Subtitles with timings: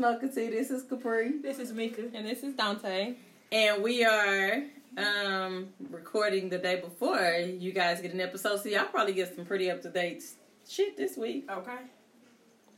[0.00, 0.48] Mocha T.
[0.48, 1.38] This is Capri.
[1.42, 2.04] This is Mika.
[2.14, 3.14] And this is Dante.
[3.52, 4.62] And we are
[4.96, 8.62] um recording the day before you guys get an episode.
[8.62, 10.22] So y'all probably get some pretty up to date
[10.66, 11.46] shit this week.
[11.50, 11.76] Okay.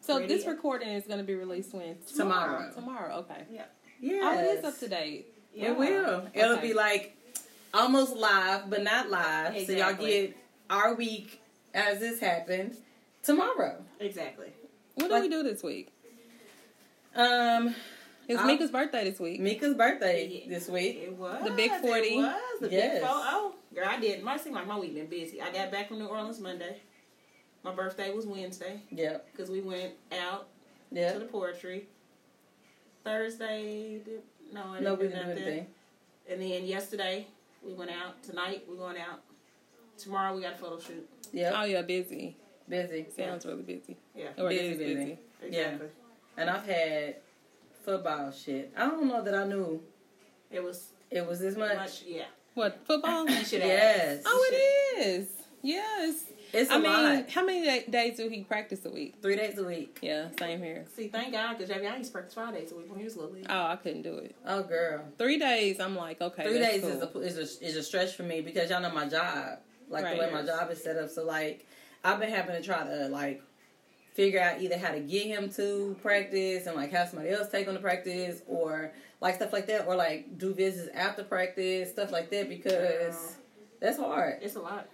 [0.01, 0.35] So Ready?
[0.35, 1.97] this recording is going to be released when?
[2.17, 2.73] Tomorrow.
[2.75, 3.45] Tomorrow, okay.
[3.53, 3.67] Yeah.
[4.01, 4.21] Yeah.
[4.25, 5.27] Oh, it is up to date.
[5.55, 6.27] It will.
[6.35, 7.17] It'll be like
[7.73, 9.65] almost live, but not live.
[9.65, 10.37] So y'all get
[10.69, 11.41] our week
[11.73, 12.79] as this happened
[13.23, 13.77] tomorrow.
[14.01, 14.49] Exactly.
[14.97, 15.92] What do Like- we do this week?
[17.15, 17.75] Um,
[18.29, 19.41] It's I'll- Mika's birthday this week.
[19.41, 20.97] Mika's birthday this week.
[20.99, 21.43] It was.
[21.45, 22.09] The big 40.
[22.09, 22.61] It was.
[22.61, 22.93] The Yes.
[22.95, 23.05] big 40.
[23.29, 24.23] Oh, girl, I did.
[24.23, 25.43] Might seem like my week been busy.
[25.43, 26.81] I got back from New Orleans Monday.
[27.65, 29.27] My birthday was Wednesday Yep.
[29.33, 30.47] because we went out
[30.95, 31.89] to the poetry.
[33.05, 34.01] Thursday,
[34.53, 35.43] no, I didn't No, do didn't nothing.
[35.43, 35.75] anything.
[36.29, 37.27] And then yesterday,
[37.63, 38.23] we went out.
[38.23, 39.21] Tonight, we're going out.
[39.99, 41.09] Tomorrow, we got a photo shoot.
[41.33, 41.53] Yep.
[41.57, 42.37] Oh, yeah, busy.
[42.69, 43.07] Busy.
[43.15, 43.97] Sounds really busy.
[44.15, 44.29] Yeah.
[44.39, 44.95] Or Busy, busy.
[44.95, 45.19] busy.
[45.43, 45.89] Exactly.
[46.37, 47.17] And I've had
[47.85, 48.73] football shit.
[48.77, 49.83] I don't know that I knew
[50.51, 51.77] It was it was this much.
[51.77, 52.25] much, yeah.
[52.55, 53.29] What, football?
[53.29, 53.61] You should.
[53.61, 54.23] Yes.
[54.27, 55.29] oh, it is.
[55.63, 56.25] Yes.
[56.55, 57.31] It's a I mean, lot.
[57.31, 59.15] how many days do he practice a week?
[59.23, 59.99] Three days a week.
[60.03, 60.85] Yeah, same here.
[60.95, 63.17] See, thank God, because Javion used to practice five days a week when he was
[63.17, 63.47] little league.
[63.49, 64.35] Oh, I couldn't do it.
[64.47, 65.03] Oh, girl.
[65.17, 66.45] Three days, I'm like, okay.
[66.45, 67.23] Three that's days cool.
[67.23, 70.05] is a is a is a stretch for me because y'all know my job, like
[70.05, 70.17] Right.
[70.19, 71.09] the way my job is set up.
[71.09, 71.67] So like,
[72.05, 73.43] I've been having to try to like
[74.15, 77.67] figure out either how to get him to practice and like have somebody else take
[77.67, 82.13] him to practice or like stuff like that or like do visits after practice stuff
[82.13, 83.31] like that because Wow.
[83.81, 84.39] that's hard.
[84.43, 84.89] It's a lot.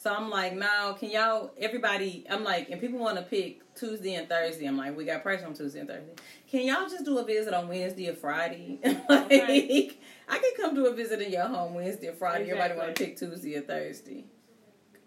[0.00, 2.24] So I'm like, now can y'all everybody?
[2.30, 4.64] I'm like, and people want to pick Tuesday and Thursday.
[4.66, 6.12] I'm like, we got pressure on Tuesday and Thursday.
[6.48, 8.78] Can y'all just do a visit on Wednesday or Friday?
[9.08, 9.90] like, Okay.
[10.28, 12.44] I can come do a visit in your home Wednesday or Friday.
[12.50, 14.24] Everybody want to pick Tuesday or Thursday.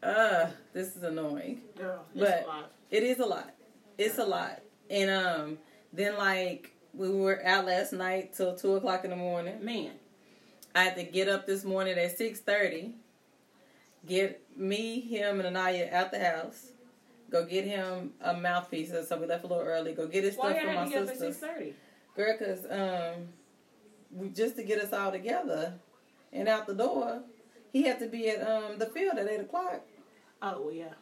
[0.03, 1.61] Uh, this is annoying.
[1.77, 2.71] Girl, it's But- a lot.
[2.91, 3.53] It is a lot.
[3.97, 4.61] It's a lot.
[4.89, 5.57] And um,
[5.93, 9.63] then like we were out last night till two o'clock in the morning.
[9.63, 9.91] Man,
[10.75, 12.95] I had to get up this morning at six thirty,
[14.05, 16.71] get me, him, and Anaya out the house,
[17.29, 18.91] go get him a mouthpiece.
[19.07, 19.93] So we left a little early.
[19.93, 21.11] Go get his why stuff from my sister.
[21.11, 21.73] at six thirty?
[22.15, 23.27] Girl, cause um,
[24.13, 25.75] we, just to get us all together
[26.33, 27.21] and out the door,
[27.71, 29.81] he had to be at um the field at eight o'clock.
[30.41, 30.93] Oh yeah.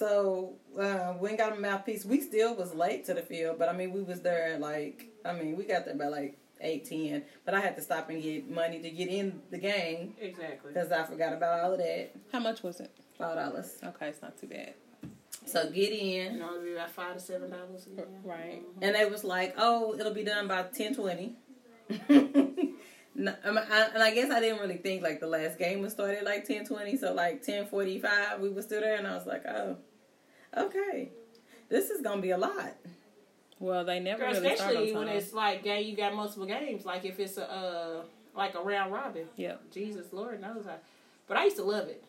[0.00, 2.06] So uh, we ain't got a mouthpiece.
[2.06, 5.32] We still was late to the field, but I mean we was there like I
[5.34, 7.22] mean we got there by like eight ten.
[7.44, 10.72] But I had to stop and get money to get in the game Exactly.
[10.72, 12.12] because I forgot about all of that.
[12.32, 12.90] How much was it?
[13.18, 13.76] Five dollars.
[13.84, 14.72] Okay, it's not too bad.
[15.46, 15.98] So get in.
[15.98, 17.86] You in, know, it'd be about five to seven dollars.
[17.86, 18.06] a year.
[18.24, 18.62] Right.
[18.80, 21.34] and they was like, "Oh, it'll be done by ten twenty.
[23.12, 25.80] No, I mean, I- and I guess I didn't really think like the last game
[25.82, 29.06] was started like ten twenty, so like ten forty five we were still there, and
[29.06, 29.76] I was like, "Oh,
[30.56, 31.10] okay,
[31.68, 32.74] this is gonna be a lot."
[33.58, 36.46] Well, they never Girl, really start on especially when it's like game, you got multiple
[36.46, 36.86] games.
[36.86, 38.02] Like if it's a uh,
[38.34, 39.26] like a round robin.
[39.36, 39.56] Yeah.
[39.70, 40.76] Jesus, Lord knows I.
[41.26, 42.02] But I used to love it.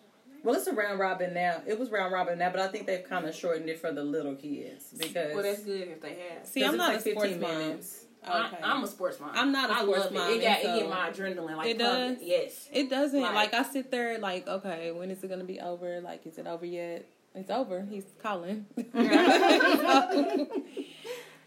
[0.44, 1.62] Well, it's a round robin now.
[1.68, 4.04] It was round robin now, but I think they've kind of shortened it for the
[4.04, 6.46] little kids because Well, that's good if they have.
[6.48, 7.58] See, I'm not like a sports 15 mom.
[7.58, 8.06] minutes.
[8.24, 8.58] Okay.
[8.64, 9.32] I, am a sports mom.
[9.34, 11.58] I'm not a I sports love mom, It, it, got, and it get my adrenaline
[11.58, 12.18] like It pumping.
[12.28, 12.70] Yes.
[12.72, 13.20] It doesn't.
[13.22, 16.02] Like- Like, I sit there, like, okay, when is it gonna be over?
[16.02, 17.06] Like, is it over yet?
[17.34, 17.86] It's over.
[17.90, 18.66] He's calling.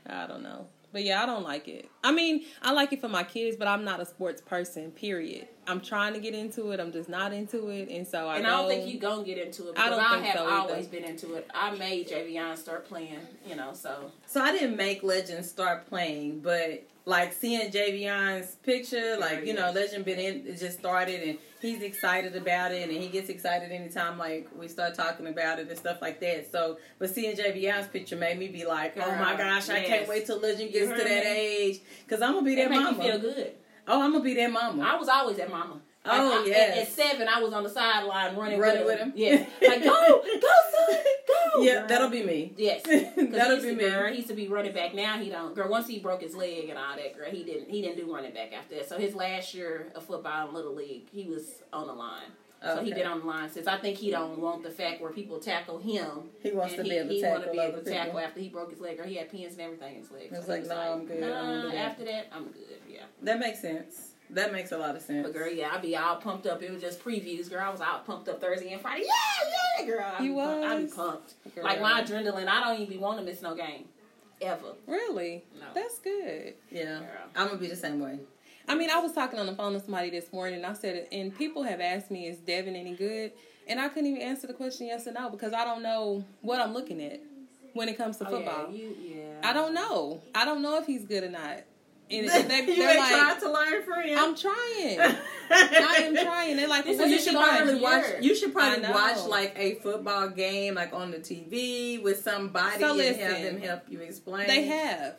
[0.06, 1.88] I don't know, but yeah, I don't like it.
[2.02, 4.90] I mean, I like it for my kids, but I'm not a sports person.
[4.90, 5.48] Period.
[5.66, 6.80] I'm trying to get into it.
[6.80, 8.36] I'm just not into it, and so I.
[8.36, 10.24] And go, I don't think you're gonna get into it I because don't I, think
[10.26, 10.72] have so either.
[10.72, 11.50] always been into it.
[11.54, 13.72] I made Javion start playing, you know.
[13.72, 19.52] So So I didn't make Legends start playing, but like seeing Javion's picture, like you
[19.54, 23.28] know, Legend been in, it just started, and he's excited about it, and he gets
[23.28, 26.50] excited anytime like we start talking about it and stuff like that.
[26.50, 30.08] So, but seeing Javion's picture made me be like, oh my Girl, gosh, I can't
[30.08, 31.30] wait till Legend gets to that me?
[31.30, 33.02] age, because I'm gonna be that make mama.
[33.02, 33.52] feel good.
[33.86, 34.82] Oh, I'm gonna be that mama.
[34.82, 35.80] I was always that mama.
[36.06, 38.98] Like, Oh, I- at- At, seven, I was on the sideline running, Running with with
[39.00, 39.12] him.
[39.16, 40.96] Yeah, like go, go, son,
[41.26, 41.62] go.
[41.62, 41.86] Yeah, girl.
[41.88, 42.52] that'll be me.
[42.58, 42.82] Yes,
[43.16, 43.84] That'll be me.
[43.88, 44.92] Girl, he used to be running back.
[44.94, 45.54] Now he don't.
[45.54, 47.70] Girl, once he broke his leg and all that, girl, he didn't.
[47.70, 48.88] He didn't do running back after that.
[48.88, 52.26] So his last year of football in little league, he was on the line.
[52.62, 53.02] So he Okay.
[53.02, 53.66] been on the line since.
[53.66, 56.30] I think he don't want the fact where people tackle him.
[56.42, 58.70] He wants to be able to he tackle be able to tackle after he broke
[58.70, 60.28] his leg, or he had pins and everything in his leg.
[60.32, 61.20] It's So he like, no, I'm good.
[61.20, 61.76] Nah, do that.
[61.76, 62.78] after that, I'm good.
[62.90, 63.02] Yeah.
[63.22, 64.12] That makes sense.
[64.30, 65.22] That makes a lot of sense.
[65.26, 66.62] But girl, yeah, I'd be all pumped up.
[66.62, 67.60] It was just previews, girl.
[67.60, 69.04] I was all pumped up Thursday and Friday.
[69.04, 70.12] Yeah, yeah, girl.
[70.18, 70.64] I You be pumped.
[70.66, 71.54] I be pumped.
[71.54, 71.64] Girl.
[71.64, 73.84] Like my adrenaline, I don't even be want to miss no game,
[74.40, 74.72] ever.
[74.86, 75.44] Really?
[75.60, 75.66] No.
[75.74, 76.54] That's good.
[76.70, 77.08] Yeah, Girl.
[77.36, 78.18] I'm gonna be the same way.
[78.66, 81.06] I mean, I was talking on the phone to somebody this morning, and I said,
[81.12, 83.32] and people have asked me, is Devin any good?
[83.68, 86.60] And I couldn't even answer the question yes or no because I don't know what
[86.60, 87.20] I'm looking at
[87.74, 88.70] when it comes to Oh, football.
[88.70, 89.48] yeah, you, yeah.
[89.48, 90.22] I don't know.
[90.34, 91.60] I don't know if he's good or not.
[92.10, 93.64] And you they, ain't they're like, tried to learn
[94.04, 94.18] him.
[94.18, 95.00] I'm trying.
[95.50, 96.56] I am trying.
[96.56, 98.04] They're like, well, is you you should probably watch.
[98.20, 102.98] You should probably watch like a football game, like on the TV with somebody, So
[102.98, 104.46] and have them help you explain.
[104.46, 105.16] They have.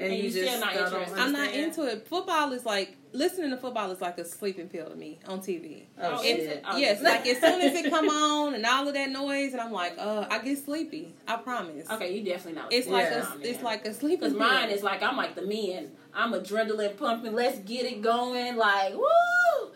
[0.00, 1.18] And, And you you still just not interested.
[1.18, 2.06] I'm not into it.
[2.06, 5.84] Football is like listening to football is like a sleeping pill to me on TV.
[6.00, 6.38] Oh, Oh, shit.
[6.38, 6.64] is it?
[6.66, 7.08] Oh, yes, yeah.
[7.08, 9.94] like as soon as it come on and all of that noise, and I'm like,
[9.98, 11.14] uh, I get sleepy.
[11.26, 11.88] I promise.
[11.90, 12.72] Okay, you definitely not.
[12.72, 13.32] It's like Yeah.
[13.34, 14.40] a, it's like a sleeping because pill.
[14.46, 15.92] mine is like I'm like the men.
[16.14, 17.34] I'm adrenaline pumping.
[17.34, 18.56] Let's get it going.
[18.56, 19.02] Like woo.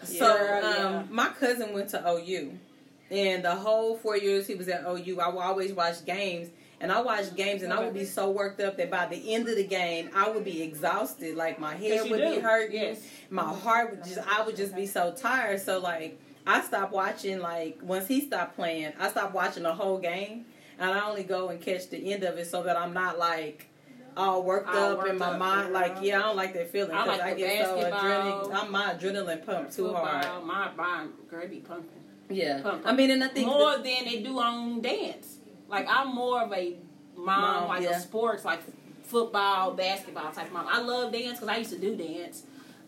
[0.05, 1.03] So um, yeah.
[1.11, 2.53] my cousin went to OU,
[3.11, 6.49] and the whole four years he was at OU, I would always watch games,
[6.81, 9.49] and I watched games, and I would be so worked up that by the end
[9.49, 11.37] of the game, I would be exhausted.
[11.37, 12.41] Like my head would be do.
[12.41, 13.03] hurting, Yes.
[13.29, 15.61] my heart would just, I would just be so tired.
[15.61, 17.39] So like, I stopped watching.
[17.41, 20.47] Like once he stopped playing, I stopped watching the whole game,
[20.79, 23.67] and I only go and catch the end of it so that I'm not like.
[24.17, 26.69] All worked All up worked in my up, mind, like yeah, I don't like that
[26.73, 28.55] feeling I because like I, get so adrenaline.
[28.55, 30.25] I'm my adrenaline pumped too hard.
[30.25, 31.91] Football, My my girl be pumping.
[32.29, 35.37] Yeah, Pump, I mean, and I think more than they do on dance.
[35.71, 36.77] Like I'm more of a
[37.17, 37.97] mom, Mom, like yeah.
[37.97, 38.61] a sports, like
[39.05, 40.67] football, basketball type mom.
[40.69, 42.43] I love dance because I used to do dance,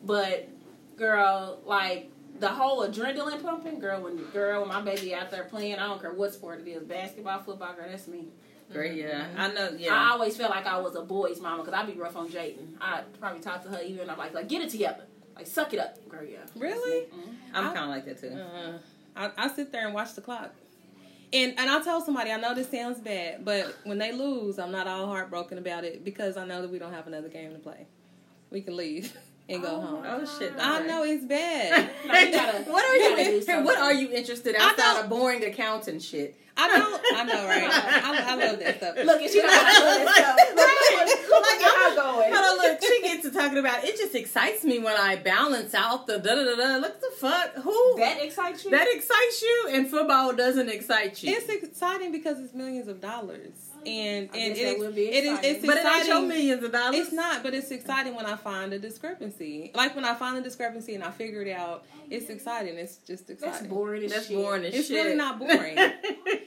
[0.04, 0.48] but
[0.96, 5.76] girl, like the whole adrenaline pumping, girl, when girl, when my baby out there playing,
[5.76, 8.26] I don't care what sport it is, basketball, football, girl, that's me.
[8.72, 8.94] great.
[8.96, 9.40] Yeah, Mm-hmm.
[9.40, 9.70] I know.
[9.76, 9.94] Yeah.
[9.94, 12.66] I always felt like I was a boy's mama because I'd be rough on Jayden.
[12.80, 15.04] I'd probably talk to her even I'm like, like get it together,
[15.36, 16.24] like suck it up, girl.
[16.24, 17.06] Yeah, Really?
[17.06, 17.34] Mhm.
[17.54, 18.34] I'm kind of like that too.
[18.34, 18.78] Uh,
[19.14, 20.52] I, I sit there and watch the clock.
[21.32, 24.70] And and I told somebody I know this sounds bad, but when they lose, I'm
[24.72, 27.58] not all heartbroken about it because I know that we don't have another game to
[27.58, 27.86] play.
[28.50, 29.16] We can leave
[29.52, 30.04] and go oh, home.
[30.06, 30.52] Oh shit!
[30.58, 31.90] I know it's bad.
[32.06, 33.16] Gotta- what are you
[33.48, 36.36] in- what are you interested outside of boring accounting shit?
[36.54, 37.02] I don't.
[37.16, 37.68] I know, right?
[37.72, 38.96] I, I love that stuff.
[38.96, 40.36] Look at you, know how I love this stuff.
[40.36, 41.06] Look, Right.
[41.06, 42.32] look, look at how going.
[42.34, 42.82] Hold on, look.
[42.82, 43.96] She gets to talking about it.
[43.96, 46.76] Just excites me when I balance out the da da da da.
[46.76, 48.70] Look the fuck who That excites you?
[48.70, 51.34] that excites you, and football doesn't excite you.
[51.34, 55.24] It's exciting because it's millions of dollars, and I and guess it, would be it
[55.24, 55.54] is exciting.
[55.56, 56.28] it's but it ain't your exciting.
[56.28, 56.96] millions of dollars.
[56.96, 59.70] It's not, but it's exciting when I find a discrepancy.
[59.74, 62.76] Like when I find a discrepancy and I figure it out, it's exciting.
[62.76, 63.52] It's just exciting.
[63.54, 64.36] That's boring as That's shit.
[64.36, 65.04] boring as It's shit.
[65.04, 65.76] really not boring.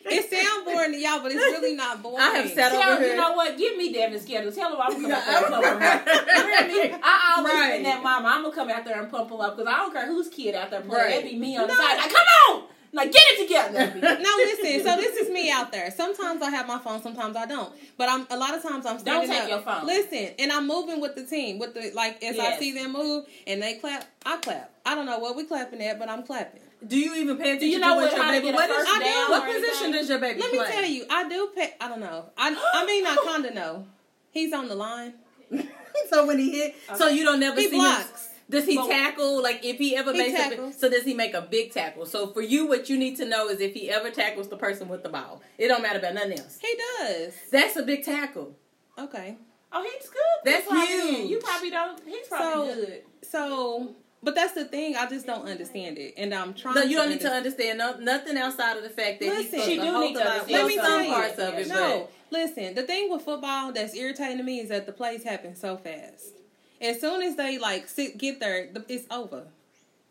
[0.07, 2.19] It sounds boring to y'all, but it's really not boring.
[2.21, 3.15] I have sat Tell, over here.
[3.15, 3.57] you know what?
[3.57, 4.51] Give me Devin's schedule.
[4.51, 6.07] Tell him I'm coming out there and pump him up.
[6.07, 6.95] You hear me?
[7.03, 7.71] I always Right.
[7.73, 8.27] been that mama.
[8.29, 10.53] I'm gonna come out there and pump him up because I don't care whose kid
[10.55, 11.03] out there playing.
[11.05, 11.25] Right.
[11.25, 11.79] It be me on the No.
[11.79, 11.97] side.
[11.97, 12.63] Like, come on,
[12.95, 13.93] like get it together.
[14.25, 14.83] No, listen.
[14.85, 15.91] So this is me out there.
[15.91, 17.71] Sometimes I have my phone, sometimes I don't.
[17.97, 19.65] But I'm a lot of times I'm standing Don't standing take up.
[19.65, 19.85] your phone.
[19.85, 21.59] Listen, and I'm moving with the team.
[21.59, 24.71] With the like, as I see them move and they clap, I clap.
[24.85, 26.61] I don't know what we clapping at, but I'm clapping.
[26.85, 28.45] Do you even pay attention you know to what what- your how to baby?
[28.51, 29.05] get a What, is, first I do.
[29.05, 29.91] down what or position anything?
[29.93, 30.59] does your baby Let play?
[30.59, 31.73] me tell you, I do pay.
[31.81, 32.25] I don't know.
[32.37, 33.87] I I mean, I kind of know.
[34.31, 35.13] He's on the line.
[36.09, 38.29] so when he hit, so you don't never He see blocks.
[38.47, 38.51] Him.
[38.59, 39.41] Does he Well- tackle?
[39.41, 40.71] Like if he ever He makes a, tackles.
[40.73, 42.05] big- so does he make a big tackle?
[42.05, 44.87] So for you, what you need to know is if he ever tackles the person
[44.87, 45.41] with the ball.
[45.57, 46.57] It don't matter about nothing else.
[46.61, 47.33] He does.
[47.51, 48.55] That's a big tackle.
[48.97, 49.37] Okay.
[49.71, 50.21] Oh, he's good.
[50.45, 51.29] That's probably- huge.
[51.31, 51.99] You probably don't.
[52.07, 53.03] He's probably So- good.
[53.29, 54.95] So, but that's the thing.
[54.95, 56.75] I just don't understand it, and I'm trying.
[56.75, 59.51] No, you don't to need to understand no, nothing outside of the fact that he's
[59.51, 59.59] Listen.
[59.59, 61.09] supposed She do need the to understand Let me some tell you.
[61.09, 62.73] parts of it, No, listen.
[62.75, 66.34] The thing with football that's irritating to me is that the plays happen so fast.
[66.81, 69.43] As soon as they like sit, get there, it's over.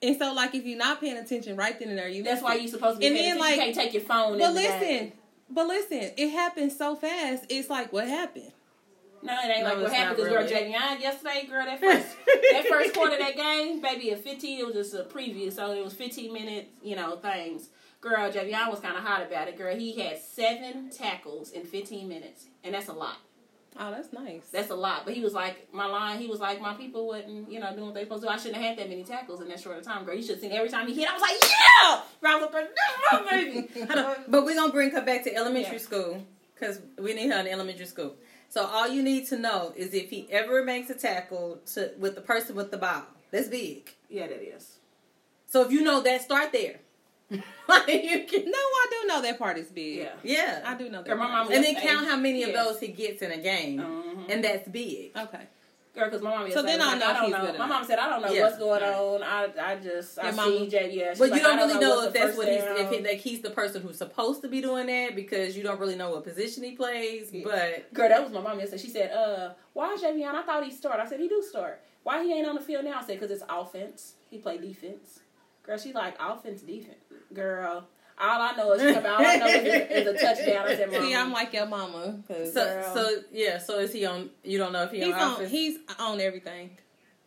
[0.03, 2.57] And so, like, if you're not paying attention right then and there, you That's why
[2.57, 3.07] you're supposed to be.
[3.07, 3.59] And paying then, attention.
[3.59, 4.39] like- you can't take your phone.
[4.39, 5.13] But in the listen,
[5.49, 7.45] but listen, it happens so fast.
[7.49, 8.53] It's like, what happened?
[9.23, 10.75] No, it ain't No, like what happened not because girl, really.
[10.75, 12.07] Javion yesterday, girl, that first
[12.53, 15.73] that first quarter of that game, baby, at 15, it was just a preview, so
[15.73, 17.69] it was 15 minutes, you know, things.
[18.03, 19.57] Girl, Javion was kind of hot about it.
[19.57, 23.17] Girl, he had seven tackles in 15 minutes, and that's a lot.
[23.79, 24.43] Oh, that's nice.
[24.53, 25.05] That's a lot.
[25.05, 27.87] But he was like, my line, he was like, my people wasn't, you know, doing
[27.87, 28.33] what they supposed to do.
[28.33, 30.15] I shouldn't have had that many tackles in that short of time, girl.
[30.15, 31.09] You should have seen every time he hit.
[31.11, 32.01] I was like, yeah!
[32.31, 33.69] I was like, baby.
[34.29, 35.79] But we're gonna bring her back to elementary Yeah.
[35.83, 38.15] school because we need her in elementary school.
[38.49, 42.15] So all you need to know is if he ever makes a tackle to with
[42.15, 43.03] the person with the ball,
[43.33, 43.93] that's big.
[44.09, 44.77] yeah, that is.
[45.49, 46.77] So if you know that, start there.
[47.69, 49.99] like you can, no, I do know that part is big.
[49.99, 50.13] Yeah.
[50.23, 50.63] yeah.
[50.67, 51.07] I do know that.
[51.09, 51.45] Girl, my part.
[51.47, 54.31] mom- and then Yes, count how many of those he gets in a game, Mhm.
[54.33, 55.17] and that's big.
[55.17, 55.41] Okay.
[55.95, 57.57] Girl, because my mom So then I'll know I don't know.
[57.57, 58.43] My mom said, I don't know Yeah.
[58.43, 59.23] what's going on.
[59.23, 61.11] I I just, I Your see mama- Jay, yeah.
[61.11, 62.99] she's But like, you don't I really know what's if that's what he's if he,
[63.01, 66.11] like he's the person who's supposed to be doing that because you don't really know
[66.11, 67.33] what position he plays.
[67.33, 67.45] Yeah.
[67.45, 68.83] But Girl, that was my mom yesterday.
[68.83, 70.35] She said, uh, why is Javion?
[70.35, 70.99] I thought he start.
[70.99, 71.81] I said, he do start.
[72.03, 72.99] Why he ain't on the field now?
[73.01, 74.15] I said, because it's offense.
[74.31, 75.21] He play defense.
[75.63, 77.04] Girl, she like offense, defense.
[77.35, 77.87] Girl,
[78.19, 80.67] all I know is she come out, all I know is, is a touchdown.
[80.67, 81.03] I said, mom.
[81.03, 82.19] See, I'm like your mama.
[82.29, 82.95] so Girl.
[82.95, 83.59] so yeah.
[83.59, 84.31] So is he on?
[84.45, 85.33] You don't know if he he's on on.
[85.35, 85.51] offense.
[85.51, 86.71] He's on everything.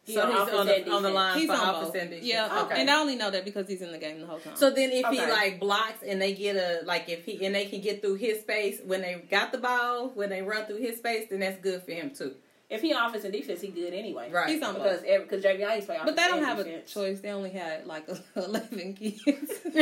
[0.06, 1.96] He so on he's on the, on the line He's for on offense both.
[2.02, 2.26] and defense.
[2.26, 2.80] Yeah, Okay.
[2.80, 4.56] and I only know that because he's in the game the whole time.
[4.56, 7.66] So then, if he like blocks and they get a like if he and they
[7.66, 10.98] can get through his space when they got the ball when they run through his
[11.00, 12.36] space, then that's good for him too.
[12.70, 14.30] If he on offense and defense, he good anyway.
[14.30, 14.50] Right.
[14.50, 16.60] He's on Because every, because Javion used to play offense but they don't and have
[16.60, 17.20] a choice.
[17.22, 19.52] They only had like eleven kids,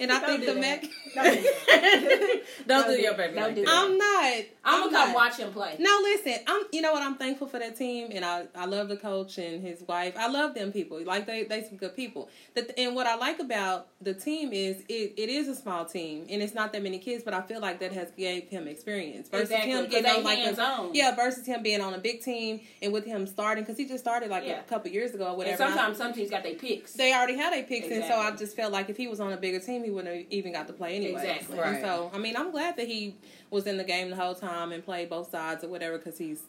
[0.00, 0.60] and I Don't think the that.
[0.60, 0.82] Mac.
[1.14, 2.42] Don't do that.
[2.68, 3.16] don't, do do your it.
[3.16, 3.70] baby Don't like do that.
[3.74, 4.44] I'm not.
[4.64, 5.76] I'm gonna come watch him play.
[5.78, 6.34] No, listen.
[6.46, 6.62] I'm.
[6.72, 7.02] You know what?
[7.02, 10.14] I'm thankful for that team, and I I love the coach and his wife.
[10.16, 11.02] I love them people.
[11.02, 12.28] Like they they some good people.
[12.54, 16.26] That and what I like about the team is it, it is a small team,
[16.30, 17.24] and it's not that many kids.
[17.24, 20.22] But I feel like that has gave him experience versus Exactly, him 'cause getting on
[20.24, 20.94] like a, hands-on.
[20.94, 24.02] yeah versus him being on a big team and with him starting because he just
[24.02, 24.60] started like Yeah.
[24.60, 25.62] a couple years ago or And whatever.
[25.62, 26.92] and sometimes some teams got their picks.
[26.94, 29.32] they already had a picks, and so I just felt like if he was on
[29.32, 31.20] a bigger team, he wouldn't have even got to play anyway.
[31.36, 31.58] Exactly.
[31.58, 31.80] Right.
[31.80, 33.16] So I mean, I'm glad that he
[33.50, 36.42] was in the game the whole time and played both sides or whatever because he's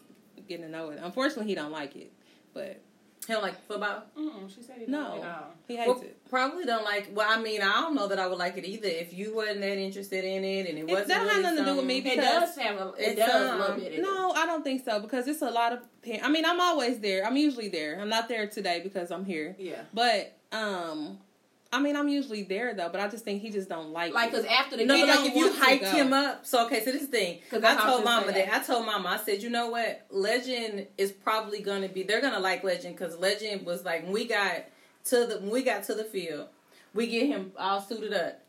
[0.47, 0.99] getting to know it.
[1.01, 2.11] Unfortunately, he don't like it,
[2.53, 2.79] but
[3.27, 4.03] He don't like football.
[4.17, 5.25] Mm-mm, she said he no, don't
[5.67, 6.17] he hates Well, it.
[6.29, 7.09] probably don't like.
[7.13, 8.87] Well, I mean, I don't know that I would like it either.
[8.87, 11.43] If you wasn't that interested in it, and it It- wasn't, that don't have really
[11.43, 12.87] nothing to do with me something- It does have a.
[12.93, 13.93] It It's, does a um, little bit.
[13.93, 15.79] It No, I don't think so because it's a lot of.
[16.01, 17.25] pa- I mean, I'm always there.
[17.25, 17.99] I'm usually there.
[17.99, 19.55] I'm not there today because I'm here.
[19.59, 19.81] Yeah.
[19.93, 21.19] but um,
[21.71, 22.89] I mean, I'm usually there though.
[22.89, 25.35] But I just think he just don't like Like, because after the No, like if
[25.35, 26.45] you hyped him up.
[26.45, 27.39] So okay, so this thing.
[27.49, 28.53] 'Cause I that's how I told Mama say that.
[28.53, 29.09] I told Mama.
[29.09, 30.05] I said, you know what?
[30.09, 32.03] Legend is probably gonna be.
[32.03, 34.65] They're gonna like Legend because Legend was like when we got
[35.05, 36.47] to the when we got to the field,
[36.93, 38.41] we get him all suited up.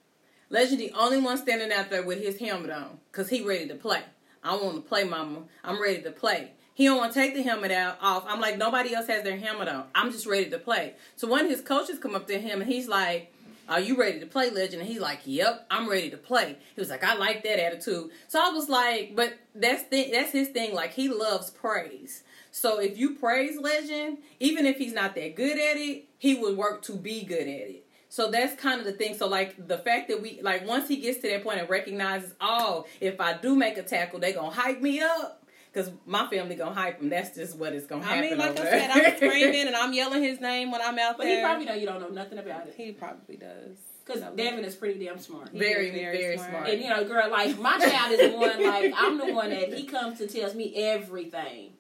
[0.51, 3.75] Legend the only one standing out there with his helmet on because he ready to
[3.75, 4.03] play.
[4.43, 5.41] I want to play, Mama.
[5.65, 6.53] I'm ready to play.
[6.79, 8.25] He don't want to take the helmet out off.
[8.29, 9.87] I'm like nobody else has their helmet on.
[9.97, 10.95] I'm just ready to play.
[11.17, 13.35] So one of his coaches come up to him and he's like.
[13.69, 14.81] Are you ready to play, Legend?
[14.81, 16.57] And he's like, Yep, I'm ready to play.
[16.75, 18.09] He was like, I like that attitude.
[18.27, 20.73] So I was like, but that's the, that's his thing.
[20.75, 22.23] Like he loves praise.
[22.51, 26.57] So if you praise Legend, even if he's not that good at it, he would
[26.57, 27.87] work to be good at it.
[28.09, 29.15] So that's kind of the thing.
[29.19, 32.33] So like the fact that we like once he gets to that point and recognizes,
[32.41, 35.38] oh, if I do make a tackle, they gonna hype me up.
[35.79, 37.09] Cause my family gonna hype him.
[37.09, 38.19] That's just what it's gonna happen.
[38.19, 38.91] I mean, like I said.
[38.91, 41.37] I'm screaming and I'm yelling his name when I'm out But there.
[41.37, 42.75] he probably know you don't know nothing about it.
[42.77, 43.77] He probably does.
[44.05, 45.51] Because Devin is pretty damn smart.
[45.53, 46.51] He very, very, very smart.
[46.51, 46.69] smart.
[46.71, 48.61] And you know, girl, like my child is the one.
[48.61, 51.75] Like I'm the one that he comes to tells me everything.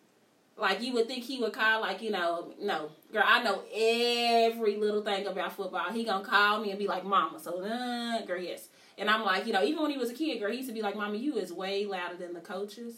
[0.56, 4.76] Like you would think he would call, like you know, no, girl, I know every
[4.76, 5.90] little thing about football.
[5.90, 8.68] He gonna call me and be like, "Mama," so uh, girl, yes.
[8.96, 10.74] And I'm like, you know, even when he was a kid, girl, he used to
[10.74, 12.94] be like, "Mama, you is way louder than the coaches."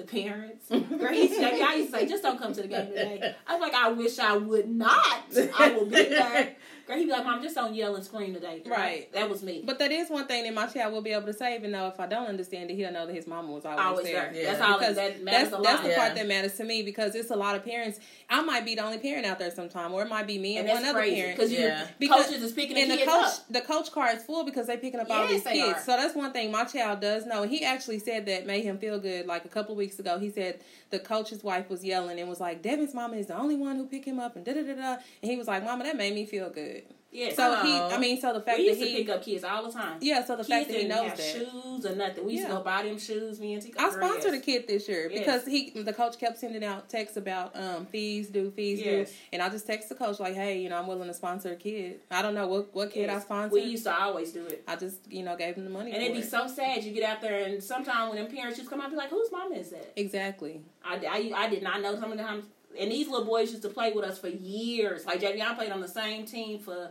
[0.00, 2.86] The parents, girl, he used I used to say, just don't come to the game
[2.86, 3.34] today.
[3.46, 5.24] I was like, I wish I would not.
[5.58, 6.56] I will be there.
[6.98, 8.62] He'd be like, Mom, just don't yell and scream today.
[8.66, 9.12] Right.
[9.12, 9.62] That was me.
[9.64, 11.86] But that is one thing that my child will be able to say, even though
[11.88, 14.30] if I don't understand it, he'll know that his mama was always, Always there.
[14.32, 14.42] there.
[14.42, 14.50] Yeah.
[14.52, 14.78] That's all.
[14.78, 15.62] Because that matters that's a lot.
[15.64, 15.96] that's the Yeah.
[15.98, 18.00] part that matters to me because it's a lot of parents.
[18.28, 20.68] I might be the only parent out there sometime, or it might be me and,
[20.68, 21.36] and one other parent.
[21.36, 21.86] because Yeah.
[21.98, 23.32] Because- coaches picking the and the coach, up.
[23.50, 25.78] the coach card is full because they're picking up all these kids.
[25.78, 25.80] are.
[25.80, 27.42] So that's one thing my child does know.
[27.44, 29.26] He actually said that made him feel good.
[29.26, 32.62] Like a couple weeks ago, he said the coach's wife was yelling and was like,
[32.62, 34.96] "Devin's mama is the only one who picked him up," and da da da da.
[35.22, 36.79] And he was like, "Mama, that made me feel good."
[37.12, 37.34] Yes.
[37.34, 39.42] So he, I mean, so the fact we that used to he, pick up kids
[39.42, 39.98] all the time.
[40.00, 41.22] yeah, so the kids fact that he knows have that.
[41.32, 42.24] shoes or nothing.
[42.24, 42.50] We used Yeah.
[42.50, 43.40] to go buy them shoes.
[43.40, 43.80] Me and Tika.
[43.82, 44.42] I sponsored yes.
[44.42, 45.18] a kid this year Yes.
[45.18, 49.10] because he the coach kept sending out texts about um fees due fees Yes.
[49.10, 51.50] due and I just text the coach like hey you know I'm willing to sponsor
[51.52, 54.46] a kid I don't know what what kid I sponsored We used to always do
[54.46, 54.62] it.
[54.68, 56.30] I just you know gave him the money And it'd be it.
[56.30, 56.84] so sad.
[56.84, 59.10] You get out there, and sometimes when them parents just come out, and be like,
[59.10, 60.94] "Whose mom is that?" exactly I,
[61.34, 62.44] I, I did not know some of the times.
[62.78, 65.06] And these little boys used to play with us for years.
[65.06, 66.90] Like Javion played on the same team for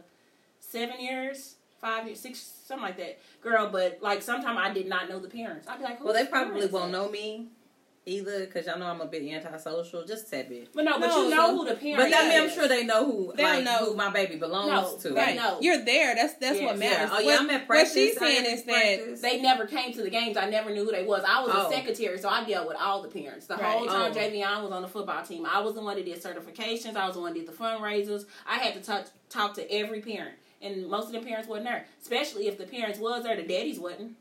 [0.60, 3.20] seven years, five years, six, something like that.
[3.42, 5.68] Girl, but like sometimes I did not know the parents.
[5.68, 7.48] I'd be like, Well, they "Whose probably won't know me
[8.06, 10.70] either because y'all know I'm a bit antisocial, just a bit.
[10.74, 12.68] But no, but No, you know so- who the parent But I mean, I'm sure
[12.68, 13.86] they know who They like know.
[13.86, 14.70] who my baby belongs
[15.04, 15.16] No, to.
[15.16, 15.36] Right.
[15.36, 15.60] know.
[15.62, 16.16] You're there.
[16.16, 16.66] That's that's Yes.
[16.66, 17.10] what matters.
[17.12, 17.16] Yeah.
[17.18, 19.22] Oh yeah, What- I'm at what she's saying is that.
[19.22, 20.38] They never came to the games.
[20.38, 21.24] I never knew who they was.
[21.28, 21.70] I was Oh.
[21.70, 23.46] a secretary, so I dealt with all the parents.
[23.48, 23.64] The Right.
[23.66, 24.16] whole time Oh.
[24.16, 26.96] Javion was on the football team, I was the one that did certifications.
[26.96, 28.26] I was the one that did the fundraisers.
[28.48, 31.86] I had to talk talk to every parent, and most of the parents wasn't there.
[32.02, 34.16] Especially if the parents was there, the daddies wasn't.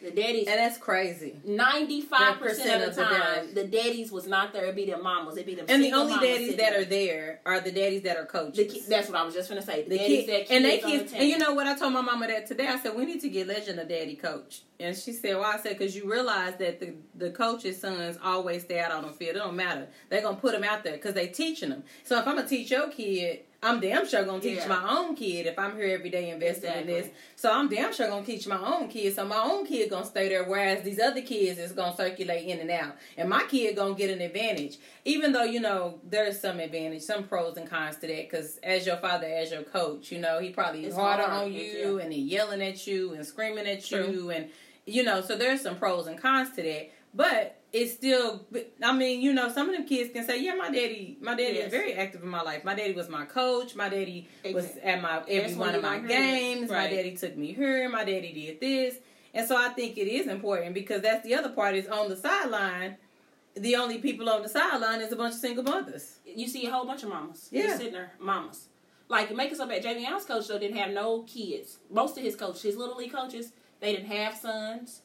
[0.00, 0.46] The daddies.
[0.46, 1.36] and that's crazy.
[1.44, 4.62] Ninety-five percent of the time, the daddies was not there.
[4.64, 5.36] It'd be their mamas.
[5.36, 5.66] It'd be them.
[5.68, 8.72] And the only daddies that are there are the daddies that are The coaches.
[8.72, 9.82] ki- that's what I was just gonna say.
[9.82, 11.92] The, the daddies kid, that and they kids the and you know what I told
[11.92, 12.66] my mama that today.
[12.68, 15.58] I said we need to get Legend a daddy coach, and she said, "Well, I
[15.58, 19.36] said because you realize that the the coaches' sons always stay out on the field.
[19.36, 19.88] It don't matter.
[20.10, 21.82] They're gonna put them out there because they teaching them.
[22.04, 24.68] So if I'm gonna teach your kid, I'm damn sure gonna teach Yeah.
[24.68, 27.08] my own kid if I'm here every day investing in this.
[27.34, 29.16] So I'm damn sure gonna teach my own kid.
[29.16, 32.60] So my own kid gonna stay there, whereas these other kids is gonna circulate in
[32.60, 34.78] and out, and my kid gonna get an advantage.
[35.04, 38.30] Even though you know there's some advantage, some pros and cons to that.
[38.30, 41.52] Because as your father, as your coach, you know he probably It's harder hard, on
[41.52, 41.60] yeah.
[41.62, 44.06] you, and he yelling at you and screaming at True.
[44.08, 44.50] you, and
[44.86, 46.90] you know so there's some pros and cons to that.
[47.12, 48.46] But it's still,
[48.82, 51.56] I mean, you know, some of them kids can say, "Yeah, my daddy, my daddy
[51.56, 51.66] Yes.
[51.66, 52.64] is very active in my life.
[52.64, 53.74] My daddy was my coach.
[53.74, 56.38] My daddy was at my every one of my gonna hear it.
[56.38, 56.70] games.
[56.70, 57.88] My daddy took me here.
[57.90, 58.96] My daddy did this,
[59.34, 62.16] and so I think it is important because that's the other part is on the
[62.16, 62.96] sideline.
[63.54, 66.18] The only people on the sideline is a bunch of single mothers.
[66.24, 67.48] you see a whole bunch of mamas.
[67.50, 67.64] Yeah.
[67.66, 67.76] Yeah.
[67.76, 68.68] sitting there, mamas.
[69.08, 71.78] Like make us up at Javion's coach though didn't have no kids.
[71.90, 75.02] Most of his coaches, his little league coaches, they didn't have sons.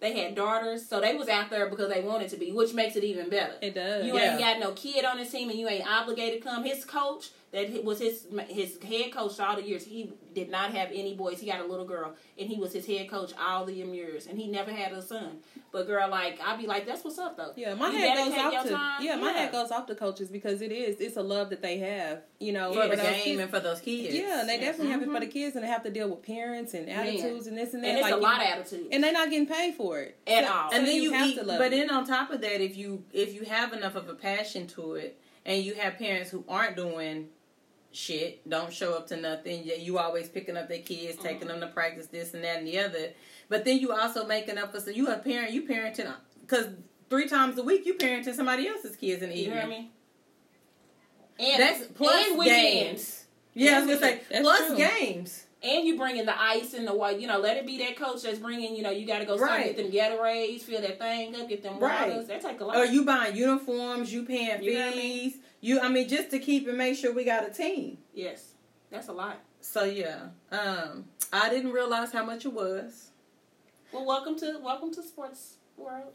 [0.00, 2.94] They had daughters, so they was out there because they wanted to be, which makes
[2.94, 3.54] it even better.
[3.60, 4.06] It does.
[4.06, 4.30] You Yeah.
[4.32, 6.62] ain't got no kid on his team, and you ain't obligated to come.
[6.64, 9.84] His coach, that was his his head coach all the years.
[9.84, 11.40] He did not have any boys.
[11.40, 14.38] He got a little girl, and he was his head coach all the years, and
[14.38, 15.38] he never had a son.
[15.72, 17.52] But girl, like I'd be like, that's what's up though.
[17.56, 19.04] Yeah, my You head goes off to time.
[19.04, 19.38] yeah, my Yeah.
[19.38, 22.52] head goes off to coaches because it is it's a love that they have, you
[22.52, 24.14] know, For the game kids- and for those kids.
[24.14, 25.30] Yeah, and they definitely have it for the mm-hmm.
[25.30, 27.88] kids, and they have to deal with parents and attitudes and this and that.
[27.88, 28.88] And it's like, a you- lot of attitude.
[28.92, 30.70] and they're not getting paid for it At So- all.
[30.70, 31.70] so and then you, have eat, but it.
[31.70, 34.94] then on top of that, if you if you have enough of a passion to
[34.94, 37.28] it, and you have parents who aren't doing
[37.90, 41.26] shit, don't show up to nothing, you always picking up their kids, mm-hmm.
[41.26, 43.10] taking them to practice this and that and the other.
[43.48, 46.68] But then you also making up for so you a parent, you parenting because
[47.10, 49.58] three times a week you parenting somebody else's kids in the you evening.
[49.58, 49.90] hear me?
[51.40, 53.24] And That's plus and games.
[53.54, 54.76] Yeah, I was gonna say plus true.
[54.76, 55.44] games.
[55.62, 57.96] And you bring in the ice and the white, you know, let it be that
[57.96, 59.76] coach that's bringing, you know, you got to go start Right.
[59.76, 62.08] get them Gatorades, fill that thing up, get them Right.
[62.10, 62.28] waters.
[62.28, 62.76] That take a lot.
[62.76, 65.30] Or you buying uniforms, you paying You know I mean?
[65.30, 65.40] fees.
[65.60, 67.98] You, I mean, just to keep and make sure we got a team.
[68.14, 68.52] yes,
[68.90, 69.38] that's a lot.
[69.60, 73.10] So yeah, um, I didn't realize how much it was.
[73.92, 76.12] Well, welcome to welcome to sports world.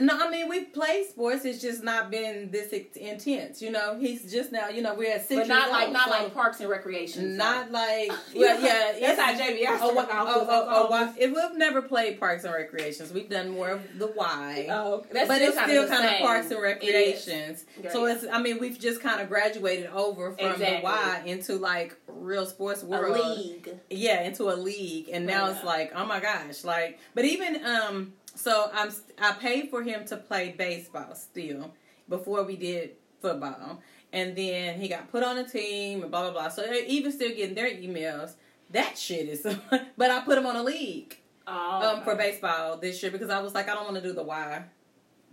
[0.00, 1.44] No, I mean we've played sports.
[1.44, 3.60] It's just not been this intense.
[3.60, 4.68] You know, he's just now.
[4.68, 5.40] You know, we're at six.
[5.40, 7.36] but not like old, not so like parks and recreation.
[7.36, 8.92] Not like well, yeah.
[8.92, 9.64] that's it's- how JV.
[9.68, 13.70] Oh, oh, with oh, oh, if we've never played parks and recreations, we've done more
[13.70, 14.66] of the why.
[14.70, 17.64] Oh, that's but still it's still kind of parks and recreations.
[17.82, 18.14] Yeah, So yeah.
[18.14, 20.82] it's, I mean, we've just kind of graduated over from the Exactly.
[20.82, 23.16] why into like real sports a world.
[23.38, 23.70] league.
[23.90, 25.54] yeah into a league and now Yeah.
[25.54, 30.04] it's like oh my gosh like but even um so i'm i paid for him
[30.04, 31.72] to play baseball still
[32.08, 33.80] before we did football
[34.12, 37.10] and then he got put on a team and blah blah blah so they're even
[37.10, 38.32] still getting their emails
[38.70, 39.42] that shit is
[39.96, 41.16] but i put him on a league
[41.50, 44.12] Oh, um for baseball this year because i was like i don't want to do
[44.12, 44.64] the why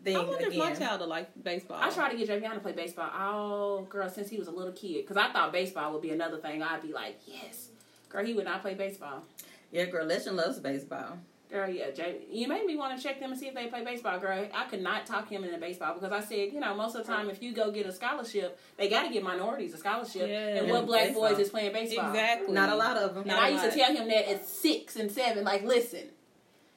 [0.04, 1.80] thing I wonder if my child will like baseball.
[1.82, 3.10] I tried to get Javion to play baseball.
[3.18, 6.38] Oh, girl, since he was a little kid, because I thought baseball would be another
[6.38, 6.62] thing.
[6.62, 7.70] I'd be like, yes,
[8.08, 9.24] girl, he would not play baseball.
[9.72, 11.18] yeah girl legend loves baseball
[11.52, 13.84] Girl, yeah, Jay, you made me want to check them and see if they play
[13.84, 14.48] baseball, girl.
[14.54, 17.14] I could not talk him into baseball because I said, you know, most of the
[17.14, 20.28] time, if you go get a scholarship, they got to get minorities a scholarship.
[20.28, 20.56] Yeah.
[20.58, 21.30] and what black Baseball.
[21.30, 22.10] boys is playing baseball?
[22.10, 24.28] exactly not a lot of them And Not I a used to tell him that
[24.30, 26.10] at six and seven, like, listen,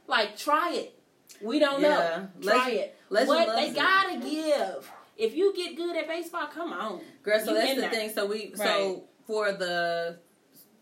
[0.06, 0.94] like, try it.
[1.40, 1.88] We don't Yeah.
[1.88, 2.28] know.
[2.42, 2.96] Try Legend- it.
[3.10, 4.92] Legend what they gotta give.
[5.16, 7.00] If you get good at baseball, come on.
[7.22, 7.90] Girl, so You that's the there.
[7.90, 8.10] thing.
[8.10, 8.68] So we Right.
[8.68, 10.18] so for the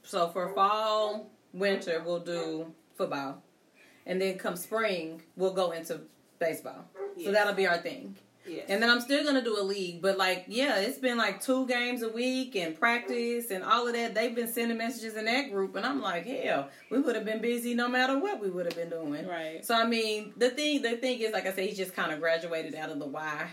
[0.03, 3.42] so for fall, winter we'll do football.
[4.07, 6.01] And then come spring, we'll go into
[6.38, 6.85] baseball.
[7.23, 8.14] So that'll be our thing.
[8.49, 8.66] Yes.
[8.69, 11.66] And then I'm still gonna do a league, but like, yeah, it's been like two
[11.66, 14.14] games a week and practice and all of that.
[14.14, 17.40] They've been sending messages in that group, and I'm like, hell, we would have been
[17.40, 19.27] busy no matter what we would have been doing.
[19.27, 19.64] right.
[19.64, 22.21] So I mean, the thing the thing is, like I said, he just kind of
[22.21, 23.49] graduated out of the Y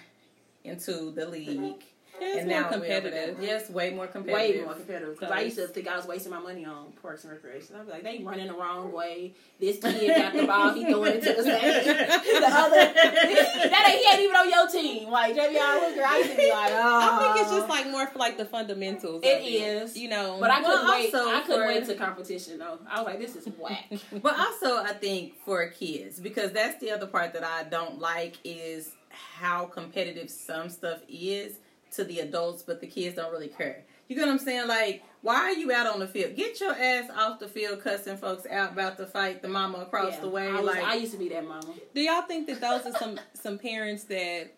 [0.63, 1.83] into the league,
[2.19, 3.01] it's and more now we're over there.
[3.01, 3.43] competitive.
[3.43, 4.55] Yes, way more competitive.
[4.55, 7.23] Way more competitive because I used to think I was wasting my money on parks
[7.23, 7.75] and recreation.
[7.75, 9.33] I'd be like, they running the wrong way.
[9.59, 11.85] This kid got the ball, he throwing it to the stage.
[11.85, 15.09] the other, that ain't, he ain't even on your team.
[15.09, 17.19] Like Javion Hooker, I used to be like, oh.
[17.19, 17.69] I think it's just oh.
[17.69, 19.17] like more for like the fundamentals.
[19.17, 19.97] of It is.
[19.97, 20.37] You know.
[20.39, 21.13] But I couldn't Well, wait.
[21.13, 22.79] I couldn't for- wait to competition though.
[22.89, 23.91] I was like, this is whack.
[24.21, 28.35] But also, I think for kids, because that's the other part that I don't like
[28.43, 31.57] is how competitive some stuff is
[31.93, 33.83] to the adults, but the kids don't really care.
[34.07, 34.67] You get what I'm saying?
[34.67, 36.35] Like, why are you out on the field?
[36.35, 40.13] Get your ass off the field, cussing folks out about to fight the mama across
[40.13, 40.19] Yeah.
[40.21, 40.47] the way.
[40.47, 41.73] I, was, like, I used to be that mama.
[41.95, 44.53] Do y'all think that those are some some parents that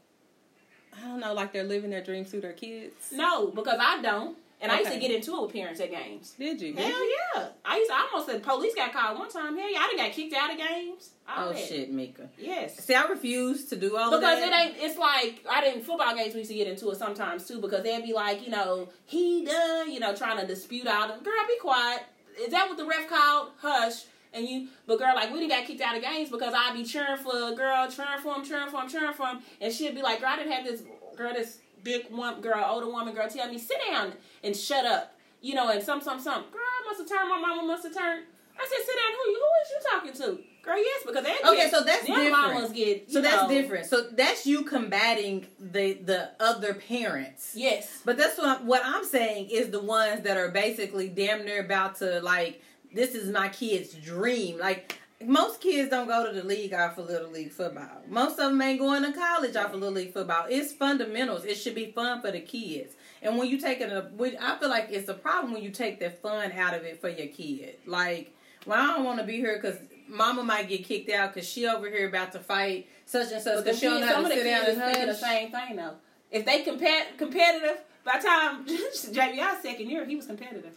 [0.97, 2.93] I don't know, like they're living their dreams through their kids?
[3.11, 4.37] No, because I don't.
[4.61, 6.33] And I used to get into it with parents at games.
[6.39, 6.73] Did you?
[6.73, 7.47] Hell yeah.
[7.63, 9.57] I used to I almost said police got called one time.
[9.57, 11.09] Hell yeah, I done got kicked out of games.
[11.27, 11.59] All oh that.
[11.59, 12.29] shit, Mika.
[12.37, 12.77] Yes.
[12.77, 14.51] See, I refuse to do all of Because that.
[14.51, 14.77] it ain't.
[14.79, 16.33] It's like I didn't football games.
[16.33, 17.59] We used to get into it sometimes too.
[17.59, 21.11] Because they'd be like, you know, he done, you know, trying to dispute out.
[21.11, 22.03] Of girl, be quiet.
[22.39, 23.49] Is that what the ref called?
[23.59, 24.05] Hush.
[24.33, 26.83] And you, but girl, like we didn't got kicked out of games because I'd be
[26.83, 29.95] cheering for a girl, cheering for him, cheering for him, cheering for him, and she'd
[29.95, 30.83] be like, girl, I didn't have this
[31.15, 34.11] girl, this big one girl, older woman girl, tell me sit down
[34.45, 36.43] and shut up, you know, and some, some, some.
[36.51, 37.29] Girl, I must have turned.
[37.29, 38.23] My mama must have turned.
[38.57, 39.11] I said, sit down.
[39.17, 39.39] Who you?
[39.39, 40.43] Who is you talking to?
[40.65, 42.31] Girl, yes, because they Okay, so that's different.
[42.31, 43.11] mamas get.
[43.11, 43.85] so you that's know, different.
[43.85, 47.51] So that's you combating the the other parents.
[47.55, 48.01] Yes.
[48.03, 51.63] But that's what I'm, what I'm saying is the ones that are basically damn near
[51.63, 54.57] about to like this is my kid's dream.
[54.57, 58.01] Like most kids don't go to the league off of little league football.
[58.09, 60.45] Most of them ain't going to college off of little league football.
[60.49, 61.45] It's fundamentals.
[61.45, 62.93] It should be fun for the kids.
[63.25, 66.11] And when you take it, I feel like it's a problem when you take the
[66.11, 67.75] fun out of it for your kid.
[67.87, 68.31] Like,
[68.67, 71.65] well, I don't want to be here because mama might get kicked out because she
[71.67, 74.15] over here about to fight such and such But the because she don't kids, know
[74.15, 75.95] how some to of the sit down kids and is thinking the same thing though.
[76.31, 80.73] If they compet competitive, by the time JBI's second year, he was competitive.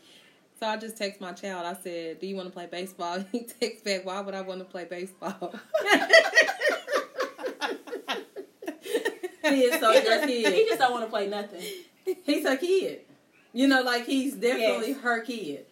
[0.58, 1.66] So I just text my child.
[1.66, 4.60] I said, "Do you want to play baseball?" He texts back, "Why would I want
[4.60, 5.54] to play baseball?"
[9.50, 10.52] He is so he, your just, kid.
[10.54, 11.62] he just don't want to play nothing.
[12.24, 13.00] He's her kid.
[13.52, 15.00] You know, like he's definitely Yes.
[15.00, 15.64] her kid.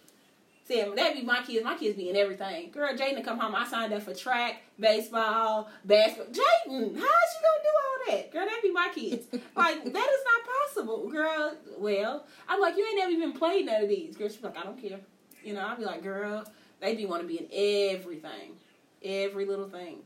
[0.67, 1.63] See, that'd be my kids.
[1.63, 2.71] My kids be in everything.
[2.73, 3.55] Girl, Jaden come home.
[3.55, 6.27] I signed up for track, baseball, basketball.
[6.33, 8.33] Jaden, how is she gonna do all that?
[8.33, 9.27] Girl, that'd be my kids.
[9.57, 9.93] like that is
[10.25, 11.55] not possible, girl.
[11.79, 14.17] Well, I'm like, you ain't never even played none of these.
[14.17, 14.99] Girl, she's like, I don't care.
[15.45, 16.45] You know, I'd be like, girl,
[16.81, 18.57] they be want to be in everything,
[19.05, 19.99] every little thing.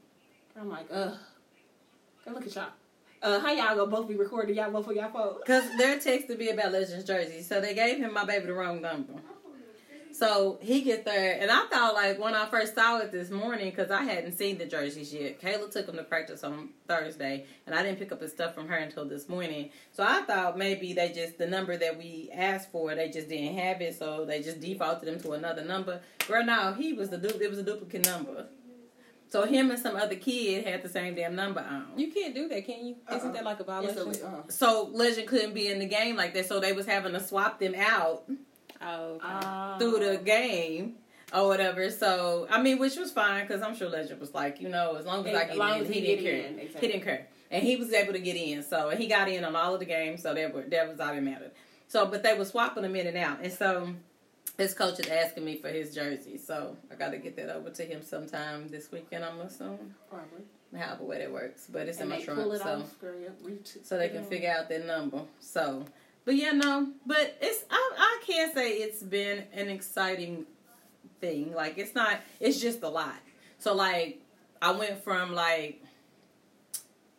[0.60, 1.14] I'm like, ugh.
[2.24, 2.66] Girl, look at y'all.
[3.22, 4.56] Uh, how y'all gonna both be recording?
[4.56, 5.36] Y'all both for y'all phone.
[5.40, 7.42] Because their text to be about Legends jersey.
[7.42, 9.14] So they gave him my baby the wrong number.
[10.12, 13.70] So he get there, and I thought like when I first saw it this morning,
[13.70, 15.40] because I hadn't seen the jerseys yet.
[15.40, 18.68] Kayla took him to practice on Thursday, and I didn't pick up his stuff from
[18.68, 19.70] her until this morning.
[19.92, 23.56] So I thought maybe they just the number that we asked for, they just didn't
[23.58, 26.00] have it, so they just defaulted him to another number.
[26.26, 28.46] Girl, no, he was the du- it was a duplicate number.
[29.30, 31.86] So him and some other kid had the same damn number on.
[31.96, 32.96] you can't do that, can you?
[33.12, 33.98] Isn't that like a violation?
[34.24, 37.12] A, uh, So Legend couldn't be in the game like that, so they was having
[37.12, 38.24] to swap them out
[38.82, 39.24] oh, okay.
[39.24, 40.96] uh, through the game
[41.32, 41.90] or whatever.
[41.90, 45.06] So I mean, which was fine because I'm sure Legend was like, you know, as
[45.06, 46.46] long as I As long in, as he, he didn't get care.
[46.48, 46.88] in, exactly.
[46.88, 48.64] He didn't care, and he was able to get in.
[48.64, 50.22] So he got in on all of the games.
[50.22, 51.52] So that were, that was all that mattered.
[51.86, 53.94] So, but they were swapping him in and out, and so.
[54.58, 57.70] His coach is asking me for his jersey, so I got to get that over
[57.70, 59.24] to him sometime this weekend.
[59.24, 60.44] I'm assuming, probably.
[60.78, 63.18] however way that works, but it's And in my trunk, pull it so off, girl.
[63.18, 65.22] Yep, so they can figure out their number.
[65.40, 65.84] So,
[66.26, 70.44] but yeah, no, but it's I, I can't say it's been an exciting
[71.22, 71.54] thing.
[71.54, 72.20] Like it's not.
[72.38, 73.16] It's just a lot.
[73.58, 74.20] So like
[74.60, 75.82] I went from like,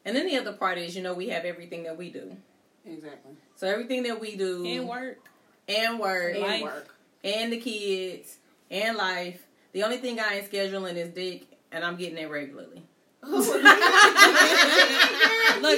[0.06, 2.38] and then the other part is you know we have everything that we do.
[2.86, 3.34] Exactly.
[3.56, 5.28] So everything that we do and work.
[5.68, 6.62] and work And Life.
[6.62, 6.96] work.
[7.24, 8.38] And the kids
[8.70, 9.46] and life.
[9.74, 12.84] The only thing I ain't scheduling is dick, and I'm getting it regularly.
[13.28, 13.38] Look,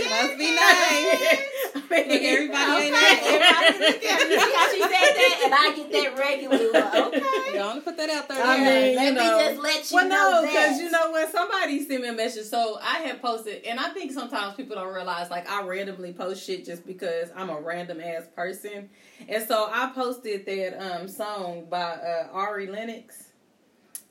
[0.09, 1.43] must be nice.
[1.75, 3.19] Look, everybody ain't Okay, that.
[3.23, 4.35] everybody look at me.
[4.37, 6.69] How she said that, and I get that regularly.
[6.71, 7.59] Well, okay.
[7.59, 8.41] Wanna put that out there.
[8.43, 11.29] I mean, let you me just let you well, know no, because you know when
[11.31, 14.93] somebody sent me a message, so I had posted, and I think sometimes people don't
[14.93, 18.89] realize like I randomly post shit just because I'm a random ass person,
[19.27, 23.25] and so I posted that um song by uh, Ari Lennox.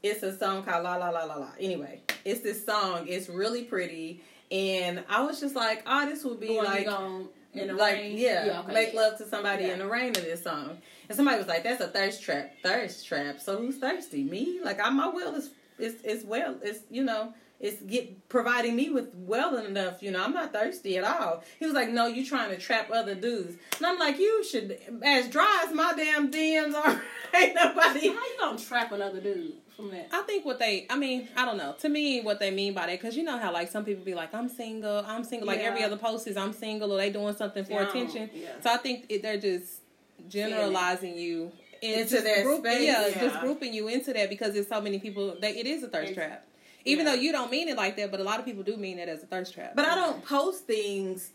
[0.02, 1.48] It's a song called La La La La La.
[1.60, 3.06] Anyway, it's this song.
[3.08, 7.28] It's really pretty, and I was just like, oh, this would be Going, like gone
[7.54, 8.16] in the like rain.
[8.18, 9.72] yeah, okay, make love to somebody Yeah.
[9.74, 10.78] in the rain of this song.
[11.08, 14.22] And somebody was like, "That's a thirst trap, thirst trap." So who's thirsty?
[14.22, 14.60] Me?
[14.64, 16.56] Like I, my will is is is well.
[16.62, 20.02] It's you know, it's get providing me with well enough.
[20.02, 21.42] You know, I'm not thirsty at all.
[21.58, 24.78] He was like, no, you trying to trap other dudes, and I'm like, you should
[25.02, 27.02] as dry as my damn DMs are.
[27.34, 28.08] Ain't nobody.
[28.08, 30.08] How you gonna trap another dude from that?
[30.12, 31.74] I think what they, I mean, I don't know.
[31.80, 34.14] To me, what they mean by that, because you know how like some people be
[34.14, 35.46] like, I'm single, I'm single.
[35.46, 35.66] Like Yeah.
[35.66, 38.30] every other post is I'm single, or they doing something for Yeah, attention.
[38.34, 38.48] yeah.
[38.62, 39.80] So I think it, they're just
[40.28, 42.86] generalizing you Into that group- space.
[42.86, 45.36] Yeah, just grouping you into that because there's so many people.
[45.40, 46.46] That it is a thirst trap.
[46.84, 48.98] Even though you don't mean it like that, but a lot of people do mean
[48.98, 49.74] it as a thirst trap.
[49.76, 51.30] But I don't post things.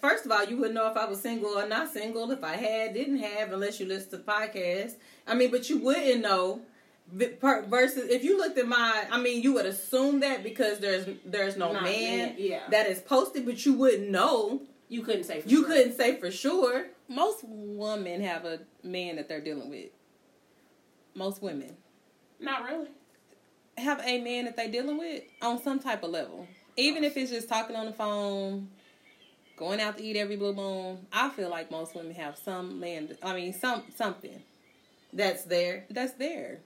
[0.00, 2.54] First of all, you wouldn't know if I was single or not single if I
[2.54, 4.92] had, didn't have, unless you listen to the podcast.
[5.26, 6.60] I mean, but you wouldn't know.
[7.12, 10.78] V- per- Versus if you looked at my, I mean, you would assume that because
[10.80, 12.60] there's there's no Not man man, yeah.
[12.70, 14.62] that is posted, but you wouldn't know.
[14.88, 15.66] You couldn't say for You sure.
[15.66, 16.86] couldn't say for sure.
[17.08, 19.90] Most women have a man that they're dealing with.
[21.14, 21.76] Most women
[22.40, 22.88] Not really.
[23.78, 26.46] have a man that they're dealing with on some type of level.
[26.76, 28.68] Even if it's just talking on the phone,
[29.56, 31.06] going out to eat every blue moon.
[31.12, 33.16] I feel like most women have some man.
[33.22, 34.42] I mean, some something
[35.12, 35.84] That's there.
[35.90, 36.60] that's there.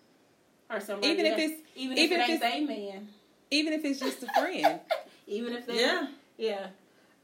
[0.70, 1.12] Or somebody.
[1.12, 3.08] Even if it's- even, even if if it ain't they man.
[3.50, 4.80] Even if it's just a friend.
[5.26, 6.06] Even if they Yeah.
[6.38, 6.66] yeah.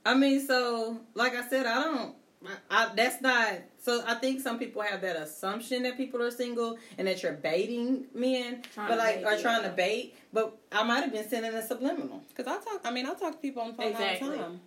[0.05, 2.15] I mean, so like I said, I don't.
[2.47, 3.55] I, I, that's not.
[3.83, 7.33] So I think some people have that assumption that people are single and that you're
[7.33, 10.15] baiting men, Trying but like are trying to bait.
[10.33, 12.23] But I might have been sending a subliminal.
[12.29, 12.83] Because I talk.
[12.85, 14.29] I mean, I talk to people on the phone Exactly.
[14.29, 14.61] all the time.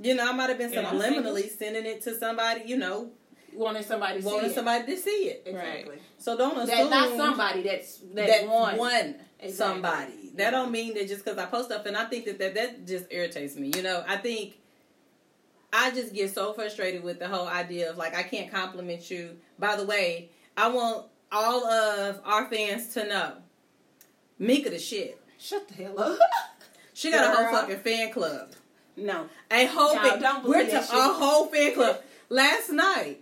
[0.00, 0.84] You know, I might have been Yeah.
[0.92, 2.62] subliminally sending it to somebody.
[2.66, 3.10] You know,
[3.54, 5.42] Wanting somebody to wanting see somebody to see it.
[5.46, 5.50] it.
[5.50, 5.98] Exactly.
[6.18, 8.76] So don't assume That not somebody that's that, that one.
[8.76, 9.52] one Exactly.
[9.52, 10.32] somebody.
[10.36, 12.86] That don't mean that just because I post stuff, and I think that, that that
[12.86, 13.70] just irritates me.
[13.74, 14.54] You know, I think
[15.72, 19.36] I just get so frustrated with the whole idea of like I can't compliment you.
[19.58, 23.32] By the way, I want all of our fans to know
[24.38, 25.20] Mika the shit.
[25.38, 26.18] Shut the hell up.
[26.94, 28.50] She got a whole fucking fan club.
[28.96, 29.28] no.
[29.52, 30.20] A whole Y'all fan.
[30.20, 32.00] don't We're to a whole fan club.
[32.28, 33.20] Last night,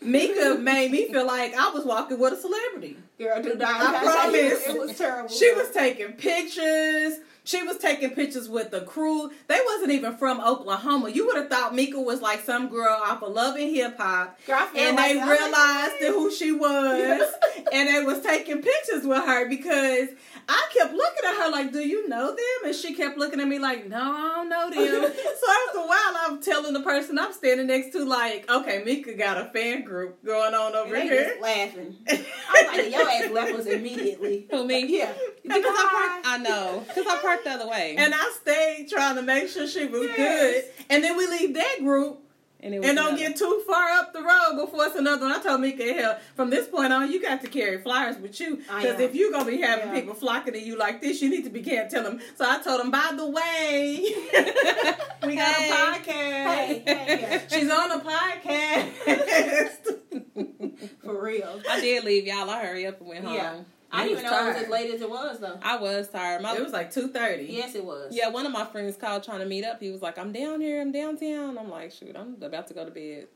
[0.00, 2.96] Mika made me feel like I was walking with a celebrity.
[3.18, 3.80] Girl, do not.
[3.80, 4.66] I promise.
[4.68, 5.28] It was terrible.
[5.28, 7.18] She was taking pictures.
[7.46, 9.30] She was taking pictures with the crew.
[9.46, 11.10] They wasn't even from Oklahoma.
[11.10, 14.36] You would have thought Mika was like some girl off of Love and Hip Hop.
[14.46, 17.32] Girl, I feel And like they realized that who she was.
[17.72, 20.08] and they was taking pictures with her because
[20.48, 22.66] I kept looking at her like, Do you know them?
[22.66, 25.12] And she kept looking at me like, No, I don't know them.
[25.16, 29.14] so after a while, I'm telling the person I'm standing next to, like, Okay, Mika
[29.14, 31.24] got a fan group going on over They here.
[31.28, 31.96] just laughing.
[32.08, 34.48] I'm like, your ass left us immediately.
[34.50, 34.84] Who me?
[34.98, 35.12] Yeah.
[35.44, 36.22] Because I.
[36.24, 36.84] I know.
[36.88, 37.94] Because I the other way.
[37.98, 40.16] And I stayed trying to make sure she was Yes.
[40.16, 40.64] good.
[40.90, 42.20] And then we leave that group
[42.60, 45.32] and and don't another- get too far up the road before it's another one.
[45.32, 48.56] I told Mika, hell, from this point on, you got to carry flyers with you.
[48.56, 49.94] Because if you're going to be having Yeah.
[50.00, 52.18] people flocking to you like this, you need to be can't tell them.
[52.36, 53.98] So I told them, by the way,
[55.26, 55.70] we got Hey.
[55.70, 56.06] a podcast.
[56.08, 59.96] Hey, hey, She's on a podcast.
[61.04, 61.60] For real.
[61.70, 62.50] I did leave y'all.
[62.50, 63.64] I hurry up and went home.
[63.92, 63.98] Yeah.
[63.98, 65.58] I didn't even was know it was as late as it was, though.
[65.62, 66.42] I was tired.
[66.42, 67.46] My, it was like 2.30.
[67.50, 68.12] Yes, it was.
[68.14, 69.80] yeah, one of my friends called trying to meet up.
[69.80, 70.80] He was like, "I'm down here.
[70.80, 73.28] I'm downtown." I'm like, "Shoot, I'm about to go to bed.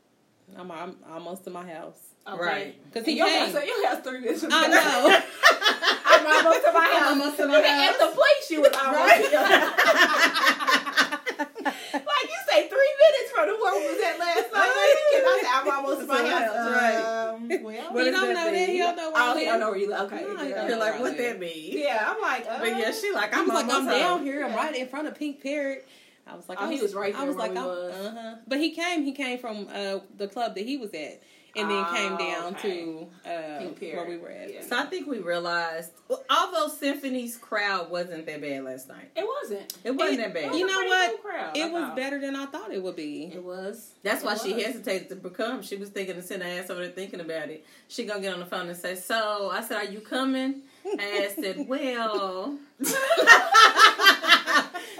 [0.57, 2.39] I'm, I'm almost to my house." Okay.
[2.39, 2.75] Right.
[2.85, 3.45] Because he Your came.
[3.45, 4.45] house, so your house three minutes.
[4.49, 5.19] I know.
[6.05, 6.91] I'm almost to my house.
[6.93, 7.09] I'm house.
[7.09, 7.65] almost to my house.
[7.65, 7.97] At house.
[7.97, 9.31] the place, she was almost
[12.05, 14.69] like you say, three minutes from the one we was at last night.
[15.23, 16.55] Like, you cannot say I'm almost to my To house.
[16.55, 17.27] house, right.
[17.31, 18.69] Um, well, he don't know that.
[18.69, 20.11] He don't know where oh, I he don't know where you live.
[20.11, 20.21] Okay.
[20.21, 20.55] No, he yeah.
[20.55, 21.77] don't You're like, what that mean?
[21.77, 24.45] Yeah, I'm like, uh, But yeah, she like, I'm was like, "I'm down home." here.
[24.45, 25.87] I'm right in front of Pink Parrot."
[26.27, 28.35] I was like, Oh, I he was right I was like, we uh-huh.
[28.47, 29.03] But he came.
[29.03, 31.21] He came from uh, the club that he was at,
[31.55, 32.85] and then came Oh, down okay.
[32.85, 34.53] to uh, where we were at.
[34.53, 34.61] Yeah.
[34.61, 39.25] So I think we realized, well, although Symphony's crowd wasn't that bad last night, It
[39.41, 39.73] wasn't.
[39.83, 40.55] it wasn't It- that bad.
[40.55, 41.21] You was a know what?
[41.21, 41.95] crowd, It I was thought.
[41.95, 43.31] better than I thought it would be.
[43.33, 43.91] It was.
[44.03, 44.63] That's why It she was.
[44.63, 45.61] hesitated to become.
[45.61, 47.65] She was thinking to send her ass over there thinking about it.
[47.87, 51.01] She gonna get on the phone and say, "So," I said, "Are you coming?" And
[51.01, 52.57] I said, "Well."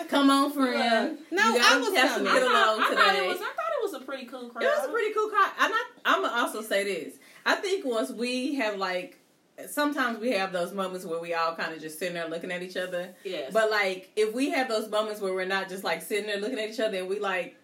[0.10, 1.18] Come on, friend.
[1.32, 2.34] No, You gotta I was have to coming.
[2.34, 3.02] get I thought, along I today.
[3.02, 3.38] thought it was.
[3.38, 4.64] I thought it was a pretty cool crowd.
[4.64, 5.52] It was a pretty cool crowd.
[5.60, 7.16] And I, I'm gonna also say this.
[7.46, 9.18] I think once we have like,
[9.70, 12.62] sometimes we have those moments where we all kind of just sitting there looking at
[12.62, 13.14] each other.
[13.24, 13.52] Yes.
[13.54, 16.60] But like, if we have those moments where we're not just like sitting there looking
[16.60, 17.56] at each other and we like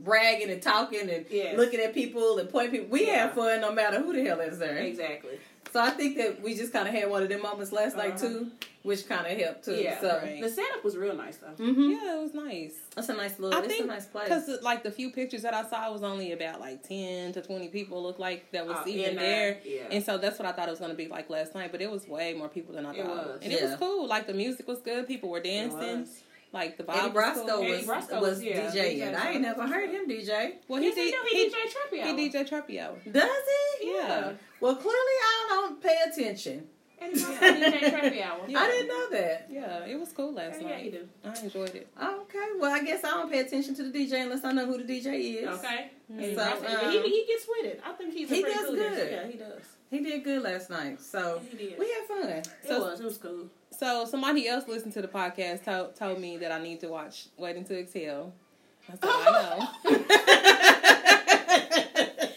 [0.00, 1.56] bragging and talking and Yes.
[1.56, 3.26] looking at people and pointing people, we Yeah.
[3.26, 4.76] have fun no matter who the hell is there.
[4.78, 5.38] exactly.
[5.72, 8.14] So I think that we just kind of had one of them moments last night
[8.14, 8.28] Uh-huh.
[8.28, 8.50] too,
[8.82, 9.74] which kind of helped too.
[9.76, 10.40] Yeah, so right.
[10.42, 11.48] The setup was real nice though.
[11.64, 12.74] hmm Yeah, it was nice.
[12.94, 13.56] that's a nice little.
[13.58, 14.24] I it's think a nice place.
[14.28, 17.68] because like the few pictures that I saw was only about like ten to twenty
[17.68, 19.88] people looked like that was Uh, even there, there, yeah.
[19.90, 21.72] and so that's what I thought it was gonna be like last night.
[21.72, 23.38] But it was way more people than I It thought, was.
[23.42, 24.06] and it was cool.
[24.06, 26.21] Like the music was good, people were It dancing, was.
[26.52, 28.98] Like the Eddie vibe was Brosco was, Eddie Brosco was was, yeah, DJing.
[29.00, 29.14] DJ.
[29.16, 30.52] I ain't never heard him DJ.
[30.68, 31.16] Well, Yes, he he, did.
[31.22, 31.36] do.
[31.36, 32.96] He, DJ Trappy He DJ Trappy Hour.
[33.10, 33.30] Does
[33.80, 33.92] he?
[33.94, 34.32] Yeah.
[34.60, 36.68] Well, clearly I don't pay attention.
[37.02, 38.40] Eddie Brosco DJ Trappy Hour.
[38.48, 38.58] Yeah.
[38.60, 39.46] I didn't know that.
[39.50, 41.08] Yeah, it was cool last Yeah, night.
[41.24, 41.88] I enjoyed it.
[42.02, 42.38] Okay.
[42.58, 44.84] Well, I guess I don't pay attention to the DJ unless I know who the
[44.84, 45.48] DJ is.
[45.58, 45.90] Okay.
[46.12, 46.22] Mm.
[46.22, 47.80] Eddie So, um, he, he gets with it.
[47.84, 49.10] I think he's a he pretty does cool good.
[49.12, 49.62] Yeah, he does.
[49.90, 51.00] He did good last night.
[51.00, 51.78] So He did.
[51.78, 52.28] we had fun.
[52.28, 53.00] it So- was.
[53.00, 53.46] It was cool.
[53.78, 57.26] So somebody else listened to the podcast told told me that I need to watch
[57.38, 58.32] Waiting to Exhale.
[58.88, 59.90] I said I know.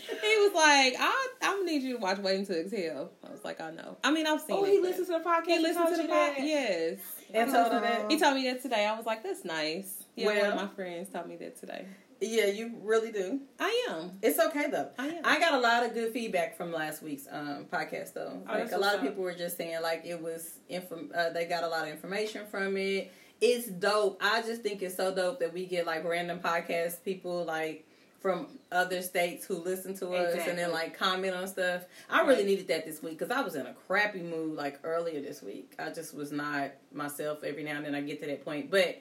[0.21, 3.11] he was like, I I'm gonna need you to watch Waiting to Exhale.
[3.23, 3.97] I was like, I know.
[4.03, 4.59] I mean, I've seen it.
[4.59, 4.71] Oh, it.
[4.71, 5.45] he listens to the podcast.
[5.45, 6.39] He listened to the podcast.
[6.39, 6.99] Yes.
[7.33, 8.11] And told her that.
[8.11, 8.85] He told me that today.
[8.85, 10.03] I was like, that's nice.
[10.15, 11.85] Yeah, one of my friends told me that today.
[12.21, 13.41] Yeah, you really do.
[13.59, 14.11] I am.
[14.21, 14.89] It's okay though.
[14.97, 15.21] I am.
[15.23, 18.41] I got a lot of good feedback from last week's um, podcast though.
[18.49, 21.11] Oh, like a lot of people were just saying like it was inform.
[21.13, 23.11] Uh, they got a lot of information from it.
[23.41, 24.21] It's dope.
[24.23, 27.84] I just think it's so dope that we get like random podcast people like
[28.25, 31.83] from other states who listen to us and then like comment on stuff.
[32.09, 32.45] I really Right.
[32.47, 35.73] needed that this week because I was in a crappy mood like earlier this week.
[35.77, 37.43] I just was not myself.
[37.43, 38.97] Every now and then I get to that point, but.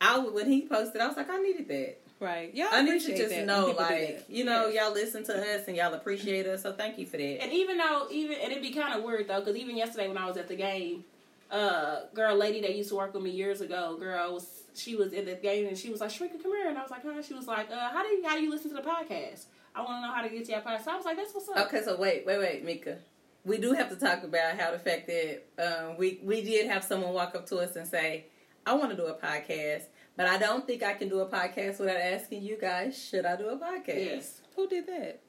[0.00, 1.96] I when he posted, I was like, I needed that.
[2.18, 2.50] Right.
[2.52, 2.68] Yeah.
[2.72, 4.82] I need to just know, like, you know, Yes.
[4.82, 6.62] y'all listen to us and y'all appreciate us.
[6.64, 7.42] So thank you for that.
[7.42, 10.18] And even though, even and it'd be kind of weird though, because even yesterday when
[10.18, 11.04] I was at the game,
[11.50, 15.12] uh, girl, lady that used to work with me years ago, girl was she was
[15.12, 17.22] in the game and she was like, "Shrinker, come here," and I was like, "Huh?"
[17.22, 19.46] She was like, uh, "How do you how do you listen to the podcast?
[19.74, 21.34] I want to know how to get to your podcast." So I was like, "That's
[21.34, 22.98] what's up." Okay, so wait, wait, wait, Mika.
[23.44, 26.82] We do have to talk about how the fact that um, we we did have
[26.84, 28.26] someone walk up to us and say,
[28.66, 29.84] "I want to do a podcast,
[30.16, 33.36] but I don't think I can do a podcast without asking you guys, should I
[33.36, 34.40] do a podcast?" Yes.
[34.56, 35.20] Who did that?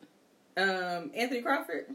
[0.57, 1.87] Um, Anthony Crawford.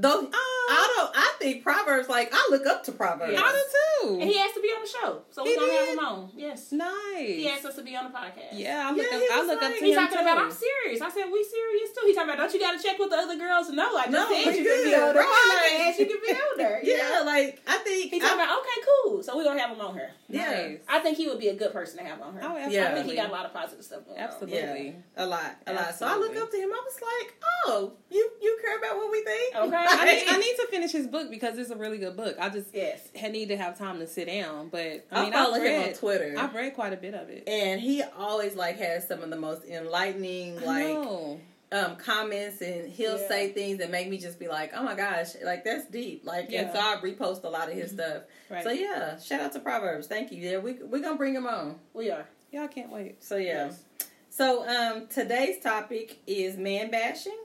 [0.00, 3.32] Though Oh, I don't, I think Proverbs like I look up to Proverbs.
[3.32, 3.40] Yeah.
[3.42, 3.62] I do
[4.08, 4.20] too.
[4.20, 6.30] And he has to be on the show, so He we're gonna have him on.
[6.36, 6.72] Yes.
[6.72, 7.36] Nice.
[7.36, 8.52] He asked us to be on the podcast.
[8.54, 9.22] Yeah, I look Yeah, up.
[9.22, 10.22] he I was look up like- to He's him talking too.
[10.24, 11.00] about I'm serious.
[11.02, 12.02] I said we serious too.
[12.06, 13.68] He's talking about don't you got to check with the other girls?
[13.70, 15.92] No, I just No, said you could be good, on the right.
[15.94, 15.98] podcast.
[15.98, 16.80] You could be on there.
[16.84, 17.24] you Yeah, know?
[17.26, 19.22] like I think He's I- talking about okay, cool.
[19.22, 20.10] So we're gonna have him on here.
[20.28, 20.50] yeah.
[20.50, 20.78] Nice.
[20.88, 22.40] I think he would be a good person to have on her.
[22.42, 22.76] Oh, I absolutely.
[22.76, 22.94] Yeah.
[22.94, 24.94] think he got a lot of positive stuff going Absolutely.
[25.16, 25.94] Yeah, a lot, a lot.
[25.94, 26.70] So I look up to him.
[26.72, 27.34] I was like,
[27.66, 29.86] "Oh, you you care about what we think?" Okay.
[29.98, 32.36] I need, I need to finish his book because it's a really good book.
[32.40, 32.74] I just.
[32.74, 33.00] Yes.
[33.30, 35.92] need to have time to sit down, but I, I mean, follow I've him on
[35.94, 37.44] Twitter, I've read quite a bit of it.
[37.48, 41.38] and he always like has some of the most enlightening like
[41.72, 43.28] um comments, and he'll Yeah.
[43.28, 46.52] say things that make me just be like, "Oh my gosh, like that's deep." Like,
[46.52, 48.22] and so I repost a lot of his stuff.
[48.48, 48.64] Right.
[48.64, 50.06] So yeah, shout out to Proverbs.
[50.08, 50.38] Thank you.
[50.38, 51.76] Yeah, we we're gonna bring him on.
[51.94, 52.26] We are.
[52.50, 53.22] Y'all can't wait.
[53.22, 53.66] So yeah.
[53.66, 53.84] Yes.
[54.30, 57.38] So um today's topic is man bashing.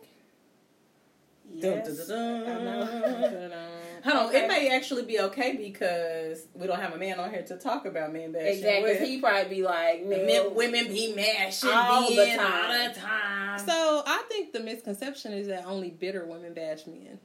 [1.60, 2.08] Dun, dun, Yes.
[2.08, 2.48] dun, dun.
[2.48, 2.90] I know.
[3.32, 3.72] But, um,
[4.04, 7.42] Hold on, it may actually be okay because we don't have a man on here
[7.44, 8.48] to talk about men bashing.
[8.58, 8.84] Exactly.
[8.84, 9.02] with.
[9.02, 12.40] He probably be like, The men, women be mashing All the time.
[12.40, 13.60] all the time.
[13.66, 17.20] so I think the misconception is that only bitter women bash men.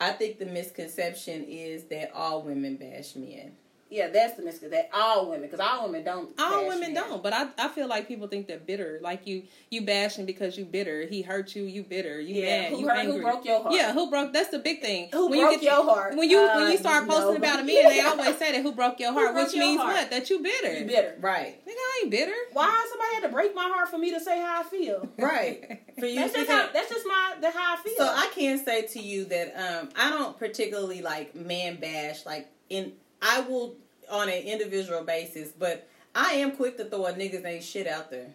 [0.00, 3.52] I think the misconception is that all women bash men.
[3.90, 4.70] Yeah, that's the misconception.
[4.70, 6.30] That all women, because all women don't.
[6.40, 6.94] All women men.
[6.94, 9.00] don't, but I, I feel like people think they're bitter.
[9.02, 11.06] Like you you bashing because you bitter.
[11.06, 12.20] He hurt you, you bitter.
[12.20, 13.16] You Yeah, mad, who you hurt- angry.
[13.16, 13.74] who broke your heart?
[13.74, 14.32] Yeah, who broke?
[14.32, 15.08] That's the big thing.
[15.12, 16.16] Who when broke you get, your heart?
[16.16, 18.72] When you when Uh, you start posting about a man, they always say that who
[18.72, 19.94] broke your heart, broke which your means heart?
[19.96, 20.10] what?
[20.10, 20.78] That you bitter.
[20.78, 21.16] You bitter.
[21.20, 21.60] Right.
[21.66, 22.34] Nigga, I ain't bitter.
[22.52, 25.08] Why somebody had to break my heart for me to say how I feel?
[25.18, 25.82] Right.
[25.98, 26.68] For you That's just how.
[26.72, 27.94] That's just my the how I feel.
[27.96, 32.24] So I can say to you that um, I don't particularly like man bash.
[32.24, 32.92] Like in,
[33.22, 33.76] I will
[34.10, 38.10] on an individual basis, but I am quick to throw a niggas ain't shit out
[38.10, 38.28] there.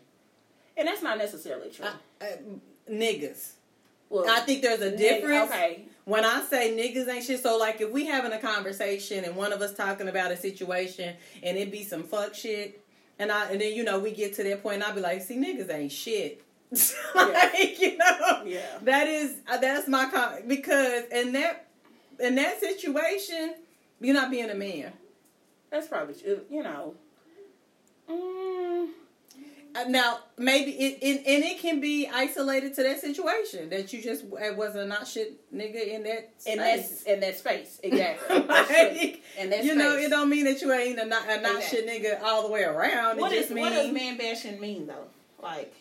[0.77, 1.85] and that's not necessarily true.
[2.21, 2.37] I, I,
[2.89, 3.51] niggas.
[4.09, 5.49] well, I think there's a difference.
[5.51, 5.85] Okay.
[6.05, 9.51] When I say niggas ain't shit, so like if we having a conversation and one
[9.51, 12.81] of us talking about a situation and it be some fuck shit,
[13.19, 15.21] and I and then you know we get to that point and I be like,
[15.21, 16.41] see niggas ain't shit.
[17.15, 18.77] like you know, Yeah.
[18.83, 21.67] that is uh, that's my con because in that
[22.19, 23.55] in that situation,
[23.99, 24.93] you're not being a man.
[25.71, 26.41] That's probably true.
[26.49, 26.95] You know.
[28.09, 28.89] Mm,
[29.75, 34.01] Uh, Now, maybe it, it and it can be isolated to that situation that you
[34.01, 37.03] just was a not shit nigga in that in that space.
[37.03, 38.37] in that space, exactly.
[38.37, 38.69] And that's.
[38.69, 41.55] Like, In that you know, it don't mean that you ain't a not, a not
[41.57, 41.79] Exactly.
[41.79, 43.19] shit nigga all the way around.
[43.19, 45.07] What it is just what does man bashing mean though?
[45.41, 45.73] Like,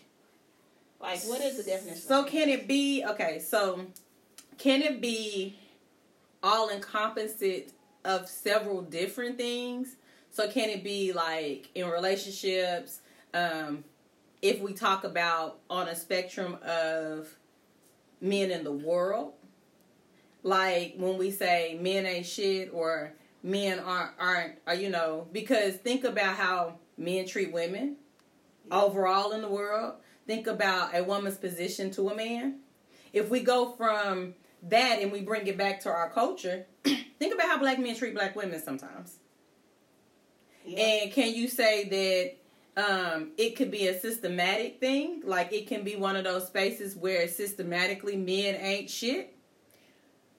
[1.00, 2.00] like what is the definition?
[2.00, 3.38] so can it be okay?
[3.38, 3.86] So
[4.58, 5.56] can it be
[6.42, 7.64] all encompassing
[8.04, 9.96] of several different things.
[10.30, 13.00] So can it be like in relationships?
[13.32, 13.84] Um,
[14.42, 17.34] if we talk about on a spectrum of
[18.20, 19.32] men in the world,
[20.42, 25.74] like when we say men ain't shit or men aren't aren't are you know because
[25.76, 27.96] think about how men treat women
[28.70, 29.94] overall in the world.
[30.26, 32.60] Think about a woman's position to a man.
[33.12, 36.66] If we go from that and we bring it back to our culture,
[37.18, 39.16] think about how black men treat black women sometimes.
[40.64, 40.78] Yeah.
[40.80, 41.84] And can you say
[42.76, 45.22] that um, it could be a systematic thing?
[45.24, 49.34] Like it can be one of those spaces where systematically men ain't shit?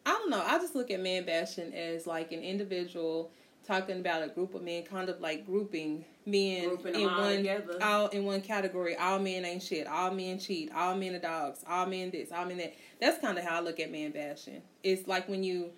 [0.06, 0.44] I don't know.
[0.46, 3.32] I just look at man bashing as like an individual
[3.66, 7.80] talking about a group of men, kind of like grouping men Grouping in one together.
[7.82, 8.96] all in one category.
[8.96, 9.88] All men ain't shit.
[9.88, 10.72] All men cheat.
[10.74, 11.64] All men are dogs.
[11.68, 12.32] All men this.
[12.32, 12.76] All men that.
[13.02, 14.62] That's kind of how I look at man bashing.
[14.84, 15.72] It's like when you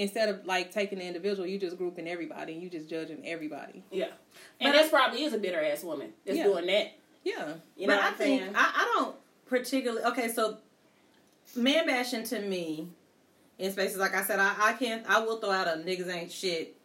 [0.00, 3.84] instead of like taking the individual, you just grouping everybody and you just judging everybody.
[3.90, 4.06] Yeah.
[4.58, 6.44] And But that's probably is a bitter ass woman that's Yeah.
[6.44, 6.92] doing that.
[7.22, 7.54] Yeah.
[7.76, 8.42] You know but what I I'm think?
[8.56, 10.28] I, I don't particularly okay.
[10.28, 10.56] So
[11.54, 12.88] man bashing to me
[13.58, 15.04] in spaces like I said, I, I can't.
[15.08, 16.76] I will throw out a niggas ain't shit.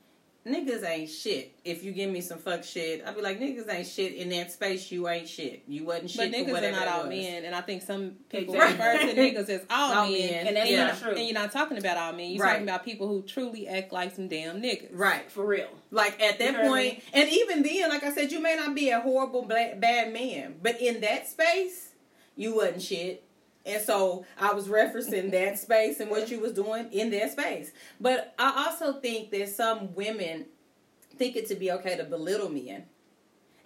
[0.48, 1.58] Niggas ain't shit.
[1.66, 4.52] If you give me some fuck shit, I'd be like niggas ain't shit in that
[4.52, 4.92] space.
[4.92, 5.64] You ain't shit.
[5.68, 6.32] You wasn't shit.
[6.32, 7.10] But for niggas are whatever not it all was.
[7.10, 8.86] men, and I think some people Exactly.
[8.86, 10.48] refer to niggas as all, All men, men.
[10.48, 10.86] And that's Yeah.
[10.86, 11.12] not true.
[11.16, 12.30] And you're not talking about all men.
[12.30, 12.52] You're Right.
[12.52, 14.90] talking about people who truly act like some damn niggas.
[14.92, 15.32] Right.
[15.32, 15.70] For real.
[15.90, 18.76] Like at that You know point, and even then, like I said, you may not
[18.76, 21.90] be a horrible black, bad man, but in that space,
[22.36, 23.24] you wasn't shit.
[23.66, 27.72] And so I was referencing that space and what you was doing in that space.
[28.00, 30.46] But I also think that some women
[31.18, 32.86] think it to be okay to belittle men.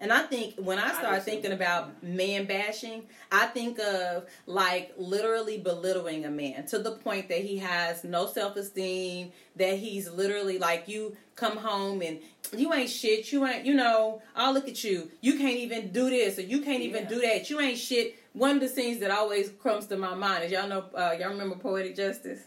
[0.01, 1.31] And I think when I I start too.
[1.31, 7.27] thinking about man bashing, I think of like literally belittling a man to the point
[7.29, 12.19] that he has no self esteem, that he's literally like you come home and
[12.55, 15.11] you ain't shit, you ain't, you know, I'll look at you.
[15.21, 17.49] You can't even do this or you can't even do that.
[17.49, 18.15] You ain't shit.
[18.33, 21.29] One of the scenes that always comes to my mind is y'all know, uh, y'all
[21.29, 22.41] remember Poetic Justice?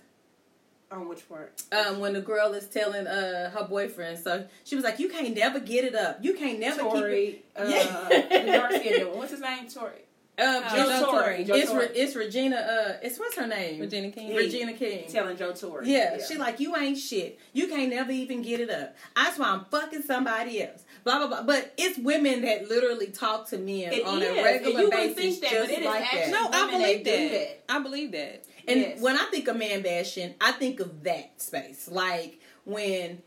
[0.91, 1.63] On which part?
[1.73, 5.35] um, when the girl is telling uh her boyfriend, so she was like, "You can't
[5.35, 6.19] never get it up.
[6.21, 7.43] You can't never keep Tori.
[7.57, 8.57] Uh, Yeah.
[8.59, 9.17] dark skinned one.
[9.19, 9.69] What's his name?
[9.69, 9.93] Tori.
[10.39, 11.23] Um, Oh, Joe Joe Torry.
[11.23, 11.45] Torry.
[11.45, 11.87] Joe It's Torry.
[11.89, 12.57] Re- it's Regina.
[12.57, 13.81] Uh, it's what's her name?
[13.81, 14.35] Regina King.
[14.35, 15.05] Regina King.
[15.11, 15.91] Telling Joe Torry.
[15.91, 17.39] Yeah, she like you ain't shit.
[17.55, 18.95] You can't never even get it up.
[19.17, 20.82] That's why I'm fucking somebody else.
[21.05, 21.43] Blah blah blah.
[21.43, 25.17] But it's women that literally talk to men It on is, a regular you basis,
[25.17, 26.51] think that, just but it is like actually- that.
[26.53, 27.65] No, I believe that that.
[27.69, 28.45] I believe that.
[28.69, 29.01] And Yes.
[29.01, 31.89] when I think of man bashing, I think of that space.
[31.91, 33.23] Like when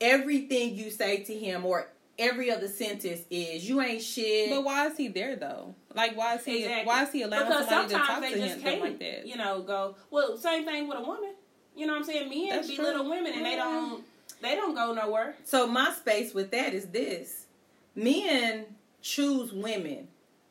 [0.00, 4.50] everything you say to him or every other sentence is you ain't shit.
[4.50, 5.74] But why is he there though?
[5.94, 6.62] Like, why is he?
[6.62, 6.86] Exactly.
[6.86, 8.82] Why is he allowing because somebody to talk sometimes to they him just them can't,
[8.82, 9.26] like that?
[9.26, 9.96] you know, go.
[10.10, 11.34] Well, same thing with a woman.
[11.76, 12.28] You know what I'm saying?
[12.28, 13.10] Men That's belittle true.
[13.10, 14.04] women, and they don't.
[14.40, 15.34] They don't go nowhere.
[15.44, 17.46] So my space with that is this.
[17.94, 18.66] Men
[19.02, 20.08] choose women.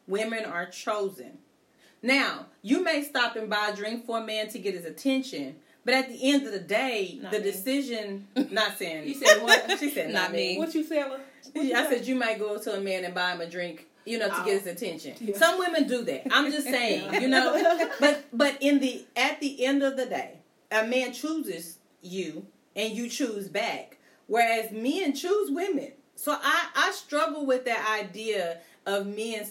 [0.07, 1.37] Women are chosen.
[2.01, 5.57] Now, you may stop and buy a drink for a man to get his attention,
[5.85, 7.43] but at the end of the day, Not the me.
[7.43, 9.69] decision not saying You said what?
[9.79, 10.53] she said not, Not me.
[10.53, 10.57] me.
[10.59, 11.19] What you selling?
[11.53, 11.97] What you I say?
[11.97, 14.41] said you might go to a man and buy him a drink, you know, to
[14.41, 14.45] Oh.
[14.45, 14.71] get his oh.
[14.71, 15.15] attention.
[15.19, 15.37] Yeah.
[15.37, 16.27] Some women do that.
[16.31, 17.87] I'm just saying, you know.
[17.99, 20.37] But but in the at the end of the day,
[20.71, 22.45] a man chooses you
[22.79, 25.91] and you choose back, whereas men choose women.
[26.15, 29.45] So I I struggle with that idea of men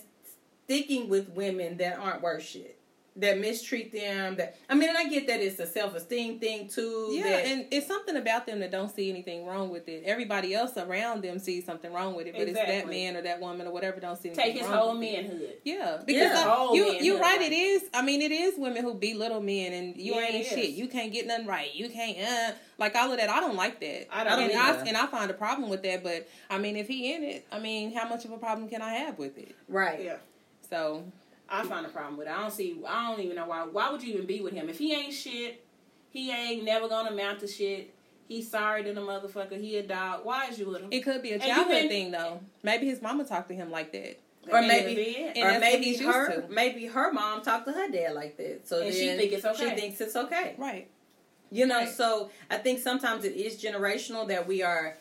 [0.65, 2.78] sticking with women that aren't worth shit.
[3.19, 4.37] That mistreat them.
[4.37, 7.09] That I mean, and I get that it's a self esteem thing too.
[7.11, 10.05] Yeah, that- and it's something about them that don't see anything wrong with it.
[10.07, 13.41] Everybody else around them sees something wrong with it, but it's that man or that
[13.41, 15.23] woman or whatever don't see anything Take his wrong whole with it.
[15.25, 15.57] manhood.
[15.65, 16.45] Yeah, because Yeah.
[16.49, 17.43] Whole you manhood, you right.
[17.43, 17.83] It is.
[17.93, 20.71] I mean, it is women who belittle men, and you Yeah, ain't shit.
[20.71, 21.75] You can't get nothing right.
[21.75, 23.29] You can't uh like all of that.
[23.29, 24.07] I don't like that.
[24.15, 24.81] I don't and either.
[24.81, 26.05] I and I find a problem with that.
[26.05, 28.81] But I mean, if he in it, I mean, how much of a problem can
[28.81, 29.57] I have with it?
[29.67, 30.05] right.
[30.05, 30.17] Yeah.
[30.71, 31.03] So
[31.51, 32.31] I find a problem with it.
[32.31, 32.79] I don't see.
[32.87, 33.63] I don't even know why.
[33.65, 35.65] Why would you even be with him if he ain't shit?
[36.11, 37.95] He ain't never gonna amount to shit.
[38.27, 39.59] He's sorry to the motherfucker.
[39.59, 40.25] He a dog.
[40.25, 40.89] Why is you with him?
[40.91, 42.41] it could be a childhood thing though.
[42.63, 44.19] Maybe his mama talked to him like that.
[44.51, 45.37] Or maybe, may be it.
[45.37, 48.81] And or maybe he's her, maybe her mom talked to her dad like that, so
[48.81, 49.71] And she then think it's okay.
[49.71, 50.55] She thinks it's okay.
[50.57, 50.89] Right.
[51.51, 51.89] You know, Right.
[51.89, 54.97] so I think sometimes it is generational that we are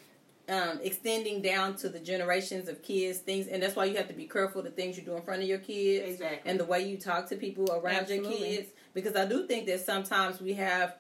[0.50, 4.14] um, extending down to the generations of kids things, and that's why you have to
[4.14, 6.50] be careful the things you do in front of your kids Exactly.
[6.50, 8.70] and the way you talk to people around your kids.
[8.94, 10.96] Because I do think that sometimes we have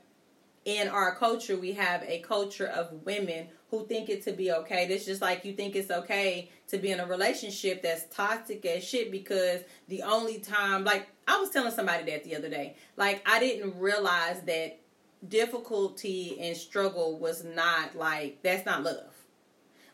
[0.65, 4.85] in our culture we have a culture of women who think it to be okay.
[4.85, 8.83] It's just like you think it's okay to be in a relationship that's toxic as
[8.83, 12.75] shit because the only time like I was telling somebody that the other day.
[12.97, 14.79] Like I didn't realize that
[15.27, 19.13] difficulty and struggle was not like that's not love.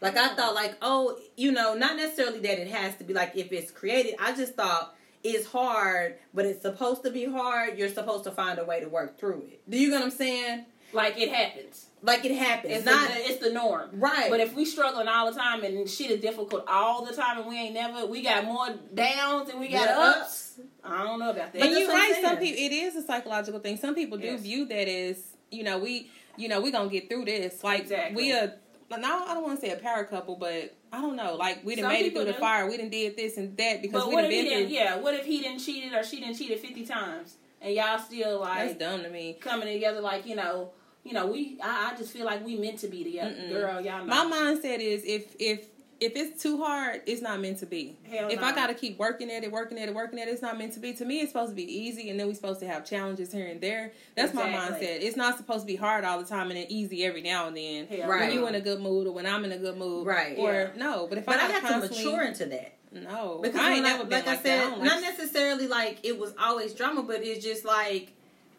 [0.04, 3.36] Like I thought, like oh, you know, not necessarily that it has to be like
[3.36, 4.16] if it's created.
[4.20, 7.78] I just thought it's hard, but it's supposed to be hard.
[7.78, 9.62] You're supposed to find a way to work through it.
[9.70, 10.66] Do you get what I'm saying?
[10.92, 11.88] Like it happens.
[12.04, 12.74] Like it happens.
[12.74, 14.30] It's not the, it's the norm, right.
[14.30, 17.48] But if we struggling all the time and shit is difficult all the time, and
[17.48, 20.60] we ain't never, we got more downs and we got Yeah, ups.
[20.84, 21.62] I don't know about that.
[21.62, 22.20] But that's you're right.
[22.22, 23.78] Some people, it is a psychological thing.
[23.78, 24.42] Some people do Yes.
[24.42, 27.64] view that as, you know, we, you know, we gonna get through this.
[27.64, 28.16] Like Exactly.
[28.22, 28.56] we a,
[28.98, 31.36] now I don't want to say a power couple, but I don't know.
[31.36, 32.70] Like we didn't made it through the fire.
[32.70, 34.68] We didn't did this and that because but we what done if he been didn't?
[34.70, 34.76] through.
[34.78, 38.42] Yeah, what if he didn't cheated or she didn't cheated fifty times, and y'all still
[38.42, 39.38] like That's dumb to me.
[39.40, 40.02] coming together?
[40.02, 40.72] Like you know,
[41.04, 41.58] you know, we.
[41.64, 43.50] I, I just feel like we meant to be together, Mm-mm.
[43.50, 43.82] girl.
[43.82, 44.06] Y'all know.
[44.06, 45.66] My mindset is if if
[46.04, 47.96] if it's too hard, it's not meant to be.
[48.10, 48.46] Hell if no.
[48.48, 50.74] I gotta keep working at it, working at it, working at it, it's not meant
[50.74, 50.94] to be.
[50.94, 53.48] To me, it's supposed to be easy, and then we're supposed to have challenges here
[53.48, 53.92] and there.
[54.16, 55.02] That's my mindset.
[55.02, 57.56] It's not supposed to be hard all the time and then easy every now and
[57.58, 57.88] then.
[57.88, 58.20] Hell Right.
[58.22, 58.34] When no.
[58.42, 60.38] you in a good mood or when I'm in a good mood, Right.
[60.38, 60.70] Or Yeah.
[60.76, 62.74] no, but if but I I gotta had to constantly, mature into that.
[62.92, 64.68] no, Because I ain't when never been like, like, I said, that.
[64.68, 68.12] I don't not like- necessarily like it was always drama, but it's just like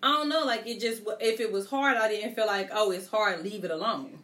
[0.03, 2.91] I don't know, like it just if it was hard, I didn't feel like oh
[2.91, 4.19] it's hard, leave it alone.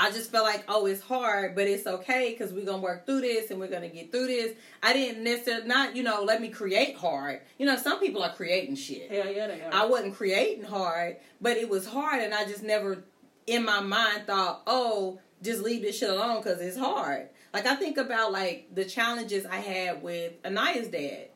[0.00, 3.20] I just felt like oh it's hard, but it's okay because we're gonna work through
[3.20, 4.56] this and we're gonna get through this.
[4.82, 7.42] I didn't necessarily not you know let me create hard.
[7.58, 9.10] You know some people are creating shit.
[9.10, 9.74] Hell yeah, they are.
[9.74, 13.04] I wasn't creating hard, but it was hard, and I just never
[13.46, 17.28] in my mind thought, oh, just leave this shit alone because it's hard.
[17.52, 21.28] Like I think about like the challenges I had with Anaya's dad,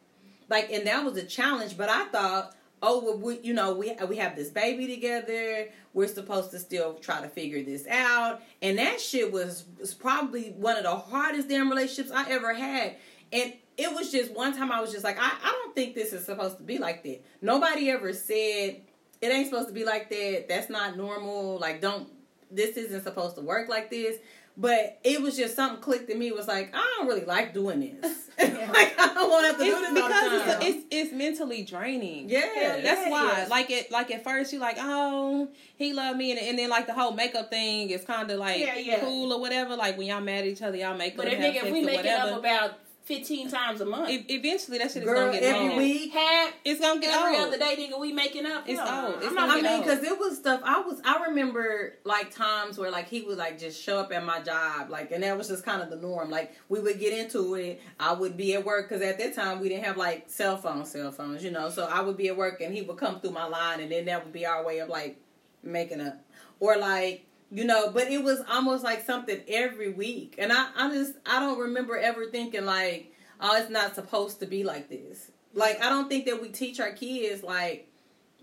[0.49, 1.77] like, and that was a challenge.
[1.77, 2.55] But I thought,
[2.85, 5.69] oh, well, we, you know, we we have this baby together.
[5.93, 10.51] We're supposed to still try to figure this out, and that shit was was probably
[10.51, 12.97] one of the hardest damn relationships I ever had,
[13.33, 13.55] and.
[13.77, 16.25] It was just one time I was just like, I, I don't think this is
[16.25, 17.25] supposed to be like that.
[17.43, 18.83] Nobody ever said
[19.21, 20.47] it ain't supposed to be like that.
[20.49, 21.59] That's not normal.
[21.59, 22.09] Like, don't,
[22.53, 24.19] this isn't supposed to work like this.
[24.57, 26.29] But it was just something clicked in me.
[26.29, 28.29] It was like, I don't really like doing this.
[28.39, 30.63] like, I don't want to have to do It's this all the because time.
[30.63, 32.29] it's, it's it's mentally draining.
[32.29, 33.25] yeah, That's Yeah, why.
[33.37, 33.51] yes.
[33.51, 36.87] Like it, like at first you're like, oh, he loved me, and, and then like
[36.87, 39.01] the whole makeup thing is kind of like Yeah, yeah.
[39.01, 39.75] cool or whatever.
[39.77, 41.67] Like when y'all mad at each other, y'all make but up, if have nigga, sex
[41.67, 45.03] if we or make it up about fifteen times a month, E- eventually that shit
[45.03, 45.77] is Girl, gonna get every old.
[45.79, 46.13] week.
[46.13, 47.49] half It's gonna get every old.
[47.49, 48.65] other day, nigga, we making up.
[48.67, 49.07] It's Hell no.
[49.09, 49.17] old.
[49.19, 50.61] It's I'm gonna not I mean, because it was stuff.
[50.65, 51.01] I was.
[51.05, 54.89] I remember like times where like he would like just show up at my job,
[54.91, 56.31] like, and that was just kind of the norm.
[56.31, 57.81] Like we would get into it.
[58.01, 60.91] I would be at work because at that time we didn't have like cell phones,
[60.91, 61.69] cell phones, you know.
[61.71, 64.07] So I would be at work and he would come through my line, and then
[64.07, 65.19] that would be our way of like
[65.63, 66.19] making up,
[66.61, 67.25] or like
[67.55, 67.91] you know.
[67.91, 71.97] But it was almost like something every week, and I, I just I don't remember
[71.97, 75.31] ever thinking like, oh, it's not supposed to be like this.
[75.55, 77.89] Like I don't think that we teach our kids like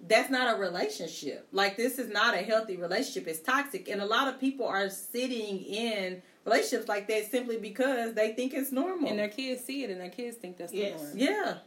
[0.08, 1.48] that's not a relationship.
[1.52, 3.28] Like this is not a healthy relationship.
[3.28, 8.16] It's toxic, and a lot of people are sitting in relationships like that simply because
[8.16, 9.08] they think it's normal.
[9.10, 11.00] and their kids see it, and their kids think that's Yes.
[11.00, 11.18] the norm.
[11.18, 11.58] yeah,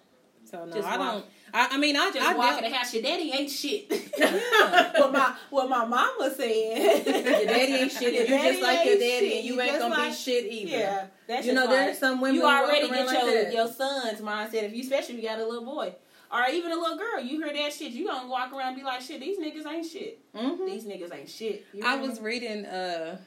[0.54, 1.24] So no, Just I walk- don't.
[1.52, 2.92] I, I mean, I Just I walk in the house.
[2.94, 3.86] Your daddy ain't shit.
[4.18, 4.92] Yeah.
[5.00, 6.46] what my what my mama said.
[6.46, 9.36] your daddy ain't shit, you just like your daddy, shit.
[9.38, 10.70] and you You ain't gonna be shit either.
[10.70, 13.52] Yeah, that's You know, like, there's some women you who already get like your that.
[13.52, 14.62] your son's mindset.
[14.64, 15.94] If you especially if you got a little boy
[16.32, 18.82] or even a little girl, you hear that shit, you gonna walk around and be
[18.84, 20.20] like, shit, these niggas ain't shit.
[20.34, 20.66] Mhm.
[20.66, 21.64] These niggas ain't shit.
[21.72, 22.26] You know I was me?
[22.26, 23.18] reading uh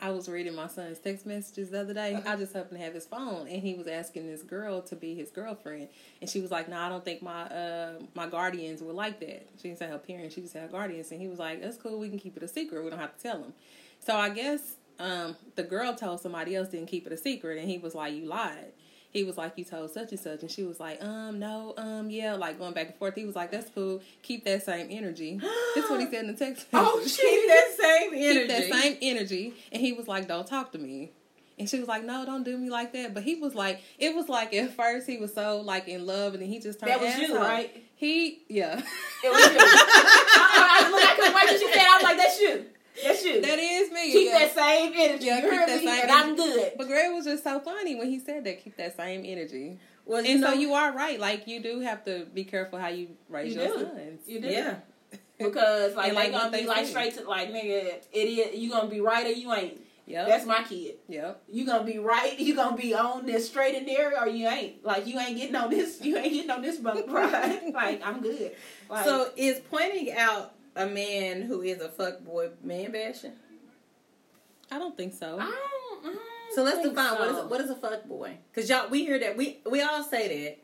[0.00, 2.20] I was reading my son's text messages the other day.
[2.26, 5.14] I just happened to have his phone and he was asking this girl to be
[5.14, 5.88] his girlfriend.
[6.20, 9.48] And she was like, No, I don't think my uh my guardians were like that.
[9.56, 11.76] She didn't say her parents, she just said her guardians and he was like, That's
[11.78, 13.54] cool, we can keep it a secret, we don't have to tell them.
[14.00, 17.68] So I guess um the girl told somebody else didn't keep it a secret and
[17.68, 18.72] he was like, You lied.
[19.16, 22.10] He was like, You told such and such and she was like, Um, no, um,
[22.10, 23.14] yeah, like going back and forth.
[23.14, 25.40] He was like, That's cool, keep that same energy.
[25.74, 28.38] That's what he said in the text Oh, keep that same energy.
[28.46, 29.54] keep that same energy.
[29.72, 31.12] And he was like, "Don't talk to me."
[31.58, 34.14] And she was like, "No, don't do me like that." But he was like, it
[34.14, 36.92] was like at first he was so like in love, and then he just turned.
[36.92, 37.84] That was you, right?
[37.94, 38.78] He, yeah,
[39.24, 39.58] It was you.
[39.58, 41.86] I, I, look, I couldn't wait till she said.
[41.88, 42.66] I was like, "That's you.
[43.02, 43.40] That's you.
[43.42, 44.12] that is me.
[44.12, 44.38] keep yeah.
[44.38, 45.26] that same energy.
[45.26, 45.86] Yeah, you keep heard that me?
[45.86, 46.30] same and energy.
[46.30, 48.62] I'm good." But Greg was just so funny when he said that.
[48.64, 49.78] Keep that same energy.
[50.04, 51.18] well, you And know, so you are right.
[51.20, 53.84] Like you do have to be careful how you raise You your do.
[53.84, 54.20] sons.
[54.26, 54.48] You do.
[54.48, 54.76] yeah.
[55.38, 58.54] Because like, And, they gonna be like straight to like nigga idiot.
[58.56, 59.82] You gonna be right or you ain't.
[60.06, 60.28] Yep.
[60.28, 60.94] That's my kid.
[61.08, 61.42] yep.
[61.50, 62.38] You gonna be right.
[62.38, 64.82] You gonna be on this straight and narrow or you ain't.
[64.84, 66.00] Like you ain't getting on this.
[66.00, 67.60] You ain't getting on this bump ride.
[67.74, 68.52] like I'm good.
[68.88, 73.32] Like, So is pointing out a man who is a fuck boy man bashing?
[74.70, 75.38] I don't think so.
[75.38, 76.20] I don't, I don't
[76.54, 78.36] So let's think define what is a, what is a fuck boy?
[78.54, 80.58] Cause y'all we hear that we we all say that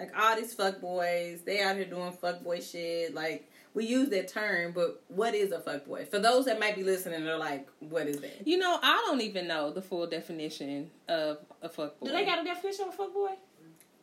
[0.00, 4.08] like all these fuck boys they out here doing fuck boy shit like we use
[4.08, 6.04] that term, but what is a fuck boy?
[6.06, 8.46] For those that might be listening, they're like, what is that?
[8.46, 12.06] You know, I don't even know the full definition of a fuck boy.
[12.06, 13.34] Do they got a definition of a fuck boy?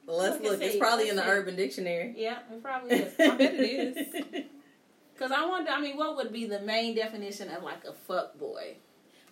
[0.08, 0.62] Let's Let me look.
[0.62, 0.80] It's see.
[0.80, 1.30] probably in the see.
[1.30, 2.14] Urban Dictionary.
[2.16, 3.14] Yeah, it probably is.
[3.20, 4.46] I bet it is.
[5.16, 8.38] Because I wonder, I mean, what would be the main definition of like a fuck
[8.38, 8.76] boy?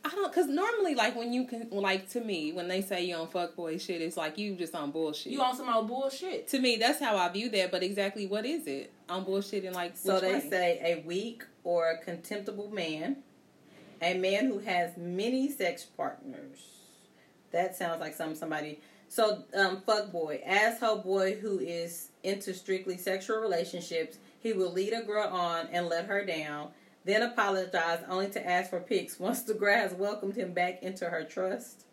[0.06, 3.16] I don't, cause normally, like when you can, like to me, when they say you
[3.16, 5.32] on fuck boy shit, it's like you just on bullshit.
[5.32, 6.48] You on some old bullshit?
[6.50, 7.72] to me, that's how I view that.
[7.72, 8.92] But exactly, what is it?
[9.08, 10.50] On bullshit and like So which they way?
[10.50, 13.18] say a weak or a contemptible man,
[14.02, 16.60] a man who has many sex partners.
[17.52, 18.82] That sounds like some somebody.
[19.08, 24.18] So um, fuck boy, asshole boy who is into strictly sexual relationships.
[24.44, 26.72] He will lead a girl on and let her down,
[27.06, 31.06] then apologize only to ask for pics once the girl has welcomed him back into
[31.06, 31.86] her trust.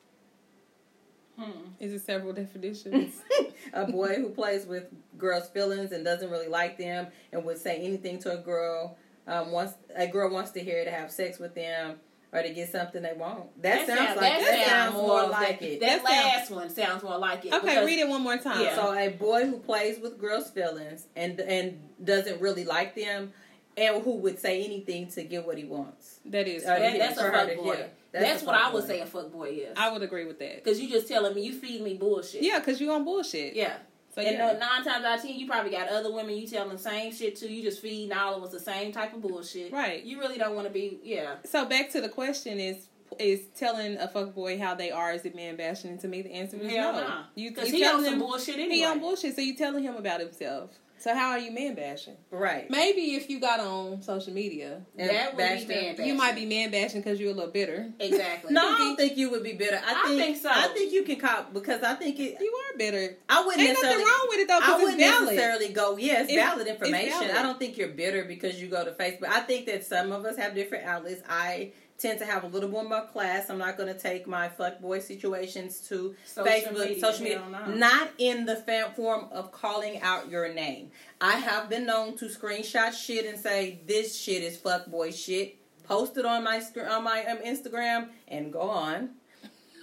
[1.39, 1.69] Hmm.
[1.79, 3.23] Is it several definitions?
[3.73, 4.87] a boy who plays with
[5.17, 8.99] girls' feelings and doesn't really like them and would say anything to a girl.
[9.29, 12.01] Um, wants a girl wants to hear to have sex with them
[12.33, 13.61] or to get something they want.
[13.63, 15.81] That, sounds sound- like that, sounds more like it.
[15.81, 17.53] That, That last one sounds more like it.
[17.53, 18.63] okay, because- read it one more time.
[18.63, 18.75] Yeah.
[18.77, 23.33] So a boy who plays with girls' feelings and and doesn't really like them,
[23.77, 26.21] and who would say anything to get what he wants.
[26.27, 26.65] that is.
[26.65, 27.73] Uh, That, that's a fuck boy.
[27.75, 28.87] yeah, that's that's a what I would boy.
[28.89, 29.75] say a fuck boy is.
[29.77, 30.63] I would agree with that.
[30.63, 32.43] Because you just telling me you feed me bullshit.
[32.43, 33.55] Yeah, cause you on bullshit.
[33.55, 33.77] Yeah.
[34.15, 34.53] So and yeah.
[34.53, 37.13] no, nine times out of ten, you probably got other women you telling the same
[37.13, 37.51] shit to.
[37.51, 39.73] You just feeding all of us the same type of bullshit.
[39.73, 40.03] Right.
[40.03, 40.99] You really don't want to be.
[41.05, 41.37] Yeah.
[41.45, 42.89] So back to the question is
[43.19, 45.91] is telling a fuck boy how they are is it man bashing?
[45.91, 47.01] And to me, the answer is Hell no.
[47.01, 47.23] nah.
[47.35, 48.75] You you he telling him bullshit anyway.
[48.75, 49.35] he on bullshit.
[49.37, 50.71] So you telling him about himself.
[51.01, 52.17] So how are you man bashing?
[52.31, 52.69] Right.
[52.71, 56.07] Maybe if you got on social media, And That would be man bashing.
[56.07, 57.91] you might be man bashing because you're a little bitter.
[57.99, 58.53] Exactly.
[58.61, 59.81] No, I don't think you would be bitter.
[59.83, 60.51] I I think, think so.
[60.53, 62.37] I think you can cop because I think it.
[62.39, 63.17] You are bitter.
[63.31, 64.05] I wouldn't Ain't nothing necessarily.
[64.05, 65.25] wrong with it though I wouldn't it's valid.
[65.35, 65.97] necessarily go.
[65.97, 67.11] Yeah, it's, It's- valid it's information.
[67.19, 67.31] valid.
[67.31, 69.29] I don't think you're bitter because you go to Facebook.
[69.29, 71.23] I think that some of us have different outlets.
[71.29, 73.51] I tend to have a little more more class.
[73.51, 78.11] I'm not going to take my fuckboy situations to Social Facebook, media, social media, not
[78.19, 78.57] in the
[78.97, 80.91] form of calling out your name.
[81.21, 85.57] I have been known to screenshot shit and say this shit is fuckboy shit.
[85.85, 89.11] Post it on my on my um, Instagram and go on.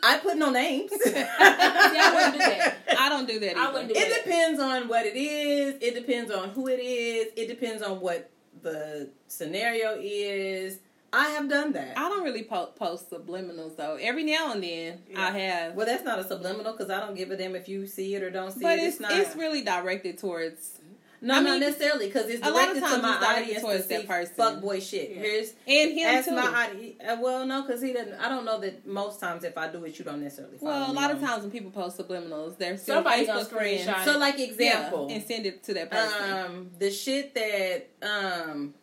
[0.04, 0.92] I put no names.
[1.06, 2.78] I wouldn't do that.
[2.98, 3.58] I don't do that.
[3.58, 3.74] I Either.
[3.74, 5.76] wouldn't do It depends on what it is.
[5.82, 7.34] It depends on who it is.
[7.36, 8.30] It depends on what
[8.62, 10.80] the scenario is.
[11.14, 11.98] I have done that.
[11.98, 13.96] I don't really po- post subliminals though.
[14.02, 17.32] Every now and then I have, well, that's not a subliminal because I don't give
[17.32, 18.84] a damn if you see it or don't see but it.
[18.84, 19.12] it's It's, not.
[19.14, 20.80] it's really directed towards
[21.20, 23.20] no, I not mean, necessarily because it's a lot of directed to times my it's
[23.26, 24.36] directed audience towards to that see person.
[24.38, 25.10] fuckboy shit.
[25.10, 25.16] Yeah.
[25.16, 26.36] Here's and him ask too.
[26.36, 27.02] my audience.
[27.02, 28.14] Uh, well, no, because he doesn't.
[28.20, 30.60] I don't know that most times if I do it, you don't necessarily.
[30.60, 33.26] Follow well, a me lot of on- times when people post subliminals, they're still Somebody
[33.26, 34.06] gonna Facebook friends.
[34.06, 36.32] So, like example, Yeah, and send it to that person.
[36.34, 38.76] um the shit that um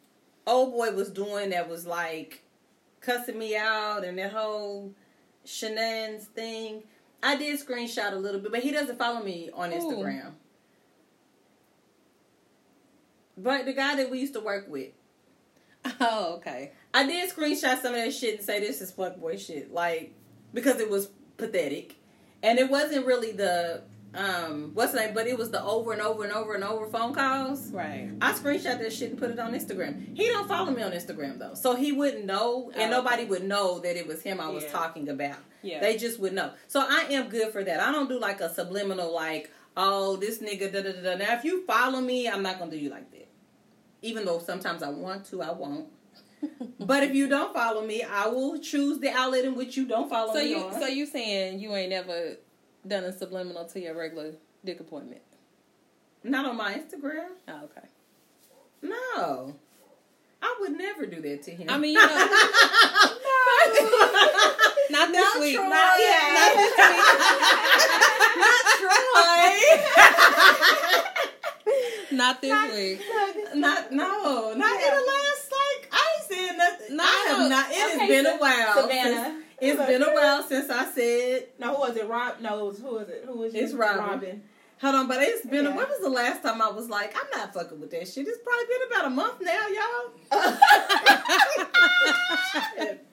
[0.46, 2.42] old boy was doing that was like
[3.00, 4.92] cussing me out and that whole
[5.44, 6.82] shenanigans thing
[7.22, 9.78] i did screenshot a little bit but he doesn't follow me on Who?
[9.78, 10.32] instagram
[13.36, 14.90] but the guy that we used to work with
[16.00, 16.72] oh, okay.
[16.92, 20.12] i did screenshot some of that shit and say this is fuckboy shit like
[20.54, 21.96] because it was pathetic
[22.42, 23.82] and it wasn't really the
[24.16, 26.86] um what's the name but it was the over and over and over and over
[26.86, 28.10] phone calls Right.
[28.20, 30.16] I screenshot that shit and put it on Instagram.
[30.16, 33.44] He don't follow me on Instagram though, so he wouldn't know, and Oh, nobody would
[33.44, 34.70] know that it was him I was Yeah.
[34.70, 35.38] talking about.
[35.62, 35.80] Yeah.
[35.80, 36.52] They just would know.
[36.68, 37.80] So I am good for that.
[37.80, 41.00] I don't do like a subliminal like, oh, this nigga da da da.
[41.02, 41.14] da.
[41.16, 43.28] Now if you follow me, I'm not gonna do you like that.
[44.02, 45.88] Even though sometimes I want to, I won't.
[46.78, 50.10] but if you don't follow me, I will choose the outlet in which you don't
[50.10, 50.74] follow so me you on.
[50.74, 52.36] so you saying you ain't never
[52.86, 54.32] done a subliminal to your regular
[54.64, 55.22] dick appointment?
[56.26, 57.28] not on my Instagram.
[57.48, 57.86] Oh, okay.
[58.80, 59.54] No.
[60.40, 61.68] I would never do that to him.
[61.70, 62.06] I mean, you know,
[64.90, 65.56] not this Not week.
[65.56, 65.68] Troy.
[65.68, 65.98] Not,
[66.34, 67.04] not this week.
[72.12, 73.00] Not this week.
[73.54, 76.96] Not no, not in the last like I ain't said nothing.
[76.96, 77.70] No, I have not.
[77.70, 78.74] It has Okay, been a while.
[78.82, 79.42] Savannah.
[79.64, 81.48] It's been a while since I said.
[81.58, 82.06] No, who was it?
[82.06, 82.40] Rob?
[82.40, 83.24] No, it was who was it?
[83.26, 83.58] Who was it?
[83.58, 84.42] It's Robin.
[84.80, 85.66] Hold on, but it's been.
[85.66, 85.76] A, Yeah.
[85.76, 88.26] when was the last time I was like, I'm not fucking with that shit?
[88.26, 90.12] It's probably been about a month now, y'all.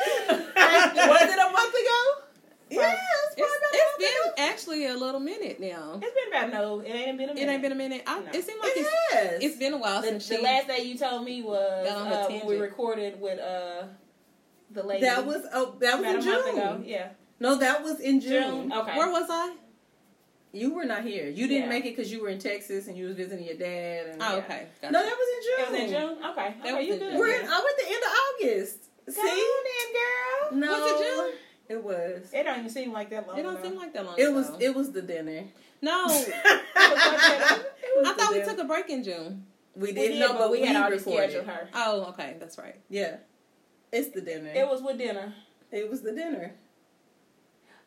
[0.00, 2.00] was it a month ago?
[2.70, 3.68] yeah, it's It's, probably it's a month ago.
[3.72, 6.00] It's been actually a little minute now.
[6.02, 6.80] It's been about no.
[6.80, 7.48] It ain't been a minute.
[7.48, 8.02] It ain't been a minute.
[8.06, 8.26] I, No.
[8.32, 9.42] It seemed like It it's, has.
[9.42, 10.42] it's been a while The, since the she.
[10.42, 13.84] last day you told me was Got on her uh, when we recorded with uh
[14.70, 15.02] the lady.
[15.02, 16.76] that was oh, that was in a month ago.
[16.78, 16.84] June.
[16.86, 17.08] Yeah.
[17.40, 18.30] No, that was in June.
[18.68, 18.72] June.
[18.72, 18.96] Okay.
[18.96, 19.56] Where was I?
[20.52, 21.28] You were not here.
[21.28, 21.68] You didn't Yeah.
[21.68, 24.06] make it because you were in Texas and you was visiting your dad.
[24.08, 24.66] And, Oh, okay.
[24.82, 25.60] No, that was in June.
[25.60, 26.24] It was in June.
[26.30, 27.10] Okay, That okay, was you good.
[27.10, 27.18] June.
[27.18, 28.12] We're in, I went the end of
[28.58, 28.78] August.
[29.06, 29.46] Go See,
[30.50, 30.58] then, girl.
[30.58, 31.34] no, Was it June?
[31.68, 32.30] It was.
[32.34, 33.38] It don't even seem like that long.
[33.38, 33.62] It don't ago.
[33.68, 34.16] seem like that long.
[34.18, 34.50] It was.
[34.58, 35.44] It was the dinner.
[35.80, 36.04] no.
[36.08, 36.34] Was like
[36.74, 37.62] that.
[38.06, 39.46] I thought we took a break in June.
[39.76, 41.68] We We didn't know, but we had already scheduled her.
[41.74, 42.74] Oh, okay, that's right.
[42.88, 43.18] Yeah,
[43.92, 44.50] it's the dinner.
[44.54, 45.34] It was with dinner.
[45.72, 46.54] It was the dinner.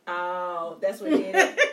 [0.07, 1.59] Oh, that's what did it.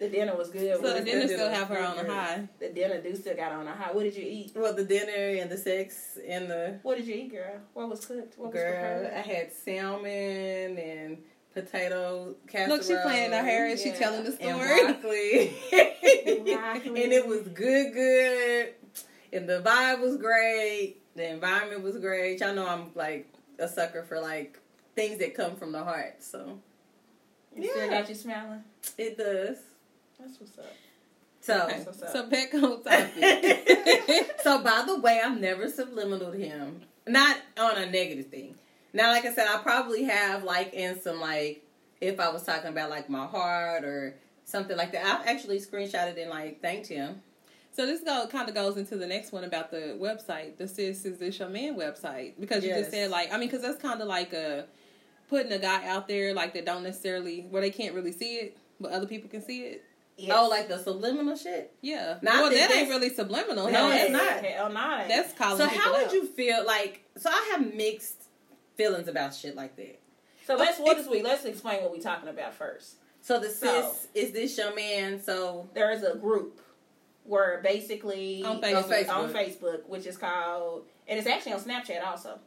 [0.00, 0.76] The dinner was good.
[0.76, 2.48] So What the was dinner dinner still have her on the high.
[2.58, 3.92] The dinner do still got on the high.
[3.92, 4.52] What did you eat?
[4.56, 7.56] well, the dinner and the sex and the What did you eat, girl?
[7.74, 8.38] What was cooked?
[8.38, 8.72] What was girl.
[8.72, 9.12] prepared?
[9.12, 11.18] I had salmon and
[11.52, 12.78] potato casserole.
[12.78, 14.80] Look, she playing her hair and she telling the and story.
[14.86, 16.44] broccoli.
[16.44, 17.04] Broccoli.
[17.04, 18.74] and it was good, good.
[19.34, 20.96] And the vibe was great.
[21.14, 22.40] The environment was great.
[22.40, 23.30] Y'all know I'm like
[23.60, 24.58] a sucker for like
[24.96, 26.22] things that come from the heart.
[26.22, 26.58] So
[27.56, 28.00] You still Yeah.
[28.00, 28.64] got you smiling?
[28.98, 29.58] it does.
[30.18, 30.74] That's what's up.
[31.40, 32.10] So Okay, what's up.
[32.10, 34.32] so back on topic.
[34.42, 36.82] so by the way, I've never subliminal him.
[37.06, 38.56] Not on a negative thing.
[38.92, 41.64] Now, like I said, I probably have like in some like
[42.00, 45.04] if I was talking about like my heart or something like that.
[45.06, 47.22] I've actually screenshotted and like thanked him.
[47.80, 51.02] So this go kind of goes into the next one about the website, the sis
[51.06, 54.02] is this your man website because you just said like I mean because that's kind
[54.02, 54.66] of like a
[55.30, 58.58] putting a guy out there like that don't necessarily where they can't really see it
[58.78, 59.82] but other people can see it.
[60.18, 60.36] Yes.
[60.38, 61.72] Oh, like the subliminal shit.
[61.80, 63.64] Yeah, No, well think that ain't really subliminal.
[63.64, 64.44] No, No, it's that's not.
[64.44, 65.08] Hell oh, no.
[65.08, 65.56] That's calling.
[65.56, 66.12] So how would out.
[66.12, 67.02] you feel like?
[67.16, 68.24] So I have mixed
[68.76, 69.98] feelings about shit like that.
[70.46, 72.96] So let's Oh, what we let's explain what we're talking about first.
[73.22, 75.22] So the sis So- is this your man?
[75.22, 76.60] So There is a group
[77.30, 79.08] where basically On On Facebook.
[79.08, 79.34] on Facebook.
[79.34, 82.38] Facebook, which is called and it's actually on Snapchat also.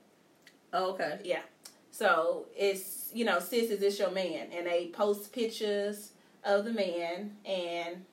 [0.74, 1.20] oh, okay.
[1.24, 1.40] Yeah.
[1.92, 6.12] So it's you know, sis is this your man, and they post pictures
[6.44, 8.04] of the man, and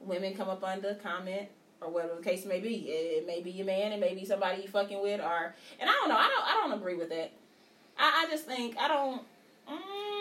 [0.00, 1.48] women come up under comment
[1.82, 2.74] or whatever the case may be.
[2.88, 5.90] It, it may be your man, it may be somebody you fucking with, or and
[5.90, 6.16] I don't know.
[6.16, 6.44] I don't.
[6.46, 7.32] I don't agree with that.
[7.98, 9.22] I, I just think I don't.
[9.68, 10.15] Mm,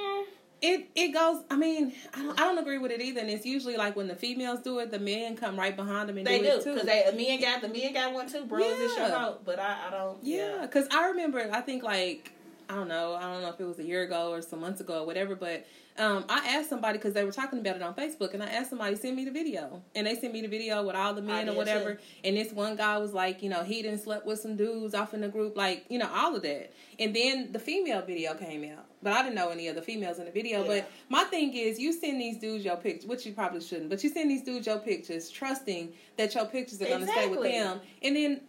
[0.65, 1.43] It it goes.
[1.49, 3.21] I mean, I don't, I don't agree with it either.
[3.21, 6.17] And it's usually like when the females do it, the men come right behind them
[6.17, 6.73] and they do, do it too.
[6.73, 8.59] because they the men got the men got one too, bro.
[8.59, 9.33] Is this your Yeah.
[9.43, 10.17] But I, I don't.
[10.23, 12.31] Yeah, because I remember, I think like
[12.69, 14.81] I don't know, I don't know if it was a year ago or some months
[14.81, 17.93] ago or whatever, but um, I asked somebody because they were talking about it on
[17.93, 20.83] Facebook, and I asked somebody send me the video, and they sent me the video
[20.85, 22.01] with all the men or whatever, too.
[22.23, 25.13] and this one guy was like, you know, he didn't slept with some dudes off
[25.13, 28.69] in the group, like you know, all of that, and then the female video came
[28.71, 30.61] out, but I didn't know any of the females in the video.
[30.61, 30.67] Yeah.
[30.67, 34.03] But my thing is, you send these dudes your pictures, which you probably shouldn't, but
[34.03, 37.43] you send these dudes your pictures, trusting that your pictures are going to stay with
[37.43, 38.41] them, and then.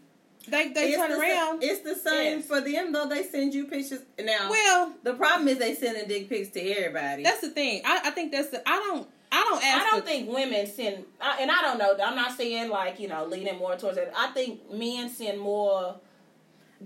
[0.49, 1.61] They, they It's turn the around.
[1.65, 2.47] It's the same Yes.
[2.47, 3.09] for them though.
[3.09, 4.49] They send you pictures now.
[4.49, 7.25] Well, the problem is they sending dick pics to everybody.
[7.25, 7.83] That's the thing.
[7.85, 8.63] I, I think that's the.
[8.69, 9.09] I don't.
[9.33, 9.87] I don't ask.
[9.87, 11.97] I don't think women send, I- and I don't know.
[12.01, 14.13] I'm not saying like you know leaning more towards it.
[14.17, 15.97] I think men send more.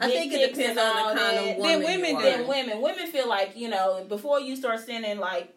[0.01, 1.83] I think it depends on the kind that of woman.
[1.83, 2.23] women you are.
[2.23, 2.81] than women.
[2.83, 5.53] Women feel like you know before you start sending like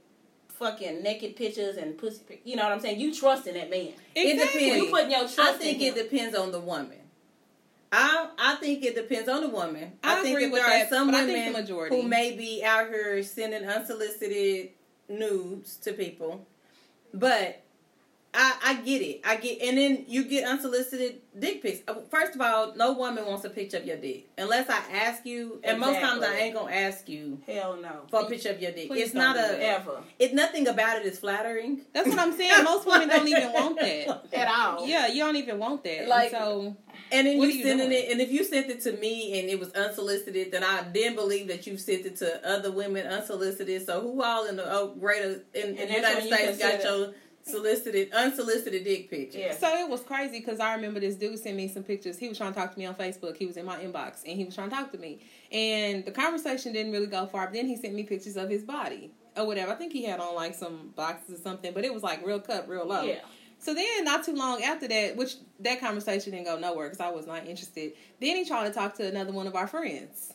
[0.49, 2.99] fucking naked pictures and pussy, pic- you know what I'm saying.
[2.99, 3.93] You trust in that man.
[4.15, 4.61] It Exactly.
[4.65, 4.84] depends.
[4.86, 5.39] You putting your trust.
[5.39, 6.97] I think in it depends on the woman.
[7.91, 9.93] I I think it depends on the woman.
[10.03, 11.95] I think agree that with there that, are some I women think the majority.
[12.01, 14.69] who may be out here sending unsolicited
[15.09, 16.47] nudes to people,
[17.13, 17.62] but
[18.36, 19.21] I I get it.
[19.23, 21.79] I get, and then you get unsolicited dick pics.
[21.88, 25.25] Uh, First of all, no woman wants a picture of your dick unless I ask
[25.25, 28.01] you, and most times I ain't gonna ask you Hell no.
[28.09, 28.88] for a picture of your dick.
[28.88, 29.39] Please it's don't not a.
[29.39, 29.59] that.
[29.61, 31.81] ever It nothing about it is flattering.
[31.93, 32.63] That's what I'm saying.
[32.63, 34.23] Most women don't even want that.
[34.34, 34.88] at all.
[34.88, 36.07] Yeah, you don't even want that.
[36.07, 36.75] Like- Like so,
[37.11, 38.03] And then you you sending doing?
[38.05, 41.15] it, and if you sent it to me and it was unsolicited, then I then
[41.15, 43.86] believe that you sent it to other women unsolicited.
[43.86, 46.84] So who all in the oh, greater in, in the United when you States got
[46.84, 47.13] your
[47.43, 49.41] solicited, unsolicited dick pictures?
[49.41, 49.55] Yeah.
[49.55, 52.17] so it was crazy because I remember this dude sent me some pictures.
[52.17, 53.37] He was trying to talk to me on Facebook.
[53.37, 55.19] He was in my inbox and he was trying to talk to me.
[55.51, 57.45] And the conversation didn't really go far.
[57.47, 59.71] But then he sent me pictures of his body or whatever.
[59.71, 62.39] I think he had on like some boxes or something, but it was like real
[62.39, 63.03] cut, real low.
[63.03, 63.21] Yeah.
[63.59, 67.09] So then, not too long after that, which that conversation didn't go nowhere because I
[67.09, 67.93] was not interested.
[68.19, 70.33] Then he tried to talk to another one of our friends.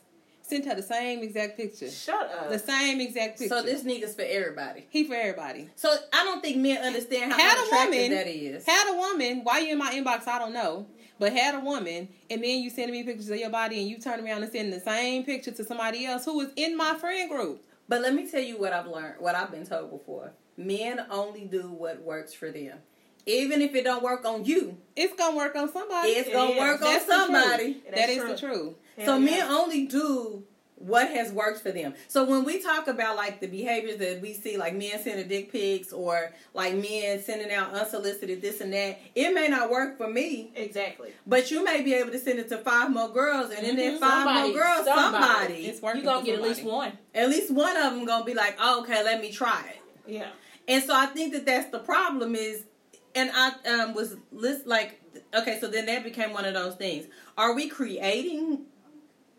[0.49, 1.91] Sent her the same exact picture.
[1.91, 2.49] Shut up.
[2.49, 3.55] The same exact picture.
[3.55, 4.87] So this nigga's for everybody.
[4.89, 5.69] he for everybody.
[5.77, 8.65] So I don't think men understand how Had a woman- that is.
[8.67, 10.27] Had a woman, why you in my inbox?
[10.27, 10.87] I don't know.
[11.19, 13.99] But had a woman, and then you sending me pictures of your body, and you
[13.99, 17.29] turn around and send the same picture to somebody else who was in my friend
[17.29, 17.61] group.
[17.89, 20.33] But let me tell you what I've learned, what I've been told before.
[20.57, 22.79] Men only do what works for them.
[23.27, 26.09] Even if it don't work on you, It's gonna work on somebody.
[26.11, 26.59] it's gonna is.
[26.59, 27.83] work on That's the somebody.
[27.93, 28.29] That's true.
[28.29, 28.75] the truth.
[28.99, 30.45] So Hell men only do
[30.75, 31.93] what has worked for them.
[32.07, 35.51] So when we talk about like the behaviors that we see, like men sending dick
[35.51, 40.09] pics or like men sending out unsolicited this and that, it may not work for
[40.09, 41.13] me, Exactly.
[41.27, 43.95] but you may be able to send it to five more girls, and in that
[43.95, 43.99] Mhm.
[43.99, 45.25] five Somebody- more girls, somebody.
[45.25, 46.01] somebody, It's working.
[46.03, 46.93] You gonna for get at least one.
[47.13, 49.81] at least one of them gonna be like, oh, okay, let me try it.
[50.13, 50.29] Yeah.
[50.69, 52.63] And so I think that that's the problem is,
[53.17, 55.01] and I um, was list like,
[55.35, 57.07] okay, so then that became one of those things.
[57.37, 58.67] Are we creating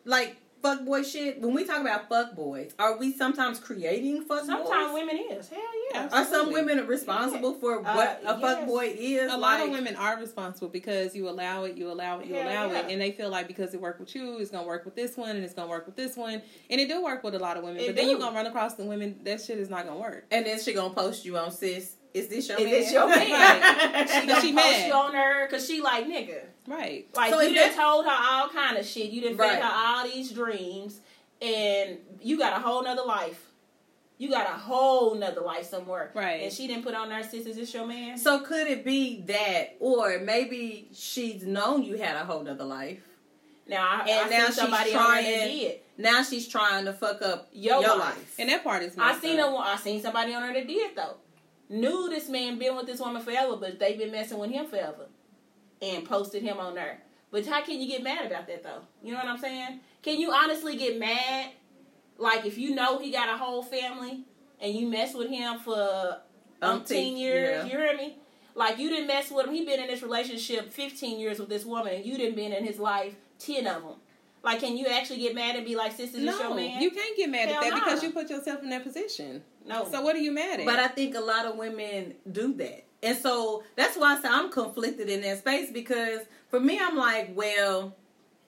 [0.06, 1.40] like fuck boy shit?
[1.42, 4.94] When we talk about fuck boys, are we sometimes creating fuck Sometimes boys?
[4.94, 5.48] women is.
[5.50, 5.62] Hell
[5.94, 6.10] yeah.
[6.12, 8.68] Are some women responsible for Uh, what a fuck yes.
[8.68, 9.32] boy is?
[9.32, 12.44] A lot of women are responsible because you allow it, you allow it, you Hell
[12.44, 12.80] allow yeah.
[12.80, 15.16] it, and they feel like because it worked with you, it's gonna work with this
[15.16, 17.56] one, and it's gonna work with this one, and it do work with a lot
[17.58, 17.82] of women.
[17.82, 20.26] It but then you're gonna run across the women that shit is not gonna work.
[20.32, 21.96] And then she gonna post you on sis.
[22.14, 22.74] Is this your Is man?
[22.74, 24.08] this your man?
[24.08, 26.42] she gonna She post you on her because she like nigga.
[26.68, 27.08] Right.
[27.16, 29.12] Like So you done told her all kind of shit.
[29.12, 29.52] You done Right.
[29.54, 31.00] fed her all these dreams,
[31.42, 33.46] and you got a whole nother life.
[34.18, 36.12] You got a whole nother life somewhere.
[36.14, 36.42] Right.
[36.44, 37.46] And she didn't put on her sis.
[37.46, 38.18] Is this your man?
[38.18, 43.00] So could it be that, or maybe she's known you had a whole other life?
[43.68, 45.80] Now I, And I now she's somebody that trying- did.
[45.98, 48.16] Now she's trying to fuck up Your your, life.
[48.18, 48.36] life.
[48.40, 48.94] And that part is.
[48.98, 49.54] I seen up.
[49.54, 51.16] a, I seen somebody on her that did though.
[51.70, 55.06] Knew this man been with this woman forever, but they've been messing with him forever,
[55.82, 57.02] and posted him on there.
[57.32, 58.82] But how can you get mad about that though?
[59.04, 59.80] You know what I'm saying?
[60.02, 61.52] Can you honestly get mad?
[62.18, 64.24] Like if you know he got a whole family
[64.60, 66.22] and you mess with him for
[66.62, 67.64] um, umpteen Umpteen, years, yeah.
[67.64, 68.18] you hear me?
[68.56, 69.54] Like you didn't mess with him.
[69.54, 72.66] He been in this relationship 15 years with this woman, and you didn't been in
[72.66, 73.94] his life 10 of them.
[74.42, 76.82] Like, can you actually get mad and be like, "Sis, is this your No, man?"
[76.82, 79.44] you can't get mad Hell at that because you put yourself in that position.
[79.70, 79.90] No.
[79.90, 80.66] So what are you mad at?
[80.66, 82.86] But I think a lot of women do that.
[83.02, 86.98] And so that's why I say I'm conflicted in that space because for me, I'm
[86.98, 87.96] like, well,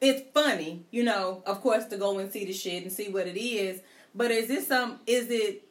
[0.02, 3.28] it's funny, you know, of course, to go and see the shit and see what
[3.28, 3.82] it is.
[4.14, 5.64] But is this some, is it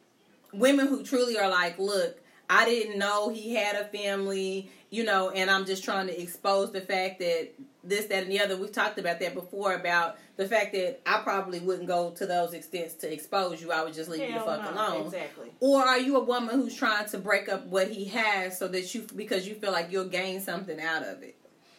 [0.52, 2.20] women who truly are like, look,
[2.50, 6.72] I didn't know he had a family, you know, and I'm just trying to expose
[6.72, 7.52] the fact that
[7.84, 8.56] this, that, and the other.
[8.56, 12.52] We've talked about that before about the fact that I probably wouldn't go to those
[12.52, 13.70] extents to expose you.
[13.70, 15.06] I would just leave you the fuck no, alone.
[15.06, 15.52] Exactly.
[15.60, 18.92] Or are you a woman who's trying to break up what he has so that
[18.96, 21.36] you because you feel like you'll gain something out of it?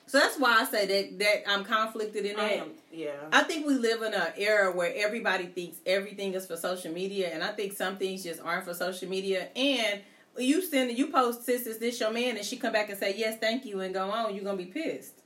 [0.08, 2.58] So that's why I say that that I'm conflicted in I that.
[2.60, 2.70] am.
[2.94, 3.12] Yeah.
[3.34, 7.30] I think we live in an era where everybody thinks everything is for social media,
[7.34, 9.50] and I think some things just aren't for social media.
[9.56, 10.02] And
[10.38, 13.16] you send you post sis is this your man, and she come back and say
[13.18, 15.22] yes, thank you, and go on, you're gonna be pissed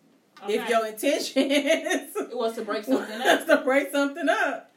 [0.48, 3.46] if your intention is it was to break something up.
[3.48, 4.72] to break something up.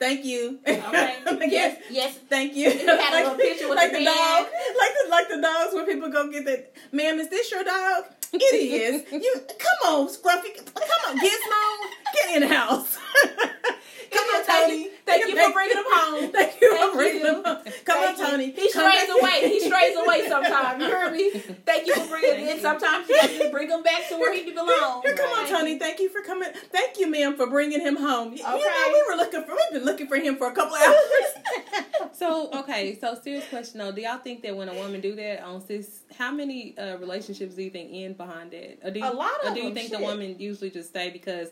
[0.00, 0.58] Thank you.
[0.66, 1.18] Okay.
[1.50, 1.80] yes.
[1.88, 2.18] Yes.
[2.28, 2.68] Thank you.
[2.68, 4.46] You had a little picture with like the the dog,
[4.76, 6.72] like the like the dogs where people go get that.
[6.90, 8.04] Ma'am, is this your dog?
[8.32, 9.12] It is.
[9.12, 10.56] You come on, Scruffy.
[10.74, 12.12] Come on, Gizmo.
[12.12, 12.98] Get in the house.
[14.10, 14.88] Come on, Tony.
[15.06, 16.32] thank you for bringing him home.
[16.32, 17.58] Thank you Thank for bringing him home.
[17.84, 18.50] Come on, Tony.
[18.52, 19.48] He strays away.
[19.48, 20.82] He strays away sometimes.
[20.82, 21.30] You hear me?
[21.66, 22.58] Thank you for bringing him.
[22.60, 25.04] Sometimes you got to bring him back to where he belongs.
[25.04, 25.78] Here, come on, Tony.
[25.78, 26.48] Thank you for coming.
[26.70, 28.32] Thank you, ma'am, for bringing him home.
[28.32, 29.52] You- You know, we were looking for.
[29.54, 30.94] We've been looking for him for a couple hours.
[32.12, 33.92] So okay, so serious question though.
[33.92, 37.54] Do y'all think that when a woman do that on sis, how many uh, relationships
[37.54, 38.78] do you think end behind that?
[38.84, 39.98] Or do you, A lot or of do you them, think shit.
[39.98, 41.48] the woman usually just stay because,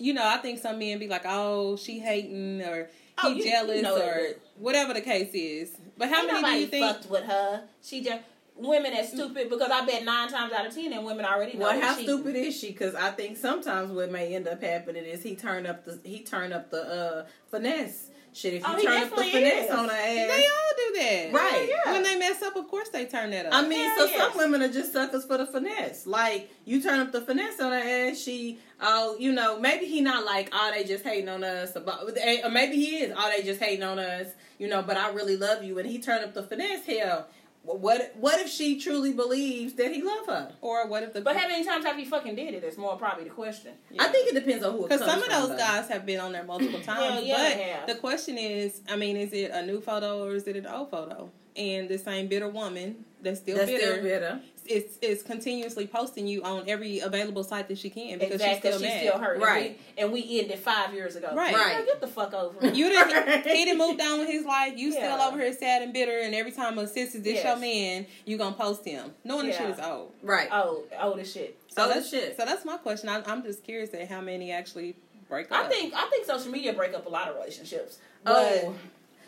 [0.00, 2.90] you know, I think some men be like, oh, she hating or he
[3.22, 4.42] Oh, you- you jealous know or it.
[4.56, 5.72] whatever the case is.
[5.98, 6.86] But how Ain't many do you think?
[6.86, 7.64] fucked with her?
[7.82, 8.22] She just
[8.56, 11.66] women that's stupid because I bet nine times out of ten that women already know.
[11.66, 12.68] Well, that how she- stupid is she?
[12.68, 16.20] Because I think sometimes what may end up happening is he turn up the he
[16.20, 18.54] turn up the uh, finesse shit.
[18.54, 19.70] If you Oh, he turn up the finesse is.
[19.70, 21.68] on her ass, They all do that, Right.
[21.68, 21.92] Yeah.
[21.92, 23.54] When they mess up, of course they turn that up.
[23.54, 24.18] I mean, Hell so yes.
[24.32, 26.06] some women are just suckers for the finesse.
[26.06, 27.78] Like you turn up the finesse on her
[28.10, 31.76] ass, she, oh, you know, maybe he not like, oh, they just hating on us,
[31.76, 34.28] about, eh, or maybe he is, oh, they just hating on us,
[34.58, 34.82] you know.
[34.82, 36.84] But I really love you, and he turned up the finesse.
[36.86, 37.26] Hell,
[37.62, 40.52] what what if she truly believes that he love her?
[40.60, 42.62] or what if the But how many times have you fucking did it?
[42.62, 43.72] That's more probably the question.
[43.98, 44.82] I think it depends on who.
[44.82, 47.00] Because Because some of those guys have been on there multiple times.
[47.00, 50.46] Well, yeah, but the question is, I mean, is it a new photo or is
[50.46, 51.30] it an old photo?
[51.56, 54.40] And the same bitter woman that's still that's bitter still bitter.
[54.70, 58.70] Is is continuously posting you on every available site that she can because exactly.
[58.70, 59.00] she's still she's mad.
[59.08, 59.40] still hurt.
[59.40, 59.78] Right.
[59.98, 61.32] And we, and we ended five years ago.
[61.34, 61.54] Right.
[61.54, 61.76] Right.
[61.78, 62.56] Girl, Get the fuck over.
[62.66, 62.74] it.
[62.74, 63.44] You didn't.
[63.50, 64.74] He didn't move down with his life.
[64.76, 66.18] You still over here sad and bitter.
[66.20, 67.44] And every time a sis is this Yes.
[67.44, 69.58] your man, you gonna post him, knowing the Yeah.
[69.58, 70.12] shit is old.
[70.22, 70.48] Right.
[70.52, 71.58] Oh, oh, this shit.
[71.68, 72.36] So Oh, that's shit.
[72.36, 73.08] So that's my question.
[73.08, 74.96] I, I'm just curious at how many actually
[75.28, 75.66] break up.
[75.66, 77.98] I think I think social media break up a lot of relationships.
[78.26, 78.32] Oh.
[78.34, 78.74] But, Oh.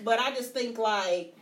[0.05, 1.35] but I just think like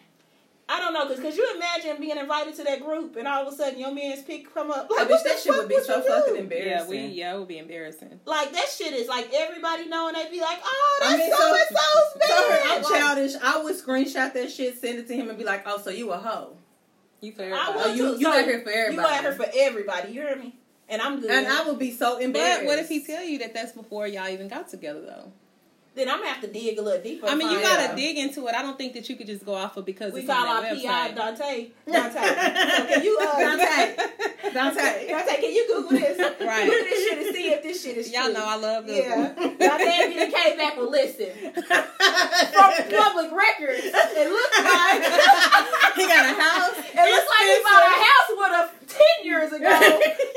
[0.72, 3.52] I don't know, cause, cause you imagine being invited to that group and all of
[3.52, 4.88] a sudden your man's pick come up.
[4.92, 6.68] I Like, wish what that shit would be so fucking embarrassing.
[6.94, 8.20] Yeah, we yeah, it would be embarrassing.
[8.24, 11.36] Like that shit is like everybody knowing they'd be like, oh, I that's mean, so
[11.38, 12.60] so- and so's So man.
[12.64, 13.32] I'm Like, childish.
[13.42, 16.12] I would screenshot that shit, send it to him, and be like, "Oh, so you
[16.12, 16.56] a hoe?"
[17.20, 17.76] You for I everybody.
[17.76, 18.18] would Oh, you- too.
[18.20, 19.14] you So out here for You everybody.
[19.14, 20.12] out here for everybody.
[20.12, 20.54] You hear me?
[20.88, 21.30] And I'm good.
[21.30, 22.60] And I would be so embarrassed.
[22.60, 25.32] But what if he tell you that that's before y'all even got together though?
[26.00, 27.26] Then I'm gonna have to dig a little deeper.
[27.28, 27.96] I mean, you gotta out.
[27.96, 28.54] dig into it.
[28.54, 30.64] I don't think that you could just go off of because We it's call on
[30.64, 31.16] our that PI website.
[31.16, 31.70] Dante.
[31.92, 32.20] Dante.
[32.20, 33.96] So can you uh Dante.
[34.54, 35.08] Dante.
[35.08, 36.18] Dante, can you Google this?
[36.40, 36.64] Right.
[36.64, 38.32] Google this shit and see if this shit is Y'all true.
[38.34, 39.02] know I love Google.
[39.04, 39.34] Yeah.
[39.58, 41.30] Dante even came back with listen.
[41.52, 45.02] From public records, it looks like
[45.96, 46.76] he got a house.
[46.78, 49.68] it looks like he bought a house with a ten years ago.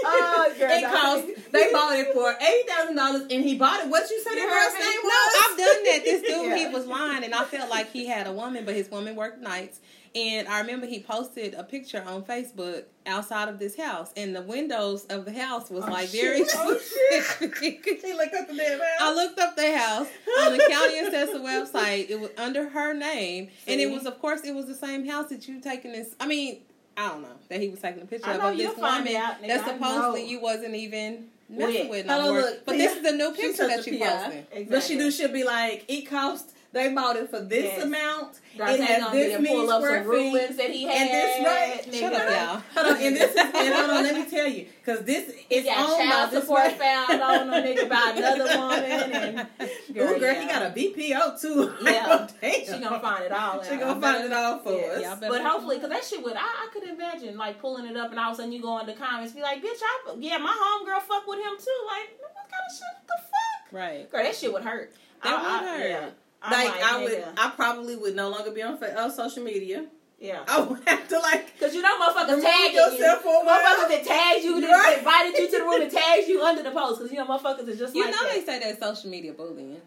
[0.05, 1.32] Oh, girl, it Dante.
[1.74, 3.89] Bought it for eighty thousand dollars, and he bought it.
[3.89, 4.80] What you said the girl's me?
[4.80, 5.09] name No.
[5.41, 6.01] I've done that.
[6.05, 6.55] This dude, Yeah.
[6.57, 9.41] he was lying, and I felt like he had a woman, but his woman worked
[9.41, 9.80] nights.
[10.15, 14.43] And I remember he posted a picture on Facebook outside of this house, and the
[14.43, 16.21] windows of the house was Oh, like shit.
[16.21, 16.43] very.
[16.53, 16.80] Oh,
[17.59, 18.88] He looked up the damn house.
[18.99, 20.07] I looked up the house
[20.39, 22.09] on the county assessor website.
[22.11, 25.30] It was under her name, and it was, of course, it was the same house
[25.30, 26.15] that you taking this.
[26.19, 26.59] I mean,
[26.95, 29.65] I don't know that he was taking a picture of of this woman out, that
[29.65, 31.89] supposedly you wasn't even messing With.
[31.89, 32.41] with no Hold on, more.
[32.41, 32.65] look.
[32.65, 34.05] But this is the new picture that a you PI.
[34.05, 34.33] posted.
[34.51, 34.65] Exactly.
[34.65, 36.52] What she do should be like, it cost.
[36.74, 37.84] They bought it for this Yes.
[37.84, 38.39] amount.
[38.57, 40.57] Dante it has this many square feet.
[40.57, 40.95] that he had.
[40.95, 41.86] and this right.
[41.88, 41.99] nigga.
[41.99, 42.84] Shut up, y'all.
[42.84, 44.03] Hold on, and this is and hold on.
[44.03, 46.78] Let me tell you, because this is owned child this support right.
[46.80, 49.47] found on a nigga by another woman, and
[49.97, 50.41] Ooh, girl, yeah.
[50.41, 51.74] he got a BPO too.
[51.84, 52.05] Yeah.
[52.09, 52.65] oh, damn.
[52.65, 53.65] she gonna find it all out.
[53.67, 55.01] She gonna find it all for Yeah, us.
[55.03, 58.09] y'all But hopefully, because that shit would, I, I could imagine like pulling it up
[58.09, 60.38] and all of a sudden you go in the comments, be like, bitch, I, yeah,
[60.39, 61.82] my homegirl fuck with him too.
[61.88, 63.71] Like, what kind of shit the fuck?
[63.74, 64.09] Right.
[64.11, 64.91] Girl, that shit would hurt.
[65.24, 65.89] That I, would I- hurt.
[65.89, 66.09] Yeah.
[66.43, 69.85] I'm like I would, nigga, I probably would no longer be on uh, social media.
[70.19, 70.43] yeah.
[70.47, 73.31] I would have to like Cause you know motherfuckers remove tagging yourself you.
[73.31, 73.59] for a while.
[73.59, 74.97] Motherfuckers that tagged you, that Right.
[74.99, 77.01] invited you to the room and tagged you under the post.
[77.01, 78.33] Cause you know motherfuckers is just You like know that.
[78.33, 79.77] they say that social media bullying.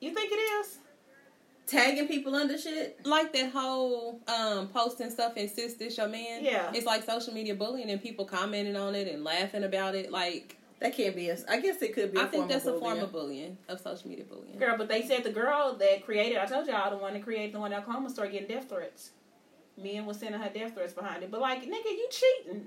[0.00, 0.78] You think it is?
[1.66, 2.98] tagging people under shit.
[3.06, 6.42] Like that whole um posting stuff and sis this your man.
[6.44, 6.72] Yeah.
[6.74, 10.10] It's like social media bullying and people commenting on it and laughing about it.
[10.10, 11.36] Like That can't be a.
[11.48, 12.18] I guess it could be.
[12.18, 14.58] I I think that's a form of bullying, of social media bullying.
[14.58, 17.54] Girl, but they said the girl that created, I told y'all, the one that created
[17.54, 19.10] the one in Oklahoma started getting death threats.
[19.76, 21.30] Men was sending her death threats behind it.
[21.30, 22.66] But like, nigga, you cheating.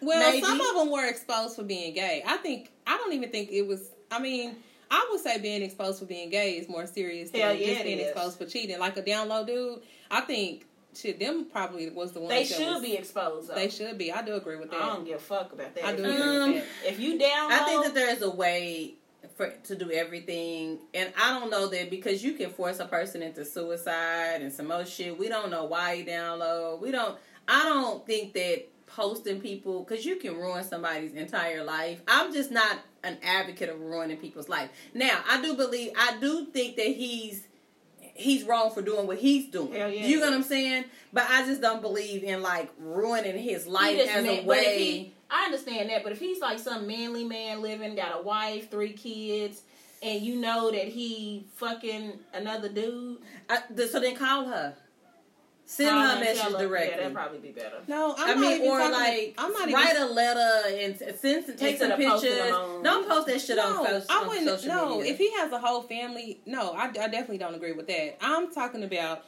[0.00, 0.44] Well, Maybe.
[0.44, 2.22] some of them were exposed for being gay.
[2.26, 3.90] I think I don't even think it was.
[4.12, 4.56] I mean,
[4.90, 7.98] I would say being exposed for being gay is more serious than yeah, just being
[7.98, 8.08] is.
[8.08, 8.78] exposed for cheating.
[8.78, 11.18] Like a down low dude, I think shit.
[11.20, 12.30] Them probably was the ones.
[12.30, 13.48] They that should was- be exposed.
[13.48, 13.54] Though.
[13.54, 14.12] They should be.
[14.12, 14.82] I do agree with that.
[14.82, 15.84] I don't give a fuck about that.
[15.84, 16.92] I do If agree Um, with that.
[16.92, 18.94] If you down, I think that there is a way
[19.36, 23.22] for to do everything, and I don't know that because you can force a person
[23.22, 25.18] into suicide and some other shit.
[25.18, 26.78] We don't know why he down low.
[26.80, 27.18] We don't.
[27.48, 32.00] I don't think that posting people because you can ruin somebody's entire life.
[32.08, 34.68] I'm just not an advocate of ruining people's life.
[34.94, 35.92] Now, I do believe.
[35.96, 37.46] I do think that he's.
[38.14, 39.72] He's wrong for doing what he's doing.
[39.72, 40.84] Yeah, you know what I'm saying?
[41.12, 44.78] But I just don't believe in like ruining his life as man- a way.
[44.78, 48.68] he- I understand that, but if he's like some manly man living, got a wife,
[48.70, 49.62] three kids,
[50.02, 54.74] and you know that he fucking another dude, I, so then call her.
[55.72, 56.90] Send call her a message directly.
[56.90, 57.76] Yeah, that'd probably be better.
[57.86, 60.02] No, I'm I not mean, even or talking- like I'm not write even.
[60.02, 62.22] a letter and s- send some, take some pictures.
[62.22, 64.46] them Don't post that shit on, no, social, I on wouldn't.
[64.48, 65.12] social No, media.
[65.12, 68.16] if he has a whole family, no, I, I definitely don't agree with that.
[68.20, 69.24] I'm talking about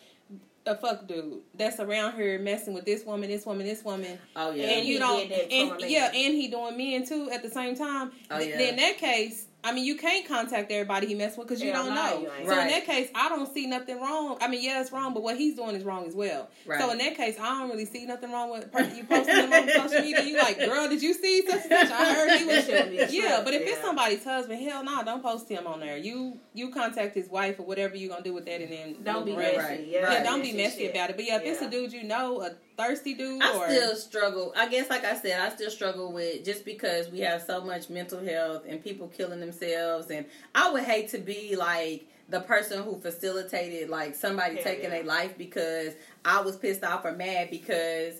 [0.66, 4.50] a fuck dude that's around here messing with this woman, this woman, this woman, oh
[4.52, 7.50] yeah, and you he don't, did and yeah, and he doing men too at the
[7.50, 8.10] same time.
[8.32, 8.58] Oh, Th- yeah.
[8.58, 11.72] Then in that case, I mean, you can't contact everybody he messed with because you
[11.72, 12.20] Hell don't no, know.
[12.22, 12.48] you ain't.
[12.48, 14.36] So in that case, I don't see nothing wrong.
[14.40, 16.48] I mean, yeah, it's wrong, but what he's doing is wrong as well.
[16.66, 16.80] Right.
[16.80, 19.52] So in that case, I don't really see nothing wrong with per- you posting him
[19.52, 20.22] on social media.
[20.24, 21.90] You like, girl, did you see such and such?
[21.92, 22.64] I heard he That was.
[22.66, 25.78] shouldn't be a Yeah, but if it's somebody's husband, hell no, don't post him on
[25.80, 25.96] there.
[25.96, 29.24] You you contact his wife or whatever you're gonna do with that, and then Don't
[29.24, 29.56] be move messy.
[29.58, 30.24] Right, Yeah, Yeah, right.
[30.24, 30.90] don't be messy shit.
[30.94, 31.16] about it.
[31.16, 32.50] But yeah, if it's a dude you know, a
[32.86, 34.52] thirsty dude, I or still struggle.
[34.56, 37.90] I guess, like I said, I still struggle with just because we have so much
[37.90, 42.82] mental health and people killing themselves, and I would hate to be like the person
[42.82, 44.90] who facilitated like somebody Hell taking yeah.
[44.90, 48.14] their life because I was pissed off or mad because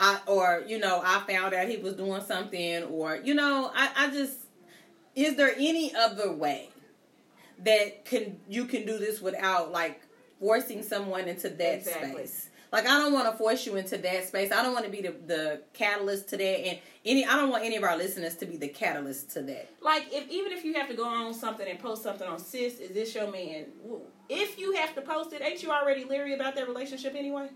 [0.00, 3.90] I or you know I found out he was doing something or you know I
[3.96, 4.36] I just
[5.14, 6.70] is there any other way
[7.64, 10.00] that can you can do this without like
[10.40, 12.26] forcing someone into that Exactly.
[12.26, 14.50] space like I don't want to force you into that space.
[14.50, 17.64] I don't want to be the, the catalyst to that, and any I don't want
[17.64, 19.70] any of our listeners to be the catalyst to that.
[19.82, 22.80] Like, if even if you have to go on something and post something on sis,
[22.80, 23.66] is this your man?
[24.30, 27.48] If you have to post it, ain't you already leery about that relationship anyway?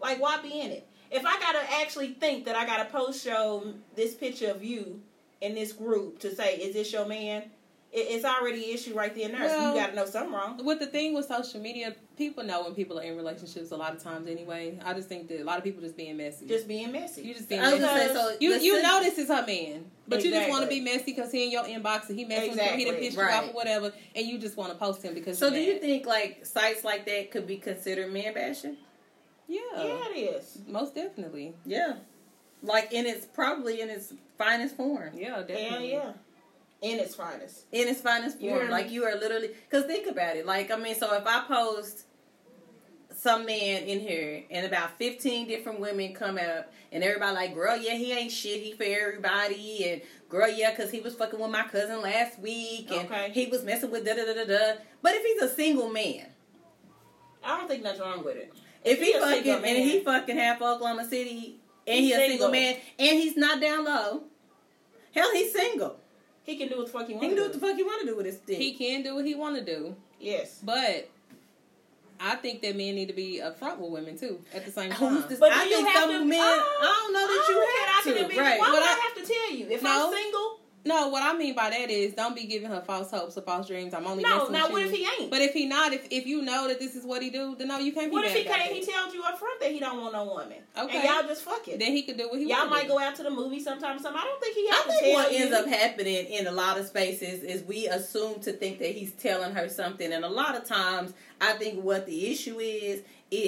[0.00, 0.86] Like, why be in it?
[1.10, 5.00] If I gotta actually think that I gotta post show this picture of you
[5.40, 7.44] in this group to say, is this your man?
[7.94, 9.48] It, it's already an issue right there and there.
[9.48, 10.64] so you gotta know something wrong.
[10.64, 13.94] With the thing with social media, people know when people are in relationships a lot
[13.94, 14.78] of times anyway.
[14.84, 16.46] I just think that a lot of people just being messy.
[16.46, 17.22] Just being messy.
[17.22, 18.08] you just being I messy.
[18.08, 18.36] say so.
[18.40, 21.30] You you know this is her man, but you just want to be messy because
[21.30, 23.00] he in your inbox and he messing with you, he done Exactly.
[23.06, 25.38] pissed you off or whatever, and you just want to post him because.
[25.38, 28.76] So you're do you think like sites like that could be considered man bashing?
[29.46, 30.58] Yeah, yeah, it is.
[30.66, 31.54] most definitely.
[31.64, 31.94] Yeah,
[32.62, 35.10] like in its probably in its finest form.
[35.14, 35.92] Yeah, Yeah, definitely.
[35.92, 36.12] yeah.
[36.84, 37.64] In its finest.
[37.72, 38.60] in its finest You form.
[38.60, 38.72] hear me?
[38.72, 40.44] Like you are literally because think about it.
[40.44, 42.04] Like I mean, so if I post
[43.16, 47.76] some man in here and about fifteen different women come up and everybody like, girl,
[47.76, 48.60] yeah, he ain't shit.
[48.62, 52.90] He for everybody and girl, yeah, because he was fucking with my cousin last week
[52.90, 53.30] and Okay.
[53.32, 54.80] he was messing with da da da da da.
[55.00, 56.26] But if he's a single man.
[57.42, 58.52] I don't think nothing wrong with it.
[58.84, 62.26] If he a fucking and man- he fucking half Oklahoma City and He's he a
[62.28, 62.50] single single.
[62.52, 64.24] man and he's not down low,
[65.14, 66.00] hell, he's single.
[66.44, 67.22] He can do what the fuck he want.
[67.24, 68.58] He can do what the fuck he want to do with his dick.
[68.58, 70.60] He can do what he want to do, Yes.
[70.62, 71.08] but
[72.20, 75.24] I think that men need to be upfront with women too at the same time.
[75.40, 77.54] But I do you think have some to, men- Oh, I don't know that you
[77.60, 78.60] have okay, I can to, admit- right.
[78.60, 79.66] Why But would I, I- have to tell you?
[79.70, 79.90] If No.
[80.08, 83.38] I'm single, No, what I mean by that is don't be giving her false hopes
[83.38, 83.94] or false dreams.
[83.94, 84.38] I'm only no.
[84.40, 84.88] messing Now with what you.
[84.88, 85.30] if he ain't?
[85.30, 87.68] But if he not, if if you know that this is what he do, then
[87.68, 88.70] no, you can't be what if he can't?
[88.70, 88.74] it.
[88.76, 90.94] He tells you up front that he don't want no woman, Okay.
[90.96, 91.78] and y'all just fuck it.
[91.78, 92.88] Then he could do what he Y'all might do.
[92.88, 93.98] go out to the movie sometime.
[93.98, 95.38] Some I don't think he I has to think tell what you.
[95.38, 99.12] ends up happening in a lot of spaces is we assume to think that he's
[99.12, 103.00] telling her something, and a lot of times I think what the issue is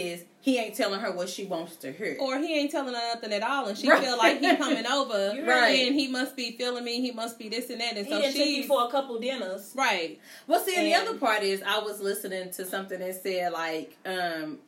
[0.02, 2.16] is he ain't telling her what she wants to hear.
[2.20, 4.02] Or he ain't telling her nothing at all, and she Right.
[4.02, 5.86] feel like he coming over, right.
[5.88, 7.00] And he must be feeling me.
[7.00, 9.72] He must be this and that, and he so didn't take for a couple dinners.
[9.74, 10.20] right.
[10.46, 13.96] Well, see, and the other part is I was listening to something that said like,
[14.06, 14.58] um,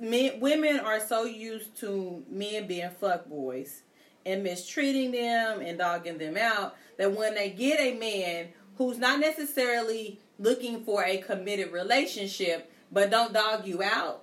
[0.00, 3.82] men, women are so used to men being fuck boys
[4.26, 9.18] and mistreating them and dogging them out that when they get a man who's not
[9.18, 14.22] necessarily looking for a committed relationship but don't dog you out,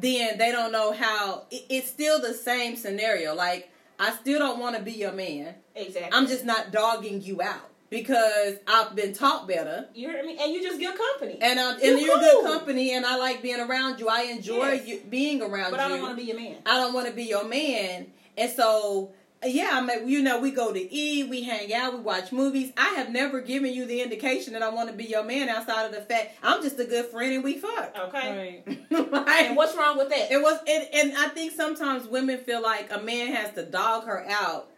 [0.00, 1.44] then they don't know how.
[1.50, 3.34] It, it's still the same scenario.
[3.34, 5.54] Like I still don't want to be your man.
[5.74, 6.10] Exactly.
[6.12, 9.86] I'm just not dogging you out because I've been taught better.
[9.94, 11.38] You heard me, and you just good company.
[11.40, 12.42] And um, and You're cool.
[12.42, 14.08] good company, and I like being around you.
[14.08, 14.86] I enjoy Yes.
[14.86, 15.76] you being around but you.
[15.76, 16.56] But I don't want to be your man.
[16.66, 19.10] I don't want to be your man, and so
[19.44, 22.72] yeah, I mean, you know, we go to eat, we hang out, we watch movies.
[22.76, 25.84] I have never given you the indication that I want to be your man outside
[25.86, 27.94] of the fact I'm just a good friend and we fuck.
[28.08, 28.62] Okay.
[28.66, 28.78] Right.
[29.12, 30.30] Like, And what's wrong with that?
[30.32, 34.04] it was, and, and I think sometimes women feel like a man has to dog
[34.06, 34.70] her out.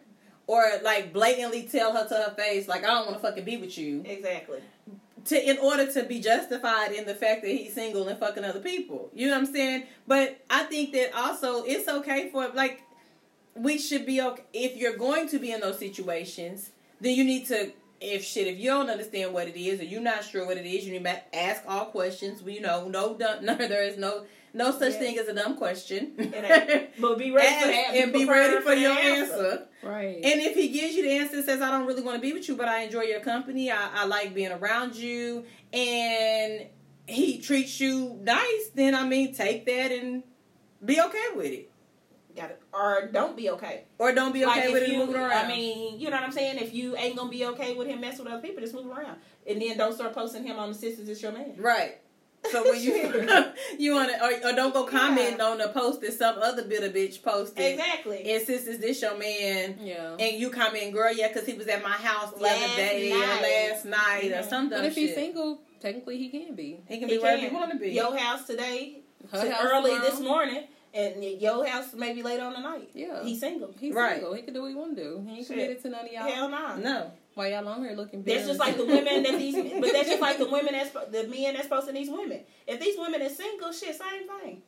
[0.47, 3.55] Or like blatantly tell her to her face, like I don't want to fucking be
[3.57, 4.59] with you Exactly.
[5.25, 8.59] to in order to be justified in the fact that he's single and fucking other
[8.59, 9.09] people.
[9.13, 9.83] You know what I'm saying?
[10.07, 12.81] But I think that also it's okay for like
[13.55, 17.47] we should be okay if you're going to be in those situations, then you need
[17.47, 20.57] to if shit if you don't understand what it is or you're not sure what
[20.57, 22.41] it is, you need to ask all questions.
[22.45, 24.99] You know, no dumb no there is no no such Yeah.
[24.99, 26.13] thing as a dumb question.
[26.19, 26.89] ain't.
[26.99, 27.95] But be ready for that.
[27.95, 29.67] and be ready for your the answer.
[29.81, 30.15] Right.
[30.17, 32.33] And if he gives you the answer and says, I don't really want to be
[32.33, 36.67] with you, but I enjoy your company, I, I like being around you, and
[37.07, 40.23] he treats you nice, then I mean, take that and
[40.83, 41.70] be okay with it.
[42.35, 42.61] Got it.
[42.73, 43.83] Or don't be okay.
[43.97, 45.45] Or don't be okay like with if it you, and moving around.
[45.45, 46.57] I mean, you know what I'm saying?
[46.59, 49.17] If you ain't gonna be okay with him messing with other people, just move around.
[49.47, 51.55] And then don't start posting him on the sisters it's your man.
[51.57, 51.97] right.
[52.51, 52.93] So when you
[53.77, 56.89] you want to, or, or don't go comment on the post that some other bitter
[56.89, 57.73] bitch posted.
[57.73, 58.31] Exactly.
[58.31, 60.15] And since is this your man, yeah.
[60.19, 63.09] and you comment, girl, yeah, because he was at my house the other Last day
[63.11, 63.19] night.
[63.19, 64.49] or last night or Mhm.
[64.49, 66.79] some But if he's single, technically he can be.
[66.87, 67.91] he can He be wherever he want to be.
[67.91, 69.01] Your house today,
[69.31, 70.09] Her house early tomorrow.
[70.09, 70.63] this morning,
[70.93, 72.89] and your house maybe later on the night.
[72.93, 73.23] Yeah.
[73.23, 73.73] He's single.
[73.79, 74.15] He's Right.
[74.15, 74.33] single.
[74.33, 75.23] He can do what he want to do.
[75.25, 75.55] He ain't Shit.
[75.55, 76.29] committed to none of y'all.
[76.29, 76.75] Hell no.
[76.77, 77.11] no.
[77.33, 78.23] Why y'all on here looking?
[78.23, 81.27] That's just like the women that these, but that's just like the women that's the
[81.27, 82.41] men that's posting these women.
[82.67, 84.61] If these women is single, shit, same thing.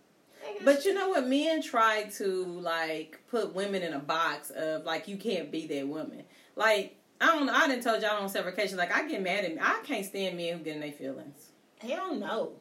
[0.63, 1.27] But you know what?
[1.27, 5.87] Men try to like put women in a box of like you can't be that
[5.87, 6.23] woman.
[6.55, 7.49] Like I don't.
[7.49, 8.77] I didn't tell y'all on several occasions.
[8.77, 9.59] Like I get mad at me.
[9.61, 11.49] I can't stand men who get in their feelings.
[11.79, 12.53] hell no,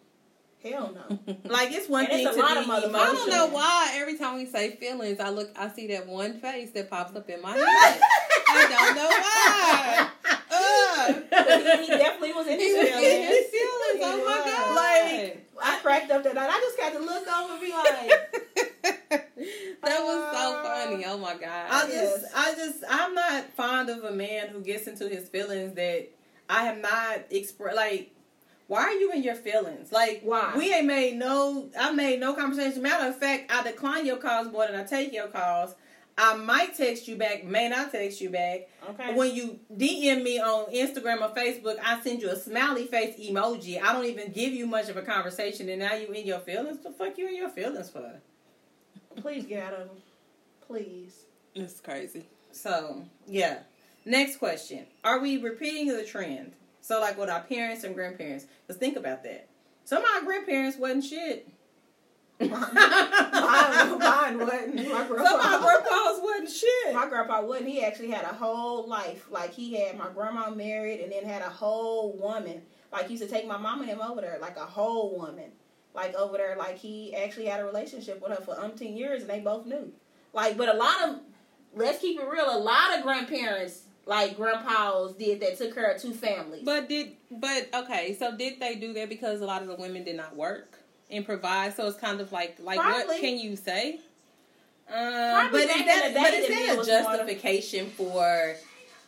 [0.63, 1.19] hell no.
[1.45, 2.89] Like it's one And thing it's a to lot be of motherfuckers.
[2.89, 3.03] emotional.
[3.11, 6.41] I don't know why every time we say feelings, I look, I see that one
[6.41, 8.01] face that pops up in my head.
[8.49, 10.09] I don't know why.
[10.55, 11.25] Ugh.
[11.31, 13.07] But he, he definitely was in his feelings.
[13.07, 13.95] in his feelings.
[13.95, 14.77] He Oh my god!
[14.77, 16.51] Like, I cracked up that night.
[16.51, 19.03] I just got to look over and be like,
[19.83, 21.05] that was so funny.
[21.07, 21.67] Oh my god!
[21.71, 25.75] I just, I just, I'm not fond of a man who gets into his feelings
[25.75, 26.11] that
[26.49, 27.77] I have not expressed.
[27.77, 28.11] Like,
[28.73, 29.93] why are you in your feelings?
[29.93, 30.55] Like, Why?
[30.57, 31.69] We ain't made no.
[31.79, 32.81] I made no conversation.
[32.81, 35.75] Matter of fact, I decline your calls more than I take your calls.
[36.17, 38.71] I might text you back, may not text you back.
[38.89, 39.15] Okay.
[39.15, 43.79] When you DM me on Instagram or Facebook, I send you a smiley face emoji.
[43.79, 46.83] I don't even give you much of a conversation, and now you in your feelings.
[46.83, 48.21] The fuck you in your feelings for?
[49.17, 49.97] Please get out of them.
[50.67, 51.25] Please.
[51.55, 52.25] It's crazy.
[52.53, 53.59] So yeah.
[54.07, 56.53] Next question: Are we repeating the trend?
[56.83, 59.49] So like with our parents and grandparents, because think about that.
[59.85, 61.49] Some of our grandparents wasn't shit.
[62.41, 62.51] mine,
[63.99, 64.75] mine wasn't.
[64.77, 66.95] My Some of grandpa, grandpas wasn't shit.
[66.95, 67.69] my grandpa wasn't.
[67.69, 69.27] He actually had a whole life.
[69.31, 72.63] Like he had my grandma married, and then had a whole woman.
[72.93, 75.51] Like he used to take my mom and him over there, like a whole woman,
[75.95, 76.57] like over there.
[76.57, 79.93] Like he actually had a relationship with her for umpteen years, and they both knew.
[80.33, 81.17] Like, but a lot of,
[81.75, 82.47] let's keep it real.
[82.55, 85.59] A lot of grandparents, like grandpas, did that.
[85.59, 86.63] Took care of two families.
[86.65, 90.05] But did but okay, so did they do that because a lot of the women
[90.05, 90.79] did not work
[91.11, 91.75] and provide?
[91.75, 93.07] So it's kind of like like Probably.
[93.07, 94.01] what can you say?
[94.89, 98.57] Um, but is that, but is that a justification for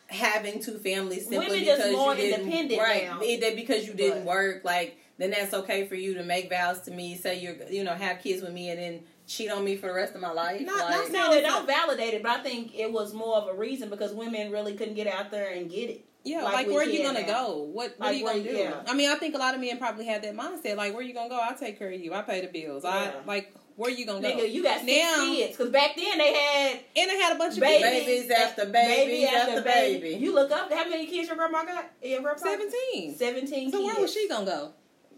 [0.06, 3.04] having two families simply Women because you didn't independent right?
[3.04, 3.20] now.
[3.20, 4.64] Is that because you didn't But- work?
[4.64, 7.94] Like then that's okay for you to make vows to me, say you're you know
[7.94, 10.60] have kids with me, and then cheat on me for the rest of my life.
[10.60, 13.48] Not- like, not No, they don't validate it, but I think it was more of
[13.48, 16.04] a reason because women really couldn't get out there and get it.
[16.26, 17.26] Yeah, Like like, where are you gonna now.
[17.26, 17.56] go?
[17.58, 18.56] What what Like are you where- gonna do?
[18.56, 18.82] yeah.
[18.86, 20.76] I mean, I think a lot of men probably had that mindset.
[20.76, 21.36] Like, where are you gonna go?
[21.38, 22.14] I'll take care of you.
[22.14, 22.82] I pay the bills.
[22.84, 22.90] Yeah.
[23.22, 24.28] I like where are you gonna go?
[24.28, 25.56] Nigga, you got six Now- kids.
[25.56, 28.06] Because back then they had and they had a bunch of babies, babies.
[28.26, 30.08] Babies after babies after baby.
[30.16, 31.90] You look up how many kids your grandma got?
[32.02, 32.42] Your grandpa?
[32.42, 33.14] Seventeen.
[33.16, 33.92] 17 So kids.
[33.92, 34.72] where was she gonna go?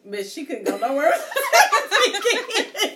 [0.09, 1.13] But she couldn't go nowhere.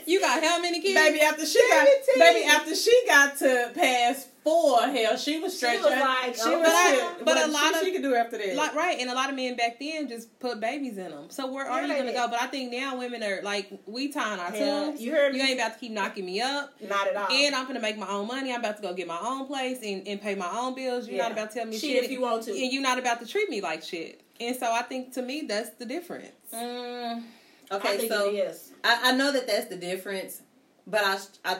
[0.06, 0.94] You got how many kids?
[0.94, 1.86] baby after she got
[2.18, 5.82] baby after she got to pass four, hell, she was stretching.
[5.82, 6.56] was like, she okay.
[6.56, 8.56] was But I- but a lot she, of- she could do after that.
[8.56, 11.26] Like, right, and a lot of men back then just put babies in them.
[11.30, 12.14] So where are Yeah, you gonna did.
[12.16, 12.26] go?
[12.28, 15.00] But I think now women are like, we tying our Yeah, tubes.
[15.00, 15.38] you heard me?
[15.38, 15.50] You me?
[15.52, 16.72] ain't about to keep knocking me up.
[16.88, 17.28] Not at all.
[17.30, 18.52] And I'm gonna make my own money.
[18.52, 21.06] I'm about to go get my own place and, and pay my own bills.
[21.08, 22.50] You're not about to tell me Shit shit, if you want to.
[22.50, 24.22] and you're not about to treat me like shit.
[24.40, 26.30] And so I think to me that's the difference.
[26.54, 27.22] Mm,
[27.70, 28.54] okay, so.
[28.82, 30.42] I, I know that that's the difference,
[30.86, 31.58] but I, I,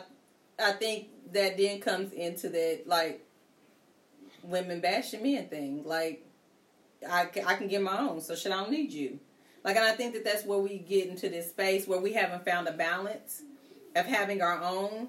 [0.63, 3.25] I think that then comes into that like
[4.43, 5.85] women bashing men thing.
[5.85, 6.27] Like
[7.09, 9.19] I, I can get my own, so shit, I don't need you.
[9.63, 12.45] Like, and I think that that's where we get into this space where we haven't
[12.45, 13.43] found a balance
[13.95, 15.09] of having our own.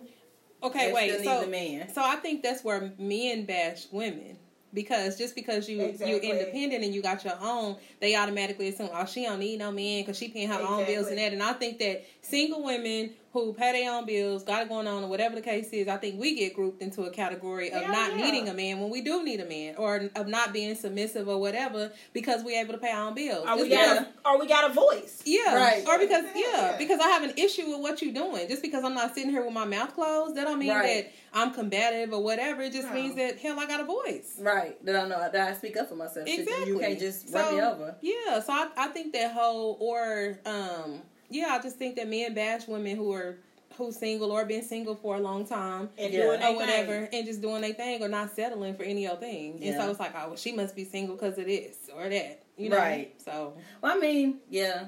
[0.61, 1.23] Okay, wait.
[1.23, 1.93] So, need the man.
[1.93, 4.37] so I think that's where men bash women
[4.73, 6.15] because just because you Exactly.
[6.15, 9.71] you independent and you got your own, they automatically assume oh she don't need no
[9.71, 11.33] man because she paying her own bills and that.
[11.33, 15.03] And I think that single women who pay their own bills, got it going on,
[15.03, 17.91] or whatever the case is, I think we get grouped into a category of Hell
[17.93, 18.25] not yeah.
[18.25, 21.39] needing a man when we do need a man, or of not being submissive or
[21.39, 23.45] whatever because we're able to pay our own bills.
[23.47, 25.21] Or we, Just got a, or we got a voice.
[25.23, 25.87] yeah, Right.
[25.87, 26.41] Or because Yeah.
[26.71, 28.49] yeah, because I have an issue with what you're doing.
[28.49, 31.05] Just because I'm not sitting here with my mouth closed, that don't mean Right.
[31.05, 32.61] that I'm combative or whatever.
[32.63, 32.93] It just No.
[32.93, 34.33] means that hell, I got a voice.
[34.39, 34.83] Right.
[34.85, 36.27] That I know that I speak up for myself.
[36.27, 36.67] Exactly.
[36.67, 37.95] You can't just So, run me over.
[38.01, 41.01] Yeah, so I, I think that whole or um
[41.31, 43.37] yeah, I just think that men bash women who are
[43.77, 46.23] who's single or been single for a long time And Yeah.
[46.23, 47.19] doing or whatever thing.
[47.19, 49.53] and just doing their thing or not settling for any other thing.
[49.53, 49.77] And Yeah.
[49.79, 52.43] so it's like, oh, well, she must be single because of this or that.
[52.57, 52.77] You know?
[52.77, 53.13] Right.
[53.23, 54.85] So Well, I mean, yeah.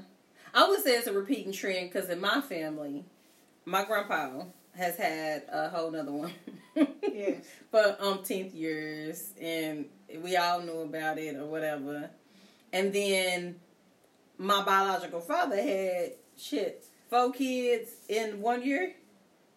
[0.53, 3.06] I would say it's a repeating trend because in my family,
[3.65, 4.44] my grandpa
[4.76, 6.34] has had a whole nother one.
[7.03, 7.45] Yes.
[7.72, 9.86] For umpteenth years, and
[10.22, 12.10] we all knew about it or whatever.
[12.74, 13.60] And then
[14.38, 18.93] my biological father had shit four kids in one year.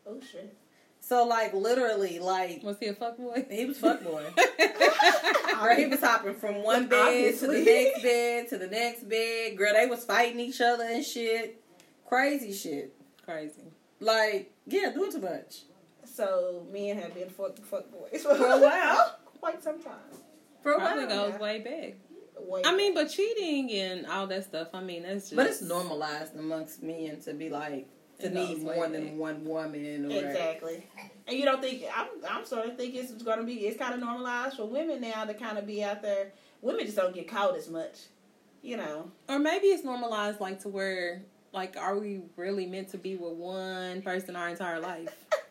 [0.07, 0.55] Oh shit.
[1.01, 3.47] So like literally, like was he a fuck boy?
[3.51, 4.24] he was fuck boy.
[5.61, 9.57] Girl, he was hopping from one bed to the next bed to the next bed.
[9.57, 11.62] Girl, they was fighting each other and shit.
[12.07, 12.94] Crazy shit.
[13.24, 13.62] Crazy.
[14.01, 15.62] Like, yeah, doing too much.
[16.05, 19.19] So men have been fuck fuck boys for For a while.
[19.40, 19.94] quite some time.
[20.62, 21.31] For a Probably while.
[21.31, 21.94] goes way back.
[22.39, 22.67] Wait.
[22.67, 24.69] I mean, but cheating and all that stuff.
[24.75, 25.37] I mean, that's just.
[25.37, 27.89] But it's normalized amongst men to be like
[28.21, 28.93] to need goes way more back.
[28.93, 30.87] than one woman or Exactly.
[31.27, 34.57] And you don't think I'm I'm sort of think it's gonna be it's kinda normalized
[34.57, 36.33] for women now to kinda be out there.
[36.63, 37.99] Women just don't get caught as much.
[38.63, 39.11] You know.
[39.29, 41.23] Or maybe it's normalized, like to where,
[41.53, 45.09] like, are we really meant to be with one person our entire life?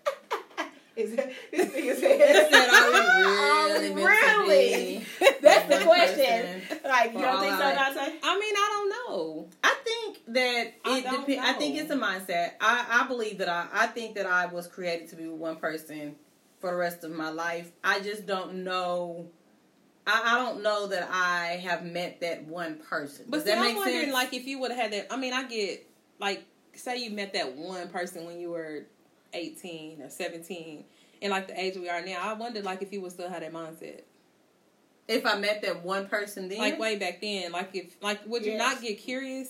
[0.95, 5.05] Is it this thing is Said, are we really really?
[5.41, 6.61] That's the question.
[6.83, 8.19] Like you don't think so, Dante?
[8.23, 9.49] I mean, I don't know.
[9.63, 11.47] I think that I it depends.
[11.47, 12.51] I think it's a mindset.
[12.61, 15.57] I, I believe that I I think that I was created to be with one
[15.57, 16.15] person
[16.59, 17.71] for the rest of my life.
[17.83, 19.27] I just don't know
[20.07, 23.25] I, I don't know that I have met that one person.
[23.27, 24.13] But Does see, that I'm wondering, sense?
[24.13, 25.13] like, if you would have had that.
[25.13, 25.87] I mean, I get
[26.19, 28.85] like, say you met that one person when you were
[29.35, 30.83] 18 or 17,
[31.21, 32.17] and like the age we are now.
[32.21, 34.01] I wonder, like, if you would still have that mindset,
[35.07, 37.51] if I met that one person then, like way back then.
[37.51, 38.59] Like, if like, would you Yes.
[38.59, 39.49] not get curious?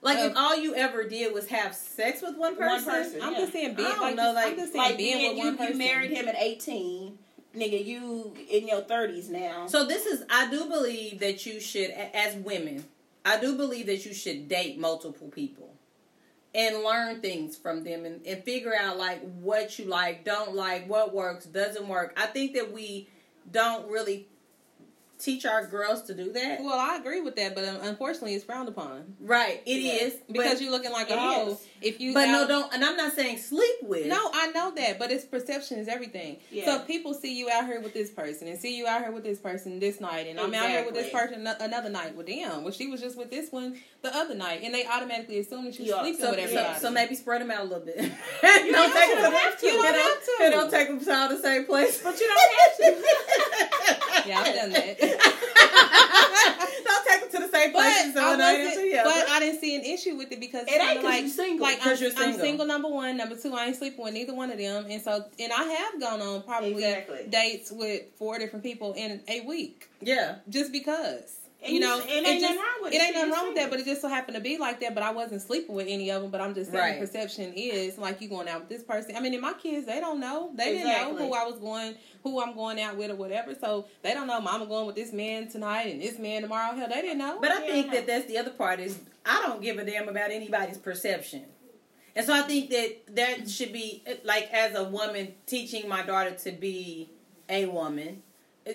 [0.00, 3.20] like if all you ever did was have sex with one One person, person.
[3.22, 3.38] I'm Yeah.
[3.40, 5.44] just saying, being I like, know, just, I'm like- just saying, Like being being with
[5.44, 7.18] you, one you married him at eighteen,
[7.54, 7.84] nigga.
[7.84, 9.66] You in your thirties now.
[9.66, 12.84] So this is I do believe that you should as women,
[13.24, 15.74] I do believe that you should date multiple people
[16.54, 20.88] and learn things from them and, and figure out like what you like, don't like,
[20.88, 22.14] what works, doesn't work.
[22.16, 23.08] I think that we
[23.50, 24.26] don't really
[25.18, 26.60] teach our girls to do that.
[26.62, 30.06] Well, I agree with that, but um, unfortunately, it's frowned upon Right, it Yeah.
[30.06, 31.50] is because you're looking like a hoe.
[31.52, 31.66] is.
[31.80, 34.06] If you, but no don't and I'm not saying sleep with.
[34.06, 36.38] No, I know that, but it's perception is everything.
[36.50, 36.64] Yeah.
[36.64, 39.22] So people see you out here with this person and see you out here with
[39.24, 42.62] this person this night, and I'm out here with this person another night with them.
[42.64, 45.78] Well, she was just with this one the other night, and they automatically assume that
[45.78, 46.78] you're Yeah, sleeping So, with everybody.
[46.80, 47.96] so maybe spread them out a little bit.
[48.42, 49.66] don't don't take them have to.
[49.66, 50.36] You don't have to.
[50.42, 52.02] And don't take them to all the same place.
[52.02, 54.28] but you don't have to.
[54.28, 54.96] yeah, I've done that.
[55.16, 58.14] Don't take them to the same But places.
[58.14, 59.10] so I, it wasn't, together.
[59.10, 61.66] but I didn't see an issue with it because It ain't like single.
[61.66, 62.40] like I'm, you're I'm single.
[62.40, 62.66] single.
[62.66, 65.52] Number one, number two, I ain't sleeping with neither one of them, and so and
[65.52, 67.26] I have gone on probably Exactly.
[67.28, 70.36] dates with four different people in a week yeah.
[70.48, 71.37] just because.
[71.60, 72.96] And you you- know, it ain't just, nothing wrong with it.
[72.96, 74.94] It ain't nothing wrong with that, but it just so happened to be like that.
[74.94, 76.30] But I wasn't sleeping with any of them.
[76.30, 77.00] But I'm just saying, Right.
[77.00, 79.16] perception is like you going out with this person.
[79.16, 80.52] I mean, and my kids, they don't know.
[80.54, 83.56] They didn't know who I was going, who I'm going out with, or whatever.
[83.60, 84.40] So they don't know.
[84.40, 86.76] Mama going with this man tonight and this man tomorrow.
[86.76, 87.38] Hell, they didn't know.
[87.40, 87.72] But I Yeah.
[87.72, 91.44] think that that's the other part is I don't give a damn about anybody's perception.
[92.14, 96.30] And so I think that that should be like as a woman teaching my daughter
[96.44, 97.10] to be
[97.48, 98.22] a woman.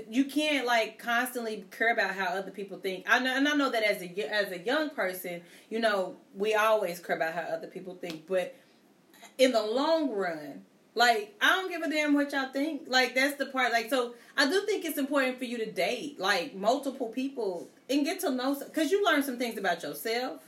[0.09, 3.05] You can't like constantly care about how other people think.
[3.09, 6.55] I know, and I know that as a as a young person, you know, we
[6.55, 8.27] always care about how other people think.
[8.27, 8.55] But
[9.37, 10.63] in the long run,
[10.95, 12.83] like I don't give a damn what y'all think.
[12.87, 13.71] Like that's the part.
[13.71, 18.05] Like so, I do think it's important for you to date like multiple people and
[18.05, 20.41] get to know because you learn some things about yourself.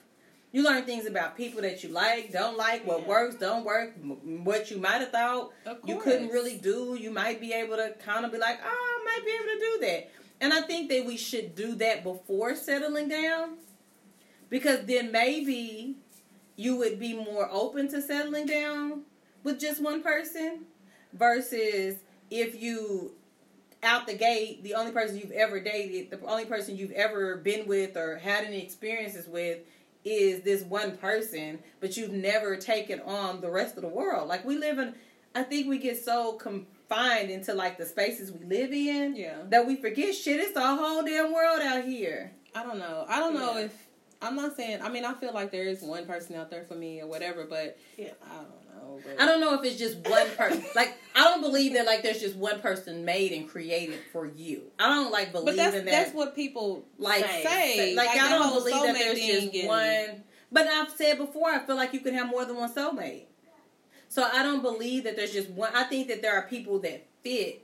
[0.55, 3.07] You learn things about people that you like, don't like, what Yeah.
[3.07, 5.51] works, don't work, m- what you might have thought
[5.85, 6.97] you couldn't really do.
[6.97, 9.59] You might be able to kind of be like, oh, I might be able to
[9.59, 10.09] do that.
[10.39, 13.57] And I think that we should do that before settling down
[14.49, 15.97] because then maybe
[16.55, 19.01] you would be more open to settling down
[19.43, 20.67] with just one person
[21.11, 21.97] versus
[22.31, 23.13] if you
[23.83, 27.67] out the gate the only person you've ever dated the only person you've ever been
[27.67, 29.59] with or had any experiences with
[30.05, 34.45] is this one person but you've never taken on the rest of the world like
[34.45, 34.93] we live in
[35.33, 39.37] i think we get so confined into like the spaces we live in Yeah.
[39.49, 43.05] that we forget shit it's a whole damn world out here I don't know.
[43.09, 43.73] I don't know if
[44.21, 44.81] I'm not saying.
[44.81, 47.43] I mean, I feel like there is one person out there for me or whatever,
[47.45, 48.11] but Yeah.
[48.23, 48.99] I don't know.
[49.03, 50.63] But I don't know if it's just one person.
[50.75, 54.63] like I don't believe that like there's just one person made and created for you.
[54.79, 55.91] I don't like believe But that's in that.
[55.91, 57.43] that's what people like say.
[57.43, 57.95] say.
[57.95, 60.23] like, Like, I don't believe that there's just and- one.
[60.51, 63.23] But I've said before, I feel like you can have more than one soulmate.
[64.07, 65.71] So I don't believe that there's just one.
[65.75, 67.63] I think that there are people that fit,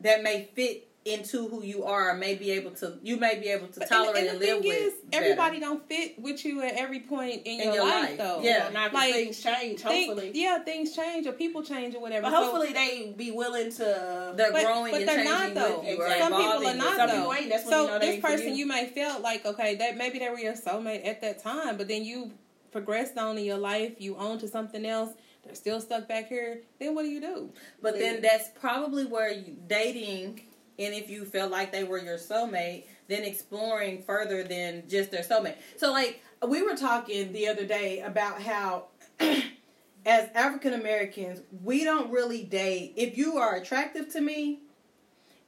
[0.00, 2.98] that may fit into who you are, may be able to.
[3.02, 4.78] You may be able to But- tolerate and, and, and the live thing with.
[4.78, 5.24] is, better.
[5.24, 8.18] everybody don't fit with you at every point in, In your, your life, life.
[8.18, 8.40] though.
[8.42, 8.68] Yeah.
[8.72, 10.30] Now, if Like, things change, Think- hopefully.
[10.34, 12.22] yeah, things change or people change or whatever.
[12.22, 14.32] But So- hopefully they be willing to.
[14.36, 15.78] They're but, growing but and they're changing not though.
[15.80, 15.96] with you.
[16.00, 16.18] or Exactly.
[16.20, 16.96] Some people are not.
[16.96, 17.14] Some though.
[17.16, 17.48] people ain't.
[17.50, 18.54] That's so you know this person you.
[18.54, 21.88] you may felt like okay, that maybe they were your soulmate at that time, but
[21.88, 22.30] then you
[22.70, 25.10] progressed on in your life, you on to something else.
[25.44, 26.60] They're still stuck back here.
[26.78, 27.50] Then what do you do?
[27.82, 30.42] But then that's probably where you, dating,
[30.78, 35.22] and if you felt like they were your soulmate, then exploring further than just their
[35.22, 35.56] soulmate.
[35.76, 38.86] So, like, we were talking the other day about how,
[39.20, 42.94] as African Americans, we don't really date.
[42.96, 44.60] If you are attractive to me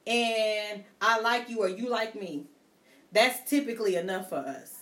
[0.07, 2.45] and I like you or you like me,
[3.11, 4.74] that's typically enough for us.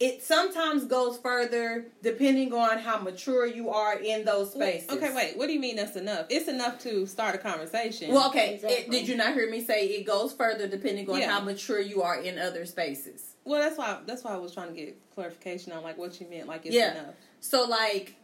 [0.00, 4.88] It sometimes goes further depending on how mature you are in those spaces.
[4.88, 5.36] Okay, wait.
[5.36, 6.24] What do you mean that's enough?
[6.30, 8.10] It's enough to start a conversation.
[8.14, 8.58] Well, okay.
[8.62, 11.30] It, did you not hear me say it goes further depending on Yeah.
[11.30, 13.26] how mature you are in other spaces?
[13.44, 16.26] well, that's why that's why I was trying to get clarification on like what you
[16.28, 16.46] meant.
[16.48, 16.92] Like it's Yeah.
[16.92, 17.14] enough.
[17.40, 18.14] So, like,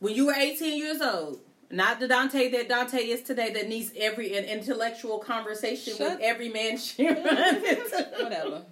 [0.00, 1.40] when you were 18 years old,
[1.70, 6.20] not the Dante that Dante is today that needs every an intellectual conversation Shut- with
[6.20, 7.22] every man sharing.
[7.22, 8.62] Whatever.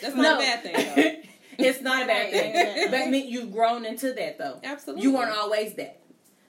[0.00, 0.34] That's not No.
[0.36, 1.30] a bad thing though.
[1.64, 2.56] it's not a bad thing.
[2.84, 2.90] Uh-uh.
[2.90, 4.60] But I mean, you've grown into that, though.
[4.64, 5.02] Absolutely.
[5.04, 6.00] You weren't always that.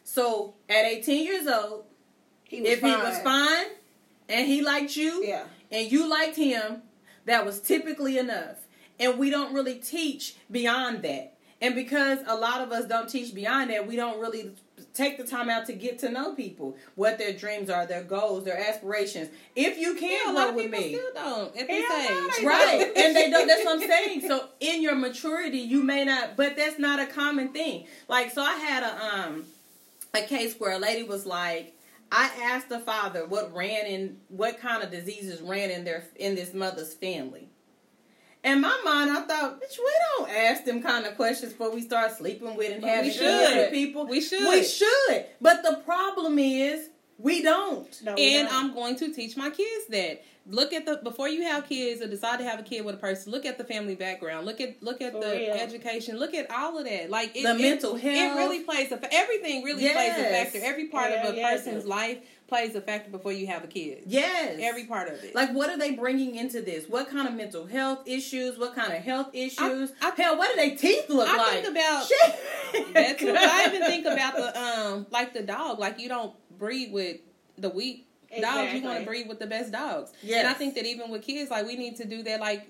[0.03, 1.86] So, at 18 years old,
[2.44, 2.91] He was if fine.
[2.98, 3.65] he was fine
[4.30, 5.44] and he liked you, Yeah.
[5.72, 6.82] and you liked him,
[7.26, 8.57] that was typically enough.
[8.99, 11.38] And we don't really teach beyond that.
[11.61, 14.56] And because a lot of us don't teach beyond that, we don't really
[14.93, 18.43] take the time out to get to know people, what their dreams are, their goals,
[18.45, 19.29] their aspirations.
[19.55, 21.91] If you can Yeah, work with people me, still don't at this
[22.39, 22.45] age.
[22.45, 22.91] right.
[22.95, 24.21] and they don't that's what i'm saying.
[24.27, 27.85] So in your maturity you may not but that's not a common thing.
[28.07, 29.45] Like so i had a um
[30.13, 31.73] a case where a lady was like
[32.11, 36.35] i asked the father what ran in what kind of diseases ran in their in
[36.35, 37.47] this mother's family
[38.43, 41.81] in my mind, I thought, bitch, we don't ask them kind of questions before we
[41.81, 43.57] start sleeping with and But having we kids should.
[43.57, 44.05] with people.
[44.07, 44.47] We should.
[44.49, 45.26] We should.
[45.39, 46.89] But the problem is,
[47.19, 48.01] we don't.
[48.03, 48.57] No, we and don't.
[48.57, 50.23] I'm going to teach my kids that.
[50.47, 52.97] Look at the before you have kids or decide to have a kid with a
[52.97, 53.31] person.
[53.31, 54.47] Look at the family background.
[54.47, 55.51] Look at look at For the real.
[55.53, 56.18] education.
[56.18, 57.11] Look at all of that.
[57.11, 58.38] Like it, The it- mental It health.
[58.39, 60.57] really plays a fa- everything really plays a factor.
[60.63, 61.85] Every part Yeah, of a yeah, person's does.
[61.85, 62.18] life
[62.52, 64.03] plays a factor before you have a kid.
[64.06, 64.57] Yes.
[64.61, 65.34] Every part of it.
[65.34, 66.86] Like, what are they bringing into this?
[66.90, 68.57] What kind of mental health issues?
[68.60, 69.94] What kind of health issues?
[70.02, 71.64] I- Hell, what do their teeth look I like?
[71.64, 72.94] think about Shit.
[72.94, 73.28] that too.
[73.28, 75.80] But I even think about the um like the dog.
[75.80, 77.22] Like you don't breed with
[77.57, 78.07] the weak
[78.41, 78.73] dogs.
[78.73, 80.11] You want to breed with the best dogs.
[80.22, 80.40] Yes.
[80.40, 82.41] And I think that even with kids, like we need to do that.
[82.41, 82.68] Like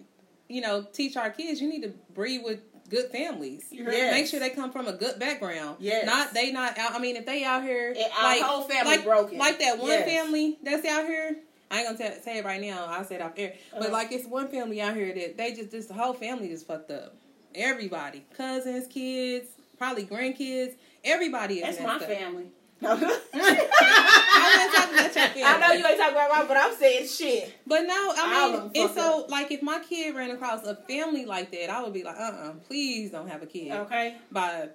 [0.47, 1.59] you know, teach our kids.
[1.59, 2.59] You need to breed with
[2.91, 3.63] good families.
[3.71, 4.13] Yes.
[4.13, 5.77] Make sure they come from a good background.
[5.79, 6.05] Yes.
[6.05, 6.91] Not they not out.
[6.93, 9.37] I mean, if they out here, And our like whole family like, broken.
[9.39, 10.05] like that one Yes.
[10.07, 11.37] family that's out here.
[11.71, 12.85] I ain't gonna t- say it right now.
[12.85, 13.53] I'll say it off air.
[13.71, 13.91] But Uh-huh.
[13.93, 16.91] like it's one family out here that they just this the whole family just fucked
[16.91, 17.15] up.
[17.55, 19.47] Everybody, cousins, kids,
[19.77, 20.73] probably grandkids,
[21.03, 22.03] everybody is That's my up.
[22.03, 22.47] family.
[22.83, 25.43] I wasn't talking about your family.
[25.43, 27.53] I know you ain't talking about mine, but I'm saying shit.
[27.67, 30.75] But no, I of mean, and fucked so like if my kid ran across a
[30.75, 33.71] family like that, I would be like, uh, uh please don't have a kid.
[33.71, 34.15] Okay.
[34.31, 34.69] By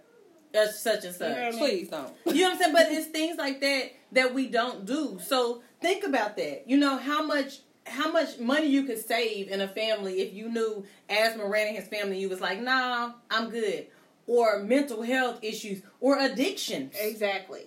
[0.53, 1.29] That's such and such.
[1.29, 1.59] You heard me?
[1.59, 2.13] please don't.
[2.27, 2.73] You know what I'm saying?
[2.73, 5.19] But it's things like that that we don't do.
[5.25, 6.69] So think about that.
[6.69, 10.49] You know how much how much money you could save in a family if you
[10.49, 12.19] knew as ran in his family.
[12.19, 13.87] You was like, nah, I'm good.
[14.27, 16.95] Or mental health issues or addictions.
[16.99, 17.67] Exactly.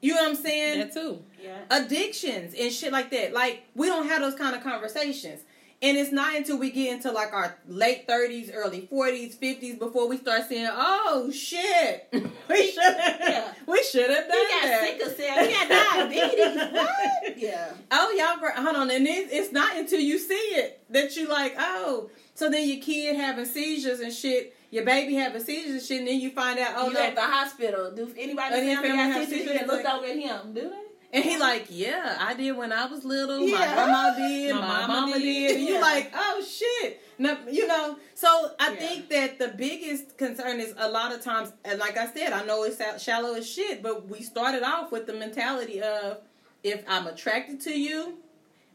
[0.00, 0.78] You know what I'm saying?
[0.80, 1.22] That too.
[1.42, 1.58] Yeah.
[1.70, 3.32] addictions and shit like that.
[3.32, 5.40] Like we don't have those kind of conversations.
[5.80, 10.08] And it's not until we get into like our late thirties, early forties, fifties before
[10.08, 13.52] we start saying, "Oh shit, we should have, Yeah.
[13.64, 15.46] we should have done He done got sickle cell.
[15.46, 15.68] He got
[16.10, 16.72] diabetes.
[16.72, 17.38] what?
[17.38, 17.72] Yeah.
[17.92, 21.28] Oh, y'all, gr- hold on, and it, it's not until you see it that you
[21.28, 25.82] like, oh, so then your kid having seizures and shit, your baby having seizures and
[25.82, 27.90] shit, and then you find out, oh, you no, at the hospital.
[27.90, 29.58] Do anybody in the family family got have seizures seizures?
[29.60, 30.52] and looked over at him?
[30.54, 30.76] Do they?
[31.10, 33.40] And he like, yeah, I did when I was little.
[33.40, 33.74] My Yeah.
[33.74, 34.54] grandma did.
[34.54, 35.22] My My, mama mama, did.
[35.22, 35.56] did.
[35.56, 35.80] And you Yeah.
[35.80, 37.00] like, oh shit.
[37.16, 37.96] No, you know.
[38.14, 38.78] So I Yeah.
[38.78, 42.44] think that the biggest concern is a lot of times, and like I said, I
[42.44, 46.18] know it's shallow as shit, but we started off with the mentality of
[46.62, 48.18] if I'm attracted to you,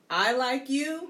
[0.09, 1.09] I like you,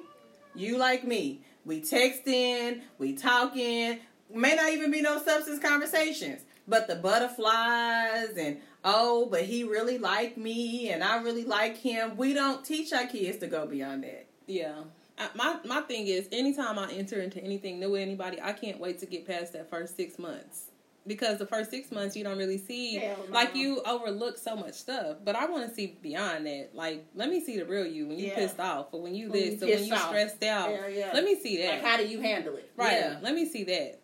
[0.56, 1.42] you like me.
[1.66, 4.00] We text in, we talking.
[4.34, 9.98] May not even be no substance conversations, but the butterflies and oh, but he really
[9.98, 12.18] liked me and I really like him.
[12.18, 14.26] We don't teach our kids to go beyond that.
[14.48, 14.74] Yeah.
[15.18, 18.80] I, my my thing is, anytime I enter into anything new with anybody, I can't
[18.80, 20.70] wait to get past that first six months.
[21.06, 23.34] Because the first six months you don't really see, Hell no.
[23.34, 25.18] like you overlook so much stuff.
[25.24, 26.70] But I want to see beyond that.
[26.74, 28.36] Like, let me see the real you when you Yeah.
[28.36, 30.08] pissed off, or when you When you this, or when pissed you off.
[30.08, 30.70] stressed out.
[30.72, 31.12] Yeah, yeah.
[31.14, 31.72] Let me see that.
[31.74, 32.72] Like, how do you handle it?
[32.78, 32.94] right.
[32.94, 33.20] Yeah.
[33.22, 34.00] Let me see that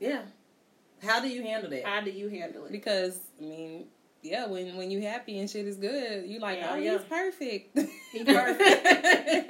[0.00, 0.22] Yeah.
[1.02, 1.84] How do you handle that?
[1.84, 2.72] How do you handle it?
[2.72, 3.86] because I mean,
[4.22, 6.92] yeah, when when you happy and shit is good, you like, Yeah, oh, yeah.
[6.98, 7.78] he's perfect.
[8.12, 8.84] He perfect.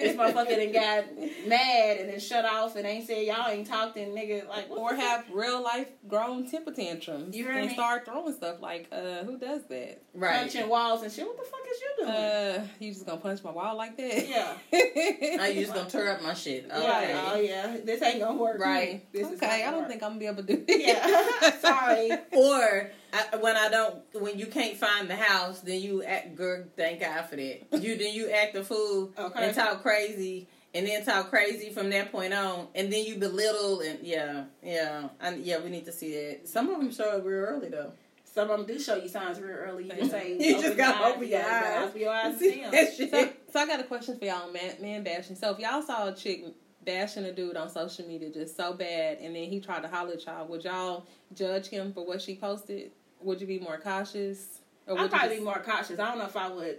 [0.01, 3.97] this motherfucker done got mad and then shut off and ain't said y'all ain't talked
[3.97, 7.73] and nigga like or have real life grown temper tantrums You heard and me?
[7.75, 10.03] start throwing stuff like, uh, who does that?
[10.15, 10.41] right.
[10.43, 11.27] punching walls and shit.
[11.27, 12.11] What the fuck is you doing?
[12.17, 14.29] Uh, you just gonna punch my wall like that?
[14.29, 14.53] Yeah.
[15.37, 16.67] Now you just gonna tear up my shit.
[16.71, 16.83] Okay.
[16.83, 18.61] Yeah, oh yeah, this ain't gonna work.
[18.61, 19.11] Right.
[19.13, 19.89] This is okay, I don't work.
[19.91, 20.81] think I'm gonna be able to do it.
[20.87, 22.11] Yeah, sorry.
[22.33, 26.35] Or I, when I don't, when you can't find the house, then you act.
[26.37, 27.63] Girl, thank God for that.
[27.83, 29.47] You then you act a fool Okay.
[29.47, 33.81] and talk crazy, and then talk crazy from that point on, and then you belittle
[33.81, 35.59] and yeah, yeah, and yeah.
[35.61, 36.49] We need to see that.
[36.49, 37.93] Some of them show up real early though.
[38.25, 39.85] Some of them do show you signs real early.
[39.85, 41.89] You just say, You just gotta open your gotta eyes.
[41.89, 42.71] Open your eyes and See see 'em.
[42.71, 43.11] that shit.
[43.11, 45.35] So, so I got a question for y'all, man, man bashing.
[45.37, 46.45] So if y'all saw a chick
[46.85, 50.13] bashing a dude on social media just so bad, and then he tried to holler
[50.13, 52.93] at y'all, would y'all judge him for what she posted?
[53.23, 54.61] Would you be more cautious?
[54.87, 55.99] Or I'd you probably just- be more cautious.
[55.99, 56.79] I don't know if I would.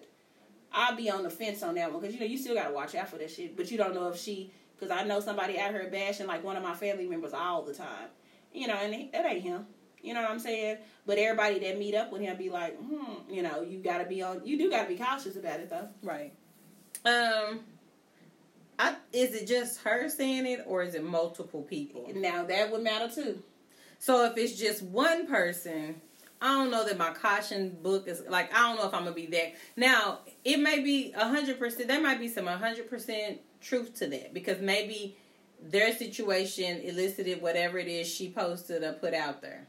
[0.73, 2.95] I'd be on the fence on that one because you know you still gotta watch
[2.95, 3.57] out for that shit.
[3.57, 6.55] But you don't know if she because I know somebody out here bashing like one
[6.55, 8.07] of my family members all the time.
[8.53, 9.65] You know, and that ain't him.
[10.01, 10.77] You know what I'm saying?
[11.05, 14.22] But everybody that meet up with him be like, hmm, you know, you gotta be
[14.22, 14.41] on.
[14.45, 15.89] You do gotta be cautious about it though.
[16.01, 16.34] right?
[17.05, 17.61] Um,
[18.80, 22.09] I, is it just her saying it or is it multiple people?
[22.15, 23.41] Now that would matter too.
[23.99, 26.01] So if it's just one person,
[26.41, 29.15] I don't know that my caution book is like I don't know if I'm gonna
[29.15, 29.53] be that.
[29.77, 31.88] Now it may be hundred percent.
[31.88, 35.15] There might be some hundred percent truth to that because maybe
[35.61, 39.68] their situation elicited whatever it is she posted or put out there.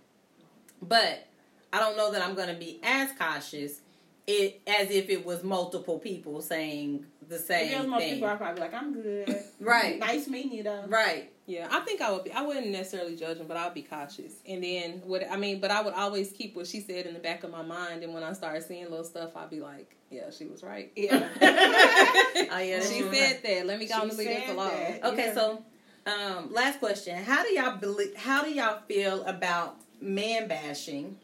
[0.80, 1.26] But
[1.72, 3.80] I don't know that I'm gonna be as cautious.
[4.26, 8.14] It as if it was multiple people saying the same it was more thing.
[8.14, 9.42] people, I'd probably like, I'm good.
[9.60, 9.98] Right.
[9.98, 10.84] nice meeting you though.
[10.88, 11.30] Right.
[11.46, 12.32] Yeah, I think I would be.
[12.32, 14.34] I wouldn't necessarily judge him, but I would be cautious.
[14.48, 17.20] And then what I mean, but I would always keep what she said in the
[17.20, 18.02] back of my mind.
[18.04, 21.28] And when I start seeing little stuff, I'd be like, "Yeah, she was right." Yeah.
[22.54, 22.80] Oh yeah.
[22.80, 23.14] she true.
[23.14, 23.66] said that.
[23.66, 24.98] Let me go She on and leave this said alone.
[25.04, 25.34] Okay, Yeah.
[25.34, 25.64] so
[26.06, 28.14] um, last question: How do y'all believe?
[28.16, 31.16] How do y'all feel about man bashing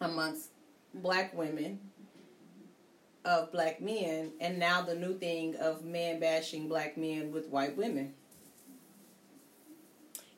[0.00, 0.48] amongst
[0.94, 1.78] black women
[3.24, 7.76] of black men, and now the new thing of man bashing black men with white
[7.76, 8.14] women?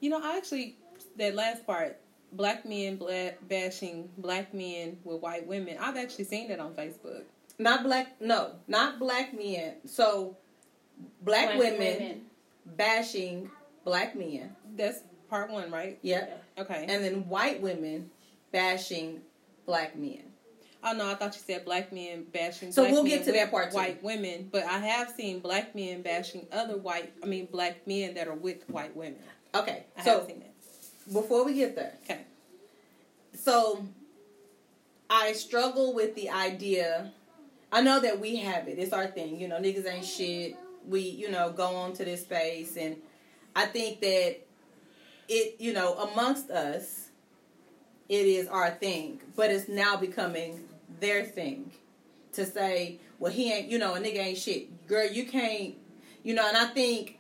[0.01, 0.77] You know, I actually
[1.17, 2.01] that last part,
[2.33, 5.77] black men black bashing black men with white women.
[5.81, 7.23] I've actually seen that on Facebook.
[7.59, 8.21] Not black.
[8.21, 9.75] No, not black men.
[9.87, 10.37] So
[11.23, 12.23] black, Black women,
[12.67, 13.51] bashing
[13.85, 14.55] black men.
[14.77, 15.99] That's part one, right?
[16.03, 16.45] Yep.
[16.59, 16.87] Okay.
[16.89, 18.11] And then white women
[18.51, 19.21] bashing
[19.67, 20.32] black men.
[20.85, 22.73] Oh no, I thought you said black men bashing.
[22.73, 23.77] So black we'll get to that part, too.
[23.77, 27.13] White women, but I have seen black men bashing other white.
[27.23, 29.21] I mean, black men that are with white women.
[29.55, 31.13] Okay, I so have seen that.
[31.13, 32.23] before we get there, Okay.
[33.35, 33.87] so
[35.09, 37.13] I struggle with the idea.
[37.71, 38.79] I know that we have it.
[38.79, 39.39] It's our thing.
[39.41, 40.57] You know, niggas ain't shit.
[40.87, 42.77] We, you know, go on to this space.
[42.77, 42.97] And
[43.55, 44.41] I think that
[45.29, 47.09] it, you know, amongst us,
[48.09, 49.21] it is our thing.
[49.37, 50.65] But it's now becoming
[51.01, 51.73] their thing
[52.33, 54.87] to say, well, he ain't, you know, a nigga ain't shit.
[54.89, 55.75] Girl, you can't,
[56.23, 57.19] you know, and I think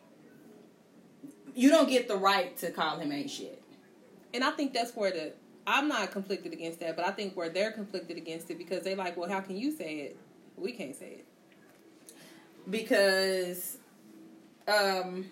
[1.54, 3.62] you don't get the right to call him ain't shit.
[4.34, 5.32] And I think that's where the
[5.66, 8.94] I'm not conflicted against that, but I think where they're conflicted against it because they
[8.94, 10.16] like, well, how can you say it?
[10.56, 11.26] We can't say it.
[12.70, 13.78] because
[14.68, 15.26] um,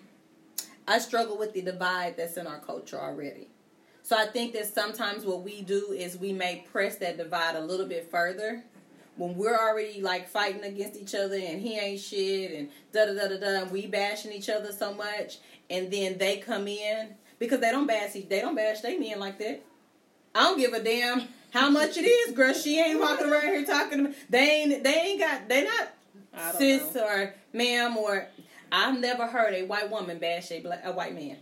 [0.87, 3.47] I struggle with the divide that's in our culture already.
[4.03, 7.61] So I think that sometimes what we do is we may press that divide a
[7.61, 8.63] little bit further
[9.15, 13.13] when we're already like fighting against each other and he ain't shit and da da
[13.13, 15.37] da da da and we bashing each other so much
[15.69, 17.09] and then they come in
[17.39, 19.61] because they don't bash they don't bash they men like that.
[20.33, 22.53] I don't give a damn how much it is, girl.
[22.53, 24.15] She ain't walking around here talking to me.
[24.29, 27.05] They ain't they ain't got they not sis know.
[27.05, 28.27] or ma'am or
[28.71, 31.37] I've never heard a white woman bash a black, a white man.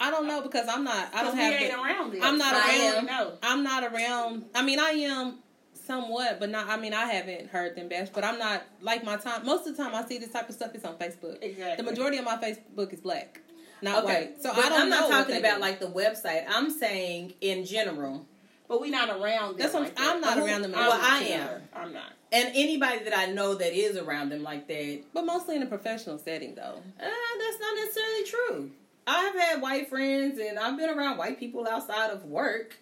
[0.00, 1.14] I don't know because I'm not.
[1.14, 1.52] I don't have.
[1.52, 2.22] ain't the- around it.
[2.22, 2.58] I'm not I
[2.88, 2.96] around.
[2.98, 3.06] am.
[3.06, 3.32] No.
[3.42, 4.44] I'm not around.
[4.54, 5.38] I mean, I am
[5.86, 6.68] somewhat, but not.
[6.68, 9.44] I mean, I haven't heard them bash, but I'm not like my time.
[9.44, 11.38] Most of the time, I see this type of stuff is on Facebook.
[11.42, 11.76] Exactly.
[11.76, 13.40] The majority of my Facebook is black,
[13.82, 14.42] not Okay, white.
[14.42, 15.60] So but I don't I'm not know what talking about do.
[15.60, 16.44] like the website.
[16.48, 18.26] I'm saying in general,
[18.66, 19.58] But we not around them.
[19.58, 20.36] That's what like I'm- I'm that.
[20.38, 22.12] not around them Well, I'm I'm I'm not.
[22.32, 25.66] and anybody that I know that is around them like that, but mostly in a
[25.66, 26.62] professional setting, though.
[26.62, 27.04] uh,
[27.38, 28.70] that's not necessarily true.
[29.06, 32.76] I've had white friends, and I've been around white people outside of work.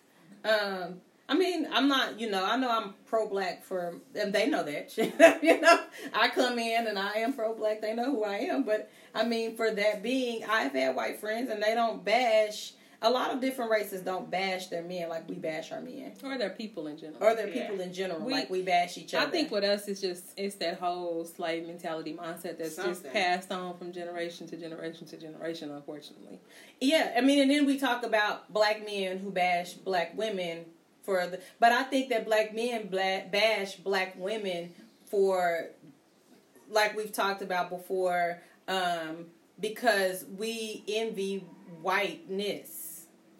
[0.44, 4.48] Um, I mean, I'm not, you know, I know I'm pro black for, and they
[4.48, 4.96] know that.
[5.42, 5.80] you know,
[6.12, 7.80] I come in and I am pro black.
[7.80, 8.64] They know who I am.
[8.64, 12.72] But I mean, for that being, I've had white friends, and they don't bash.
[13.04, 16.38] A lot of different races don't bash their men like we bash our men, Or
[16.38, 17.22] their people in general.
[17.22, 17.62] or their Yeah.
[17.68, 19.26] people in general We- like we bash each other.
[19.26, 23.50] I think with us, it's just it's that whole slave mentality mindset that's just passed
[23.50, 25.70] on from generation to generation to generation.
[25.72, 26.38] Unfortunately,
[26.80, 30.64] Yeah, I mean, and then we talk about black men who bash black women
[31.02, 34.72] for the, but I think that black men black, bash black women
[35.06, 35.70] for,
[36.70, 39.26] like we've talked about before, um,
[39.58, 41.44] because we envy
[41.82, 42.81] whiteness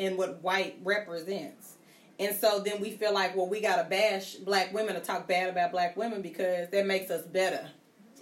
[0.03, 1.77] and what white represents.
[2.19, 5.49] And so then we feel like, well, we gotta bash black women or talk bad
[5.49, 7.71] about black women because that makes us better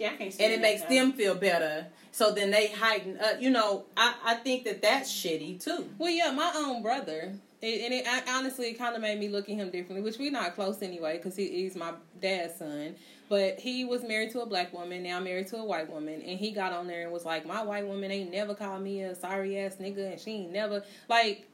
[0.01, 1.85] See, I can't see and it makes them feel better.
[2.11, 3.19] So then they heighten.
[3.19, 3.41] up.
[3.41, 5.89] you know, I I think that that's shitty too.
[5.97, 9.29] well, yeah, my own brother, it, and it I, honestly it kind of made me
[9.29, 10.01] look at him differently.
[10.01, 12.95] Which we're not close anyway, because he, he's my dad's son.
[13.29, 16.37] But he was married to a black woman, now married to a white woman, and
[16.37, 19.15] he got on there and was like, "My white woman ain't never called me a
[19.15, 21.47] sorry ass nigga, and she ain't never like."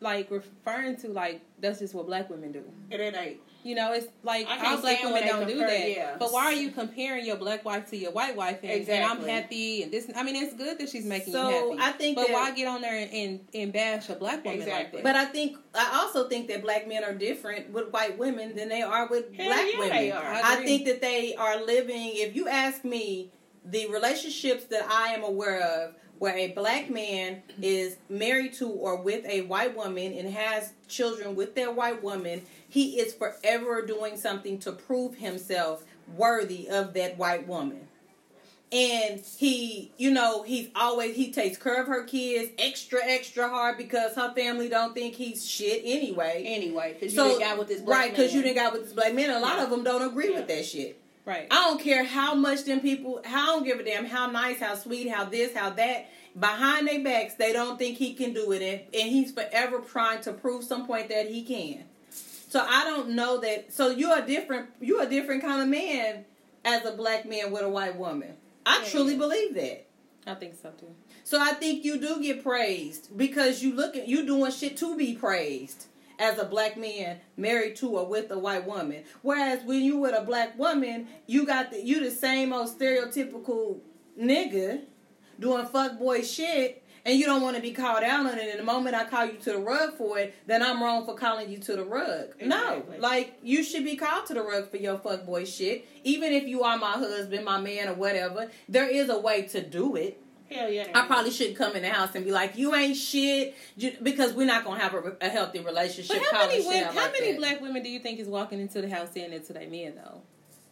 [0.00, 2.62] Like referring to like that's just what black women do.
[2.90, 3.38] It ain't.
[3.64, 5.90] You know, it's like I our can't black women don't they do that.
[5.90, 6.16] yeah.
[6.16, 8.60] But why are you comparing your black wife to your white wife?
[8.62, 9.30] And, and I'm Exactly.
[9.30, 10.08] happy and this.
[10.14, 11.82] I mean, it's good that she's making So, you happy.
[11.94, 14.60] I think but that- why get on there and, and, and bash a black woman
[14.68, 15.02] like that?
[15.02, 18.68] But I think I also think that black men are different with white women than
[18.68, 19.96] they are with Hell black yeah, women.
[19.96, 20.22] they are.
[20.24, 22.12] I I think that they are living.
[22.14, 23.32] If you ask me,
[23.64, 28.96] the relationships that I am aware of where a black man is married to or
[29.00, 34.16] with a white woman and has children with their white woman, he is forever doing
[34.16, 35.84] something to prove himself
[36.16, 37.86] worthy of that white woman.
[38.70, 43.78] And he, you know, he's always he takes care of her kids extra extra hard
[43.78, 46.42] because her family don't think he's shit anyway.
[46.46, 48.48] Anyway, because you didn't got with this black right because you man.
[48.54, 49.30] didn't got with this black man.
[49.30, 49.64] A lot Yeah.
[49.64, 50.40] of them don't agree Yeah.
[50.40, 51.00] with that shit.
[51.24, 51.46] Right.
[51.50, 53.20] I don't care how much them people.
[53.26, 56.08] I don't give a damn how nice, how sweet, how this, how that.
[56.38, 60.20] Behind their backs, they don't think he can do it, and, and he's forever trying
[60.22, 61.84] to prove some point that he can.
[62.10, 63.72] So I don't know that.
[63.72, 64.70] So you're a different.
[64.80, 66.24] You're a different kind of man
[66.64, 68.34] as a black man with a white woman.
[68.64, 68.88] I Yeah.
[68.88, 69.84] truly believe that.
[70.26, 70.94] I think so too.
[71.24, 74.96] So I think you do get praised because you look at you doing shit to
[74.96, 75.86] be praised
[76.18, 79.04] as a black man married to or with a white woman.
[79.22, 83.80] Whereas when you with a black woman, you got the you the same old stereotypical
[84.20, 84.82] nigga
[85.38, 88.50] doing fuckboy shit and you don't want to be called out on it.
[88.50, 91.14] And the moment I call you to the rug for it, then I'm wrong for
[91.14, 92.34] calling you to the rug.
[92.42, 95.86] No, like you should be called to the rug for your fuckboy shit.
[96.04, 99.66] Even if you are my husband, my man, or whatever, there is a way to
[99.66, 100.22] do it.
[100.50, 100.86] Hell yeah.
[100.94, 104.32] I probably shouldn't come in the house and be like, "You ain't shit," ju- because
[104.32, 106.16] we're not gonna have a, a healthy relationship.
[106.30, 107.38] But how many women, how like many that.
[107.38, 109.94] black women do you think is walking into the house saying that to their men
[109.96, 110.22] though?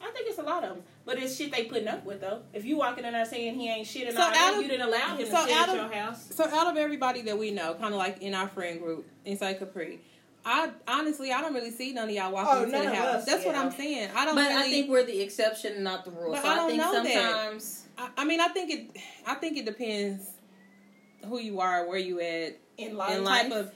[0.01, 2.41] I think it's a lot of them, but it's shit they putting up with though.
[2.55, 4.69] If you walking in there saying he ain't shit and So all that, of- you
[4.69, 6.35] didn't allow him so to sit out at of- your house.
[6.35, 9.59] So out of everybody that we know, kind of like in our friend group inside
[9.59, 10.01] Capri,
[10.45, 13.15] I honestly I don't really see none of y'all walking Oh, into the house.
[13.17, 13.57] us, That's what.
[13.57, 14.11] I'm saying.
[14.15, 14.55] I don't But really.
[14.55, 16.33] I think we're the exception, not the rule.
[16.33, 17.63] But so I I, don't think know that.
[17.99, 19.01] I, I mean, I think it.
[19.27, 20.29] I think it depends
[21.27, 23.73] who you are, where you at, In and type of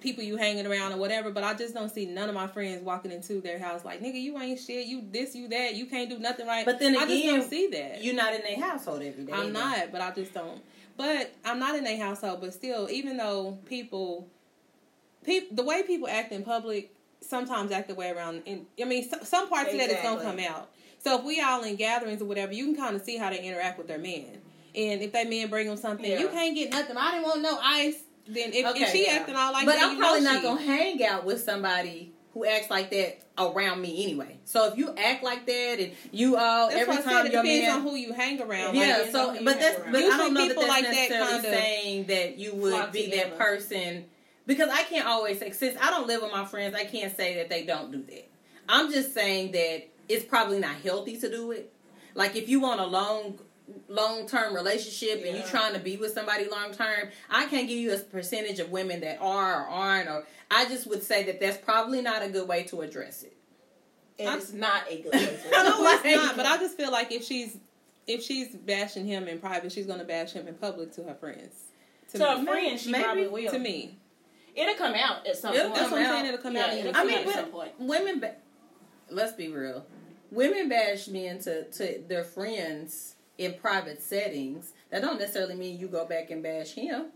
[0.00, 1.30] people you hanging around or whatever.
[1.30, 4.20] But I just don't see none of my friends walking into their house like, nigga,
[4.20, 4.86] you ain't shit.
[4.86, 5.74] You this, you that.
[5.74, 6.64] You can't do nothing right.
[6.64, 8.02] But then again, I just don't see that.
[8.02, 9.32] You're not in their household every day.
[9.32, 10.60] I'm not, but I just don't.
[10.96, 12.40] But I'm not in their household.
[12.40, 14.28] But still, even though people,
[15.24, 18.42] people, the way people act in public sometimes act the way around.
[18.46, 20.70] In I mean, some, some parts of that is gonna come out.
[21.02, 23.40] So if we all in gatherings or whatever, you can kind of see how they
[23.40, 24.38] interact with their men.
[24.74, 26.20] And if that man bring them something, Yeah.
[26.20, 26.96] you can't get nothing.
[26.96, 27.96] I didn't want no ice.
[28.26, 29.14] Then if, Okay, if she yeah.
[29.14, 30.42] acting all like but that, but I'm probably not she.
[30.42, 34.38] gonna hang out with somebody who acts like that around me anyway.
[34.44, 37.26] So if you act like that and you all every time.
[37.26, 38.76] It your depends man on who you hang around.
[38.76, 40.92] yeah, Like, so but that's but I don't know that Usually that's people like that
[40.94, 44.04] necessarily kinda saying that you would be that person
[44.46, 47.34] because I can't always say since I don't live with my friends, I can't say
[47.36, 48.28] that they don't do that.
[48.68, 51.72] I'm just saying that it's probably not healthy to do it.
[52.14, 53.38] Like if you want a long
[53.88, 55.46] long term relationship and you Yeah.
[55.48, 59.00] trying to be with somebody long term, I can't give you a percentage of women
[59.00, 62.46] that are or aren't or I just would say that that's probably not a good
[62.46, 63.34] way to address it.
[64.18, 65.40] And it's not a good place.
[65.54, 66.36] I No, don't it's not.
[66.36, 67.56] But I just feel like if she's
[68.06, 71.54] if she's bashing him in private, she's gonna bash him in public to her friends.
[72.10, 72.42] To To me.
[72.42, 73.04] a friend, she Maybe.
[73.04, 73.50] probably will.
[73.52, 73.98] To me,
[74.54, 75.76] It'll come out at some It'll point.
[75.80, 76.12] that's what I'm out.
[76.12, 76.26] saying.
[76.26, 76.72] It'll come Yeah, out.
[76.74, 77.72] it'll I come mean, out at some point.
[77.78, 78.20] women.
[78.20, 78.36] Ba-
[79.08, 79.86] let's be real.
[80.32, 84.72] Women bash men to to their friends in private settings.
[84.90, 87.06] That don't necessarily mean you go back and bash him.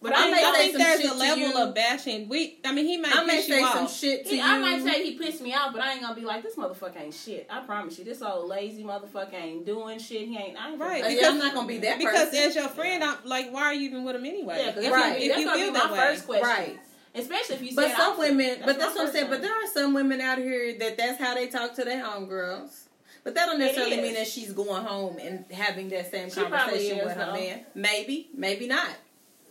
[0.00, 2.28] But I I, may think, I say think some there's shit a level of bashing.
[2.28, 3.92] We, I mean, he might I may piss say you some off.
[3.98, 4.42] shit to he, you.
[4.44, 7.00] I might say he pissed me off, but I ain't gonna be like this motherfucker
[7.00, 7.48] ain't shit.
[7.50, 10.28] I promise you, this old lazy motherfucker ain't doing shit.
[10.28, 10.56] He ain't.
[10.56, 12.38] I ain't Right, Uh, because- yeah, I'm not gonna be that because person.
[12.48, 14.62] as your friend, I'm like, why are you even with him anyway?
[14.64, 15.92] Yeah, 'cause If that's you- gonna be, if that's you gonna feel be that my
[15.92, 15.98] way.
[15.98, 16.46] first question.
[16.46, 16.78] Right.
[17.14, 18.30] Especially if you But some opposite.
[18.30, 19.30] women, but that's what I'm saying.
[19.30, 22.84] But there are some women out here that that's how they talk to their homegirls.
[23.24, 26.98] But that don't necessarily mean that she's going home and having that same She conversation
[26.98, 27.32] is, with her though.
[27.34, 27.60] man.
[27.74, 28.88] Maybe, maybe not.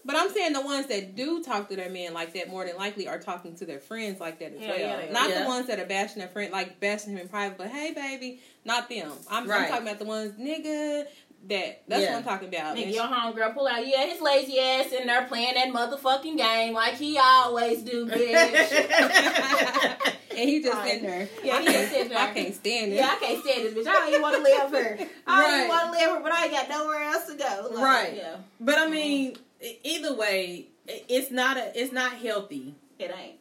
[0.05, 2.77] But I'm saying the ones that do talk to their men like that more than
[2.77, 4.79] likely are talking to their friends like that as Yeah, well.
[4.79, 5.11] yeah, are.
[5.11, 5.41] not Yeah.
[5.43, 7.57] the ones that are bashing their friend, like bashing him in private.
[7.57, 9.11] But hey, baby, not them.
[9.29, 11.07] I'm, I'm talking about the ones, nigga.
[11.47, 12.09] That that's Yeah.
[12.11, 12.75] what I'm talking about.
[12.75, 16.73] Nigga, your homegirl pull out, yeah, his lazy ass in there playing that motherfucking game
[16.73, 18.71] like he always do, bitch.
[20.31, 20.87] and he just Right.
[20.91, 21.29] sitting there.
[21.43, 22.17] Yeah, I he just can't, sitting there.
[22.19, 22.95] I can't stand it.
[22.95, 23.87] yeah, I can't stand this bitch.
[23.89, 25.07] I don't even want to live here.
[25.25, 25.57] I don't Right.
[25.59, 27.69] even want to live here, but I ain't got nowhere else to go.
[27.71, 28.13] Like, Right.
[28.17, 33.37] Yeah, But I mean, e- either way, it's not a it's not healthy it ain't.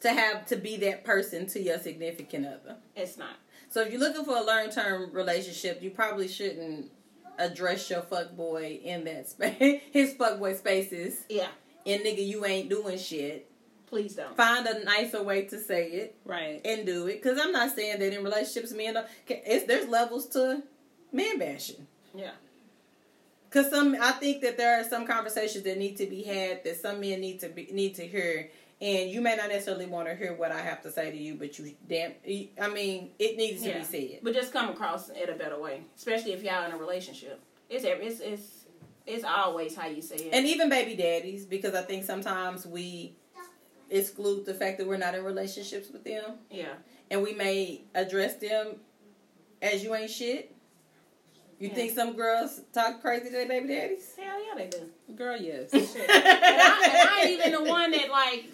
[0.00, 2.76] to have to be that person to your significant other.
[2.94, 3.34] It's not.
[3.70, 6.90] So if you're looking for a long term relationship, you probably shouldn't
[7.38, 9.80] address your fuck boy in that space.
[9.92, 11.24] His fuck boy spaces.
[11.28, 11.48] Yeah,
[11.86, 13.50] And nigga, you ain't doing shit.
[13.86, 14.36] please don't.
[14.36, 16.60] Find a nicer way to say it Right.
[16.64, 17.22] and do it.
[17.22, 19.06] Because I'm not saying that in relationships, men don't.
[19.28, 20.62] It's there's levels to
[21.12, 21.86] man bashing.
[22.14, 22.32] Yeah.
[23.50, 26.76] Cause some, I think that there are some conversations that need to be had that
[26.82, 28.50] some men need to be need to hear,
[28.80, 31.34] and you may not necessarily want to hear what I have to say to you,
[31.34, 32.12] but you damn,
[32.60, 34.20] I mean, it needs to be said.
[34.22, 37.40] But just come across it a better way, especially if y'all in a relationship.
[37.68, 38.42] It's it's it's
[39.06, 40.30] it's always how you say it.
[40.32, 43.14] And even baby daddies, because I think sometimes we
[43.90, 46.74] exclude the fact that we're not in relationships with them, yeah,
[47.10, 48.76] and we may address them
[49.62, 50.54] as you ain't shit.
[51.58, 51.74] You Yeah.
[51.74, 54.14] think some girls talk crazy to their baby daddies?
[54.16, 55.14] hell yeah, they do.
[55.16, 55.72] Girl, yes.
[55.72, 58.44] and, I, and I ain't even the one that like,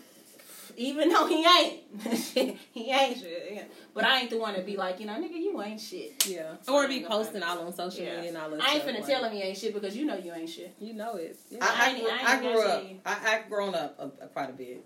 [0.76, 1.82] even though he ain't,
[2.72, 3.48] he ain't shit.
[3.52, 3.62] yeah.
[3.94, 6.26] But I ain't the one to be like, you know, nigga, you ain't shit.
[6.26, 6.54] Yeah.
[6.68, 8.16] Or be posting all on social Yeah.
[8.16, 9.96] media and all that I ain't stuff, finna like, tell him he ain't shit because
[9.96, 10.74] you know you ain't shit.
[10.80, 11.38] You know it.
[11.50, 11.58] Yeah.
[11.62, 12.82] I, I, I, grew, I, I grew up.
[12.90, 13.00] You.
[13.06, 14.84] I, have grown up a, a, quite a bit.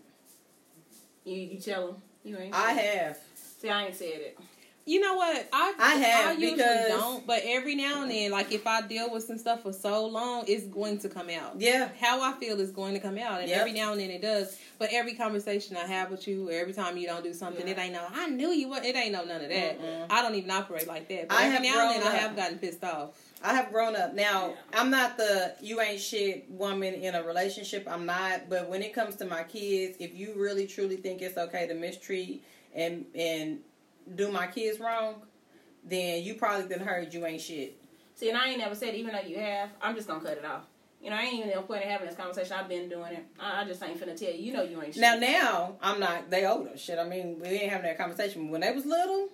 [1.25, 2.55] You you tell him you ain't.
[2.55, 3.19] I have.
[3.61, 4.39] See, I ain't said it.
[4.87, 5.47] You know what?
[5.53, 8.81] I I have, I usually because- don't, but every now and then, like if I
[8.81, 11.61] deal with some stuff for so long, it's going to come out.
[11.61, 11.91] Yeah.
[12.01, 13.59] How I feel is going to come out, and Yep.
[13.61, 14.59] every now and then it does.
[14.79, 17.73] But every conversation I have with you, or every time you don't do something, Yeah.
[17.75, 18.07] it ain't no.
[18.15, 18.69] I knew you.
[18.69, 19.81] would It ain't no none of that.
[19.81, 20.07] Mm-mm.
[20.09, 21.29] I don't even operate like that.
[21.29, 23.11] But I every have now and then, grown I have gotten pissed off.
[23.43, 24.15] I have grown up.
[24.15, 24.55] Now, Yeah.
[24.81, 27.89] I'm not the you ain't shit woman in a relationship.
[27.91, 28.49] I'm not.
[28.49, 31.75] But when it comes to my kids, if you really truly think it's okay to
[31.75, 32.45] mistreat
[32.75, 33.59] and and
[34.15, 35.23] do my kids wrong,
[35.85, 37.77] then you probably done heard you ain't shit.
[38.15, 40.45] See, and I ain't never said, even though you have, I'm just gonna cut it
[40.45, 40.65] off.
[41.03, 42.53] You know, I ain't even no point in having this conversation.
[42.59, 43.25] I've been doing it.
[43.39, 44.39] I, I just ain't finna tell you.
[44.47, 45.01] You know, you ain't shit.
[45.01, 46.29] Now, now I'm not.
[46.31, 46.77] They older.
[46.77, 46.99] Shit.
[46.99, 49.29] I mean, we ain't having that conversation when they was little.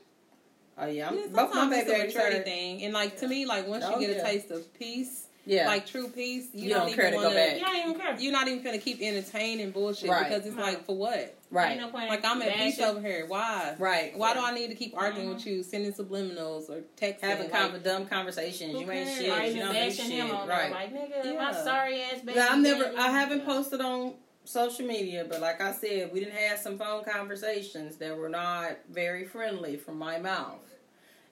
[0.77, 3.17] Oh yeah, I'm, Yeah, both my sometimes baby it's a maturity are- thing, and like
[3.21, 4.23] to me, like once Oh, you get yeah.
[4.23, 7.31] a taste of peace, Yeah, like true peace, you, You don't, don't even to wanna,
[7.35, 7.59] back.
[7.59, 8.17] yeah, I ain't even care.
[8.19, 10.27] You're not even gonna keep entertaining bullshit Right.
[10.29, 10.63] because it's No.
[10.63, 11.35] like for what?
[11.51, 12.97] right, Ain't no point Like I'm at peace bashing.
[12.97, 13.27] over here.
[13.27, 13.75] Why?
[13.79, 14.17] right.
[14.17, 15.35] Why do I need to keep arguing Mhm.
[15.35, 17.21] with you, sending subliminals or texting?
[17.21, 18.73] having like, kind of dumb conversations?
[18.73, 19.19] who You ain't cares?
[19.19, 19.31] shit.
[19.31, 20.07] Or You even don't do shit.
[20.07, 20.71] him on right.
[20.73, 21.33] Like, nigga, Yeah.
[21.33, 22.33] my sorry ass baby.
[22.39, 22.93] Yeah, I've never.
[22.99, 24.15] I haven't posted on
[24.45, 28.79] social media, but like I said, we didn't have some phone conversations that were not
[28.89, 30.61] very friendly from my mouth,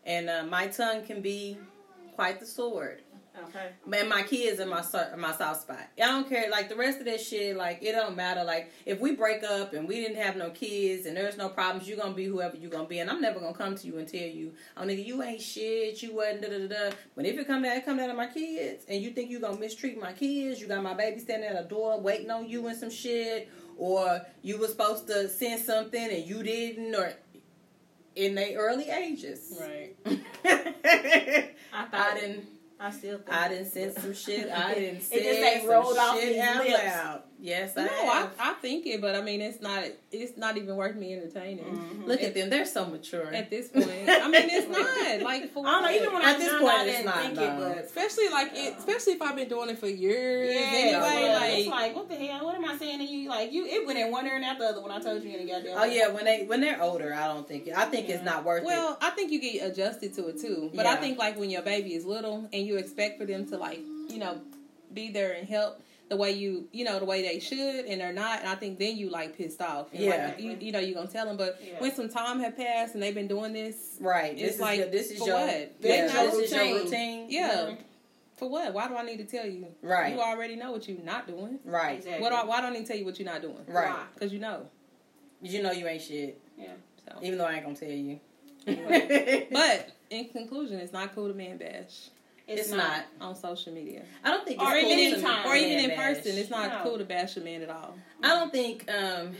[0.04, 1.56] and uh, my tongue can be
[2.14, 3.00] quite the sword.
[3.48, 3.70] Okay.
[3.86, 4.84] Man, my kids are my
[5.16, 5.88] my soft spot.
[5.96, 6.50] I don't care.
[6.50, 8.44] Like the rest of that shit, like it don't matter.
[8.44, 11.88] Like if we break up and we didn't have no kids and there's no problems,
[11.88, 14.06] you gonna be whoever you gonna be, and I'm never gonna come to you and
[14.06, 16.02] tell you, oh nigga, you ain't shit.
[16.02, 16.96] You wasn't da da da da.
[17.16, 19.40] But if it come down, it come down to my kids, and you think you
[19.40, 22.66] gonna mistreat my kids, you got my baby standing at a door waiting on you
[22.66, 23.48] and some shit,
[23.78, 27.14] or you was supposed to send something and you didn't, or
[28.14, 29.58] in their early ages.
[29.58, 29.96] Right.
[30.44, 32.51] I thought I didn't.
[32.84, 33.20] I still.
[33.30, 34.50] I didn't send some shit.
[34.50, 36.84] I didn't It say just some rolled shit out lips.
[36.84, 37.22] loud.
[37.44, 38.30] Yes, I No, I, have.
[38.38, 39.82] I think it, but I mean, it's not.
[40.12, 42.06] It's not even worth me entertaining Mhm.
[42.06, 43.34] Look at them; they're so mature.
[43.34, 43.88] at this point.
[44.08, 45.88] I mean, it's not like for I don't know.
[45.88, 45.94] what?
[45.96, 47.42] Even when At I this point, I it's didn't think no.
[47.42, 50.54] it, but especially like it, especially if I've been doing it for years.
[50.54, 50.92] yeah, anyway,
[51.24, 52.44] yeah, like, it's like what the hell?
[52.44, 53.28] What am I saying to you?
[53.28, 55.36] Like you, it went in one ear and out the other when I told you
[55.36, 55.76] in the goddamn.
[55.78, 58.62] oh yeah, when they when they're older, I don't think I think it's not worth
[58.62, 60.70] Well, I think you get adjusted to it too.
[60.72, 63.56] But I think like when your baby is little and you expect for them to
[63.58, 64.40] like, you know,
[64.94, 65.82] be there and help
[66.12, 68.40] the way you, you know, the way they should and they're not.
[68.40, 69.86] And I think then you like pissed off.
[69.92, 70.26] And, Yeah.
[70.26, 71.38] Like, you, you know, you're gonna tell them.
[71.38, 71.80] But Yeah.
[71.80, 73.96] when some time have passed and they've been doing this.
[73.98, 74.32] Right.
[74.32, 75.72] It's This is like, your, this is for your what?
[75.80, 76.84] yeah, That's this your is your routine.
[76.84, 77.26] routine.
[77.30, 77.48] yeah.
[77.70, 77.76] Mhm.
[78.36, 78.74] For what?
[78.74, 79.66] Why do I need to tell you?
[79.80, 80.14] Right.
[80.14, 81.58] You already know what you're not doing.
[81.64, 81.96] Right.
[81.98, 82.20] Exactly.
[82.22, 82.28] What?
[82.30, 83.64] Do I, why don't I need to tell you what you're not doing?
[83.66, 83.88] Right.
[83.88, 84.04] Why?
[84.12, 84.66] Because you know.
[85.40, 86.66] You know you ain't shit, Yeah.
[87.08, 87.18] So.
[87.22, 88.20] even though I ain't gonna tell you.
[89.50, 92.10] But in conclusion, it's not cool to man bash
[92.48, 93.04] it's not.
[93.20, 94.02] on social media.
[94.24, 94.60] I don't think.
[94.60, 96.16] It's or cool even in, to or even in bash.
[96.16, 96.80] person, it's not No.
[96.90, 97.94] cool to bash a man at all.
[98.22, 99.32] I don't think um,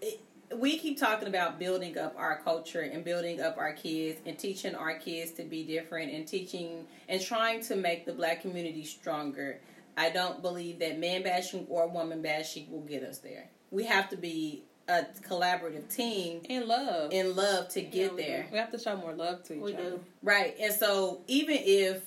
[0.00, 0.20] it,
[0.56, 4.74] we keep talking about building up our culture and building up our kids and teaching
[4.74, 9.60] our kids to be different and teaching and trying to make the black community stronger.
[9.96, 13.48] I don't believe that man bashing or woman bashing will get us there.
[13.70, 17.12] We have to be a collaborative team And love.
[17.12, 18.46] in love to Yeah, get we there.
[18.50, 19.82] we have to show more love to each We other.
[19.90, 20.00] do.
[20.22, 20.56] Right.
[20.60, 22.02] And so even if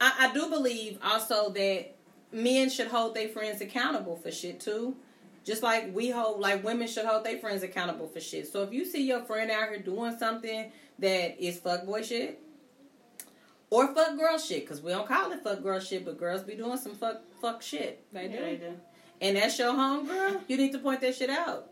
[0.00, 1.94] I, I do believe also that
[2.32, 4.96] men should hold their friends accountable for shit too.
[5.44, 8.48] Just like we hold like women should hold their friends accountable for shit.
[8.48, 12.40] So if you see your friend out here doing something that is fuckboy shit
[13.70, 16.56] or fuck girl shit, because we don't call it fuck girl shit, but girls be
[16.56, 18.04] doing some fuck fuck shit.
[18.12, 18.34] They do.
[18.34, 18.74] Yeah, they do.
[19.20, 21.70] And that's your home girl, you need to point that shit out.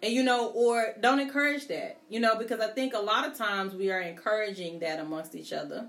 [0.00, 1.98] And you know, or don't encourage that.
[2.08, 5.52] You know, because I think a lot of times we are encouraging that amongst each
[5.52, 5.88] other.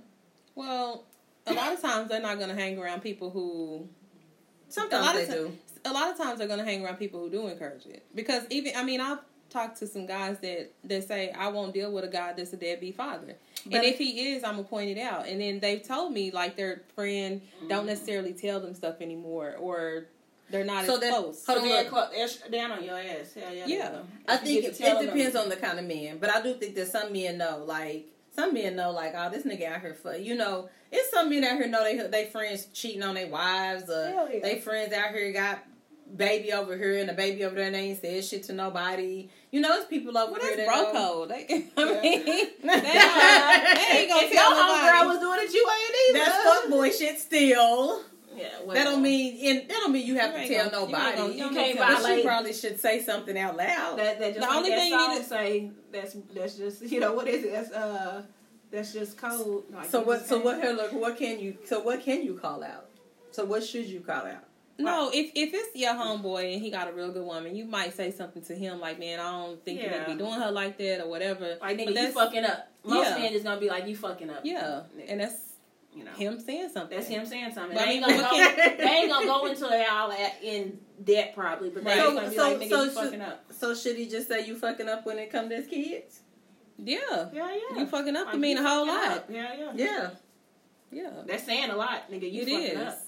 [0.55, 1.05] Well,
[1.49, 3.87] a lot of times they're not going to hang around people who.
[4.67, 5.57] Sometimes a lot they of ti- do.
[5.85, 8.43] A lot of times they're going to hang around people who do encourage it because
[8.49, 9.19] even I mean I've
[9.49, 12.57] talked to some guys that that say I won't deal with a guy that's a
[12.57, 13.35] deadbeat father,
[13.65, 15.27] But- and if he is, I'm gonna point it out.
[15.27, 20.05] And then they've told me like their friend don't necessarily tell them stuff anymore, or
[20.51, 21.45] they're not So as that- close.
[21.45, 21.87] hold So they're, look.
[21.89, 23.33] clo- they're down on your ass.
[23.33, 23.65] Hell yeah.
[23.67, 23.99] Yeah.
[24.27, 26.29] I think get it, to tell it them- depends on the kind of man, but
[26.29, 28.05] I do think that some men know, like
[28.35, 30.69] some men know, like, oh, this nigga out here for you know.
[30.91, 34.39] It's some men out here know they they friends cheating on their wives, or yeah.
[34.41, 35.59] they friends out here got
[36.15, 39.29] baby over here and a baby over there and they ain't said shit to nobody.
[39.51, 41.29] You know, it's people over well, here that's that bro code.
[41.29, 42.27] They, I mean,
[42.63, 43.75] Yeah.
[43.75, 45.07] they, ain't- gonna if your tell homegirl nobody.
[45.07, 46.31] was doing it, you ain't either.
[46.31, 48.01] That's fuckboy shit still.
[48.35, 50.85] Yeah, well, That don't mean and that don't mean you have You to tell gonna-
[50.85, 51.17] nobody.
[51.17, 53.99] gonna- you you can't tell but she probably should say something out loud.
[53.99, 57.13] That, that just The only thing you need to- say that's that's just you know
[57.13, 57.51] what is it?
[57.51, 58.23] That's uh
[58.71, 59.63] that's just code.
[59.71, 60.17] Like, so what?
[60.19, 60.61] just So what?
[60.61, 60.93] Here, look.
[60.93, 61.57] What can you?
[61.65, 62.85] So what can you call out?
[63.31, 64.45] So what should you call out?
[64.77, 67.93] No, if if it's your homeboy and he got a real good woman, you might
[67.93, 70.51] say something to him like, "Man, I don't think you need to be doing her
[70.51, 72.69] like that or whatever." Like But nigga, you fucking up.
[72.85, 73.17] Most Yeah.
[73.17, 74.41] men is gonna be like you fucking up.
[74.45, 75.35] Yeah, and that's
[75.93, 76.11] you know.
[76.11, 76.97] him saying something.
[76.97, 77.75] That's him saying something.
[77.77, 80.41] But they, I ain't mean, gonna go, they ain't gonna go into it all at,
[80.41, 82.05] in debt probably, but they Right.
[82.05, 83.45] ain't gonna be so- like nigga so you should- fucking up.
[83.51, 86.21] So should he just say you fucking up when it comes to his kids?
[86.83, 87.79] Yeah, Yeah, yeah.
[87.79, 89.07] you fucking up Like, to mean a whole lot.
[89.11, 89.29] up.
[89.29, 89.71] Yeah, yeah.
[89.75, 90.09] Yeah.
[90.91, 92.31] Yeah, That's saying a lot, nigga.
[92.31, 92.77] You it fucking is.
[92.87, 92.99] up.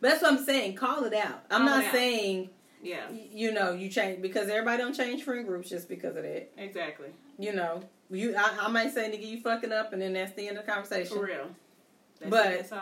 [0.00, 0.74] But that's what I'm saying.
[0.76, 1.44] Call it out.
[1.50, 2.50] I'm Call not saying
[2.82, 6.50] Yeah, you know you change because everybody don't change friend groups just because of that.
[6.56, 7.08] exactly.
[7.38, 10.46] You know, you I, I might say nigga you fucking up and then that's the
[10.46, 11.16] end of the conversation.
[11.16, 11.48] For real.
[12.20, 12.72] That's But- it.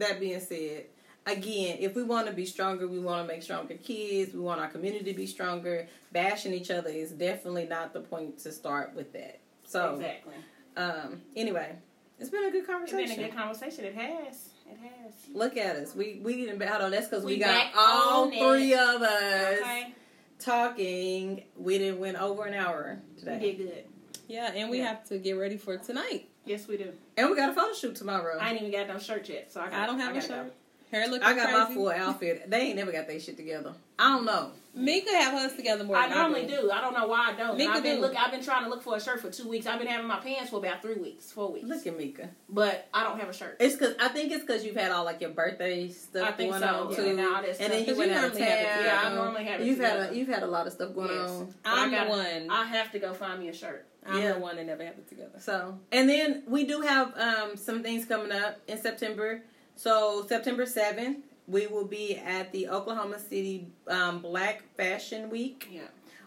[0.00, 0.86] That being said,
[1.24, 4.32] again, if we want to be stronger, we want to make stronger kids.
[4.34, 5.86] We want our community to be stronger.
[6.10, 9.38] Bashing each other is definitely not the point to start with that.
[9.72, 10.34] So, exactly.
[10.76, 11.74] um, anyway,
[12.20, 13.00] it's been a good conversation.
[13.00, 13.84] It's been a good conversation.
[13.86, 14.50] It has.
[14.70, 15.12] It has.
[15.34, 15.94] Look at us.
[15.94, 16.90] We we didn't battle.
[16.90, 18.38] That's because we, We got all on it.
[18.38, 19.94] three of us Okay.
[20.38, 21.44] talking.
[21.56, 23.84] We didn't win over an hour We today, did good.
[24.28, 24.88] yeah, and we Yeah.
[24.88, 26.28] have to get ready for tonight.
[26.44, 26.92] Yes, we do.
[27.16, 28.36] and we got a photo shoot tomorrow.
[28.38, 30.28] I ain't even got no shirt yet, so I, got, I don't have a shirt.
[30.28, 30.50] go.
[30.90, 32.50] Hair looking I got my full outfit.
[32.50, 33.72] They ain't never got their shit together.
[33.98, 34.50] I don't know.
[34.74, 35.96] Mika have hers together more.
[35.96, 36.62] I than normally do.
[36.62, 36.70] do.
[36.70, 37.58] I don't know why I don't.
[37.58, 38.00] Me And I've been do.
[38.02, 38.16] look.
[38.16, 39.66] I've been trying to look for a shirt for two weeks.
[39.66, 41.66] I've been having my pants for about three weeks, four weeks.
[41.68, 42.30] Look at Mika.
[42.48, 43.58] but I don't have a shirt.
[43.60, 46.50] It's cause I think it's cause you've had all like your birthday stuff I think
[46.52, 47.68] going so, on yeah, too, and all that and stuff.
[47.68, 48.78] then you 'Cause went you out of normally have it town.
[48.78, 48.84] together.
[48.96, 51.10] Yeah, I normally have it You've had a you've had a lot of stuff going
[51.10, 51.30] Yes.
[51.30, 51.54] on.
[51.62, 52.50] But I I'm the gotta- one.
[52.50, 53.86] I have to go find me a shirt.
[54.06, 54.32] I'm Yeah.
[54.32, 55.38] the one that never have it together.
[55.38, 59.42] So, and then we do have um, some things coming up in September.
[59.76, 65.82] So, September 7th, we will be at the Oklahoma City um, Black Fashion Week Yeah.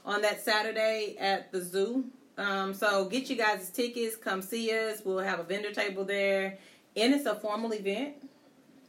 [0.05, 2.05] on that Saturday at the zoo.
[2.37, 5.01] Um, so, get you guys tickets, come see us.
[5.05, 6.57] We'll have a vendor table there,
[6.95, 8.15] and it's a formal event.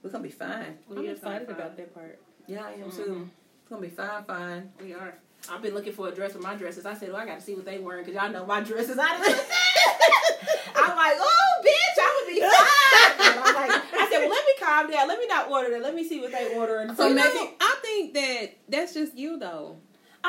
[0.02, 0.78] We're gonna be fine.
[0.90, 1.56] I'm We are excited fine.
[1.56, 2.18] about that part.
[2.48, 2.96] Yeah, I am Mhm.
[2.96, 3.30] too.
[3.60, 4.72] It's gonna be fine, fine.
[4.82, 5.18] We are.
[5.50, 6.86] I've been looking for a dress for my dresses.
[6.86, 8.98] I said, well, I got to see what they wearing because y'all know my dresses.
[9.00, 9.06] I
[10.78, 13.30] I'm like, oh, bitch, I would be fine.
[13.30, 15.08] And I'm like, I said, well, let me calm down.
[15.08, 15.82] Let me not order that.
[15.82, 16.94] Let me see what they ordering.
[16.94, 19.76] So you maybe- know, I think that that's just you though.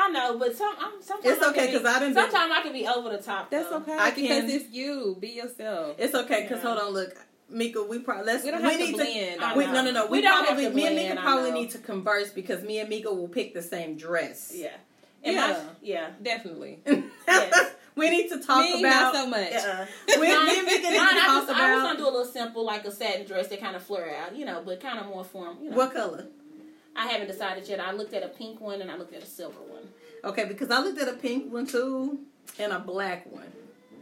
[0.00, 2.22] I know, but some I'm, sometimes It's I okay, can be- 'cause I done been-
[2.30, 3.50] Sometimes I can be over the top.
[3.50, 3.78] That's though.
[3.78, 5.16] okay I because can- it's you.
[5.18, 5.96] Be yourself.
[5.98, 6.68] It's okay, cause Yeah.
[6.74, 7.16] hold on, look,
[7.50, 10.06] Mika, we probably let's We don't have to blend, To, we, no, no, no.
[10.06, 12.62] We, We don't probably have to me and blend, Mika probably need to converse because
[12.62, 14.52] me and Mika will pick the same dress.
[14.54, 14.68] Yeah.
[15.24, 15.34] Yeah.
[15.34, 16.10] My, yeah.
[16.22, 16.80] Definitely.
[17.28, 17.72] Yes.
[17.94, 19.12] we need to talk Me, about.
[19.12, 19.52] not so much.
[19.52, 19.86] Uh-uh.
[20.18, 22.24] we, me Mika need to Mine, I, talk just, I was gonna do a little
[22.24, 25.06] simple, like a satin dress that kind of flare out, you know, but kind of
[25.06, 25.58] more form.
[25.62, 26.26] You know, what color.
[26.96, 27.80] I haven't decided yet.
[27.80, 29.88] I looked at a pink one and I looked at a silver one.
[30.24, 32.20] Okay, because I looked at a pink one too
[32.58, 33.52] and a black one.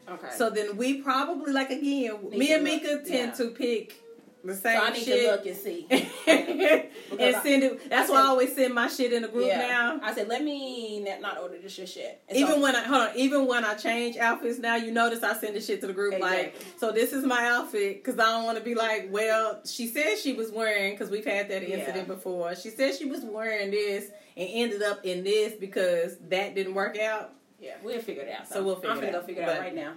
[0.09, 0.29] Okay.
[0.37, 3.31] So then we probably like again, Need me and look, Mika tend yeah.
[3.33, 4.01] to pick
[4.47, 5.21] the So same I need shit.
[5.25, 5.87] to look and see.
[6.29, 7.91] and send it.
[7.91, 9.59] That's I why I always send my shit in the group yeah.
[9.67, 10.01] now.
[10.03, 12.23] I said, let me not, order this shit.
[12.29, 15.23] And Even so- when I hold on, even when I change outfits now, you notice
[15.23, 18.25] I send the shit to the group like, so this is my outfit because I
[18.25, 21.63] don't want to be like, well, she said she was wearing because we've had that
[21.63, 22.15] incident Yeah.
[22.15, 22.55] before.
[22.55, 24.07] She said she was wearing this
[24.37, 27.33] and ended up in this because that didn't work out.
[27.61, 28.49] yeah, we'll figure it out.
[28.49, 29.27] So we'll figure I'm it gonna go out.
[29.27, 29.95] figure it out right now.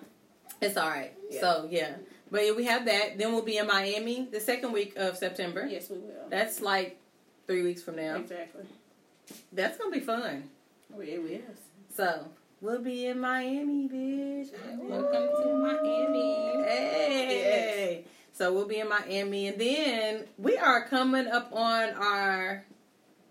[0.62, 1.14] It's all right.
[1.30, 1.42] Yeah.
[1.42, 1.96] So yeah,
[2.32, 3.18] but yeah, we have that.
[3.18, 5.68] Then we'll be in Miami the second week of September.
[5.70, 6.30] Yes, we will.
[6.30, 7.00] That's like
[7.48, 8.16] three weeks from now.
[8.18, 8.64] Exactly.
[9.52, 10.44] That's gonna be fun.
[10.96, 11.58] Oh, it is.
[11.96, 12.26] So
[12.62, 14.50] we'll be in Miami, bitch.
[14.78, 16.64] Welcome to Miami.
[16.64, 18.06] Hey.
[18.34, 22.64] So we'll be in Miami, and then we are coming up on our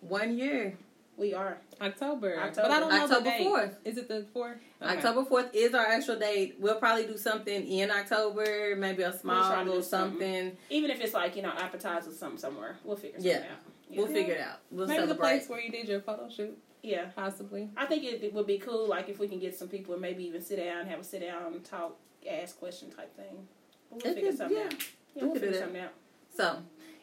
[0.00, 0.76] one year.
[1.16, 1.58] We are.
[1.80, 2.38] October.
[2.40, 2.68] October.
[2.68, 3.46] But I don't know October the date.
[3.46, 3.74] 4th.
[3.84, 4.58] Is it the fourth?
[4.82, 6.56] October fourth is our actual date.
[6.58, 10.18] We'll probably do something in October, maybe a small to do little something.
[10.20, 10.56] something.
[10.70, 13.38] Even if it's like, you know, appetizers or something somewhere, we'll figure something Yeah.
[13.52, 13.96] out.
[13.96, 14.58] We'll figure it out.
[14.70, 17.06] We'll Maybe the place where you did your photo shoot, Yeah.
[17.16, 17.70] possibly.
[17.76, 20.02] I think it, it would be cool, like, if we can get some people and
[20.02, 21.96] maybe even sit down, have a sit down, talk,
[22.28, 23.48] ask question type thing.
[23.90, 24.64] But we'll It figure could- something yeah.
[24.64, 24.72] out.
[25.14, 25.92] Yeah, We we'll figure something out.
[26.36, 26.58] So,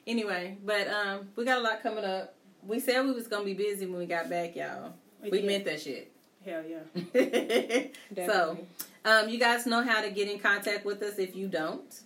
[0.06, 2.35] anyway, but um, we got a lot coming up.
[2.68, 4.94] We said we was gonna be busy when we got back, y'all.
[5.22, 6.12] We We meant that shit.
[6.44, 7.86] Hell yeah.
[8.28, 8.58] so,
[9.04, 12.02] um, you guys know how to get in contact with us if you don't.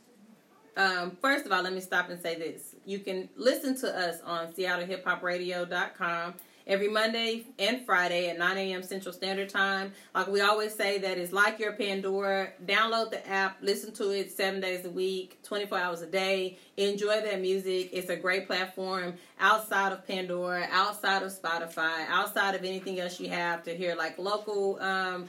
[0.77, 2.75] Um, first of all, let me stop and say this.
[2.85, 6.35] You can listen to us on SeattleHipHopRadio.com
[6.69, 8.83] every Monday and Friday at 9 a.m.
[8.83, 9.91] Central Standard Time.
[10.13, 12.53] Like we always say, that is like your Pandora.
[12.63, 16.59] Download the app, listen to it seven days a week, 24 hours a day.
[16.77, 17.89] Enjoy that music.
[17.91, 23.29] It's a great platform outside of Pandora, outside of Spotify, outside of anything else you
[23.29, 25.27] have to hear like local um,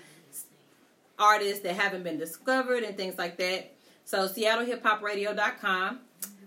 [1.18, 3.72] artists that haven't been discovered and things like that.
[4.04, 6.00] So SeattleHipHopRadio.com.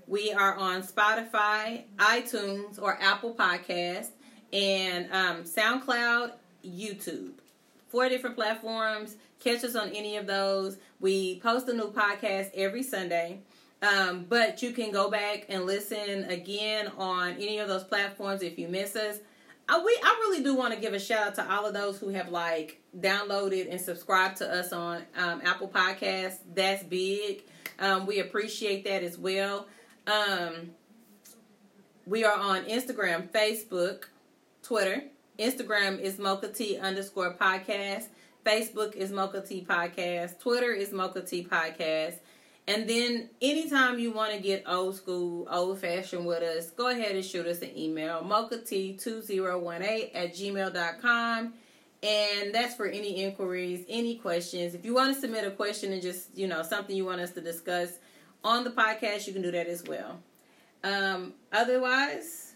[0.05, 4.09] We are on Spotify, iTunes, or Apple Podcast,
[4.53, 6.31] and um, SoundCloud,
[6.65, 7.31] YouTube.
[7.89, 9.17] Four different platforms.
[9.39, 10.77] Catch us on any of those.
[11.01, 13.39] We post a new podcast every Sunday.
[13.81, 18.57] Um, but you can go back and listen again on any of those platforms if
[18.57, 19.19] you miss us.
[19.67, 21.99] I, we, I really do want to give a shout out to all of those
[21.99, 26.37] who have like downloaded and subscribed to us on um, Apple Podcasts.
[26.53, 27.43] That's big.
[27.79, 29.67] Um, we appreciate that as well.
[30.07, 30.71] Um,
[32.05, 34.05] we are on Instagram, Facebook,
[34.63, 35.03] Twitter.
[35.37, 38.05] Instagram is Mocha T underscore podcast.
[38.45, 40.39] Facebook is Mocha T podcast.
[40.39, 42.15] Twitter is Mocha T podcast.
[42.65, 47.13] And then anytime you want to get old school, old fashioned with us, go ahead
[47.13, 51.53] and shoot us an email, Mocha mochaT2018 at gmail.com.
[52.01, 54.75] And that's for any inquiries, any questions.
[54.75, 57.31] If you want to submit a question and just, you know, something you want us
[57.31, 57.91] to discuss
[58.43, 60.19] on the podcast, you can do that as well.
[60.83, 62.52] Um, otherwise,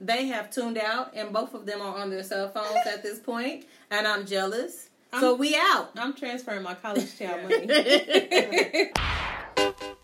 [0.00, 3.18] they have tuned out, and both of them are on their cell phones at this
[3.18, 4.88] point, and I'm jealous.
[5.18, 5.90] so I'm- we out.
[5.96, 8.90] I'm transferring my college child money.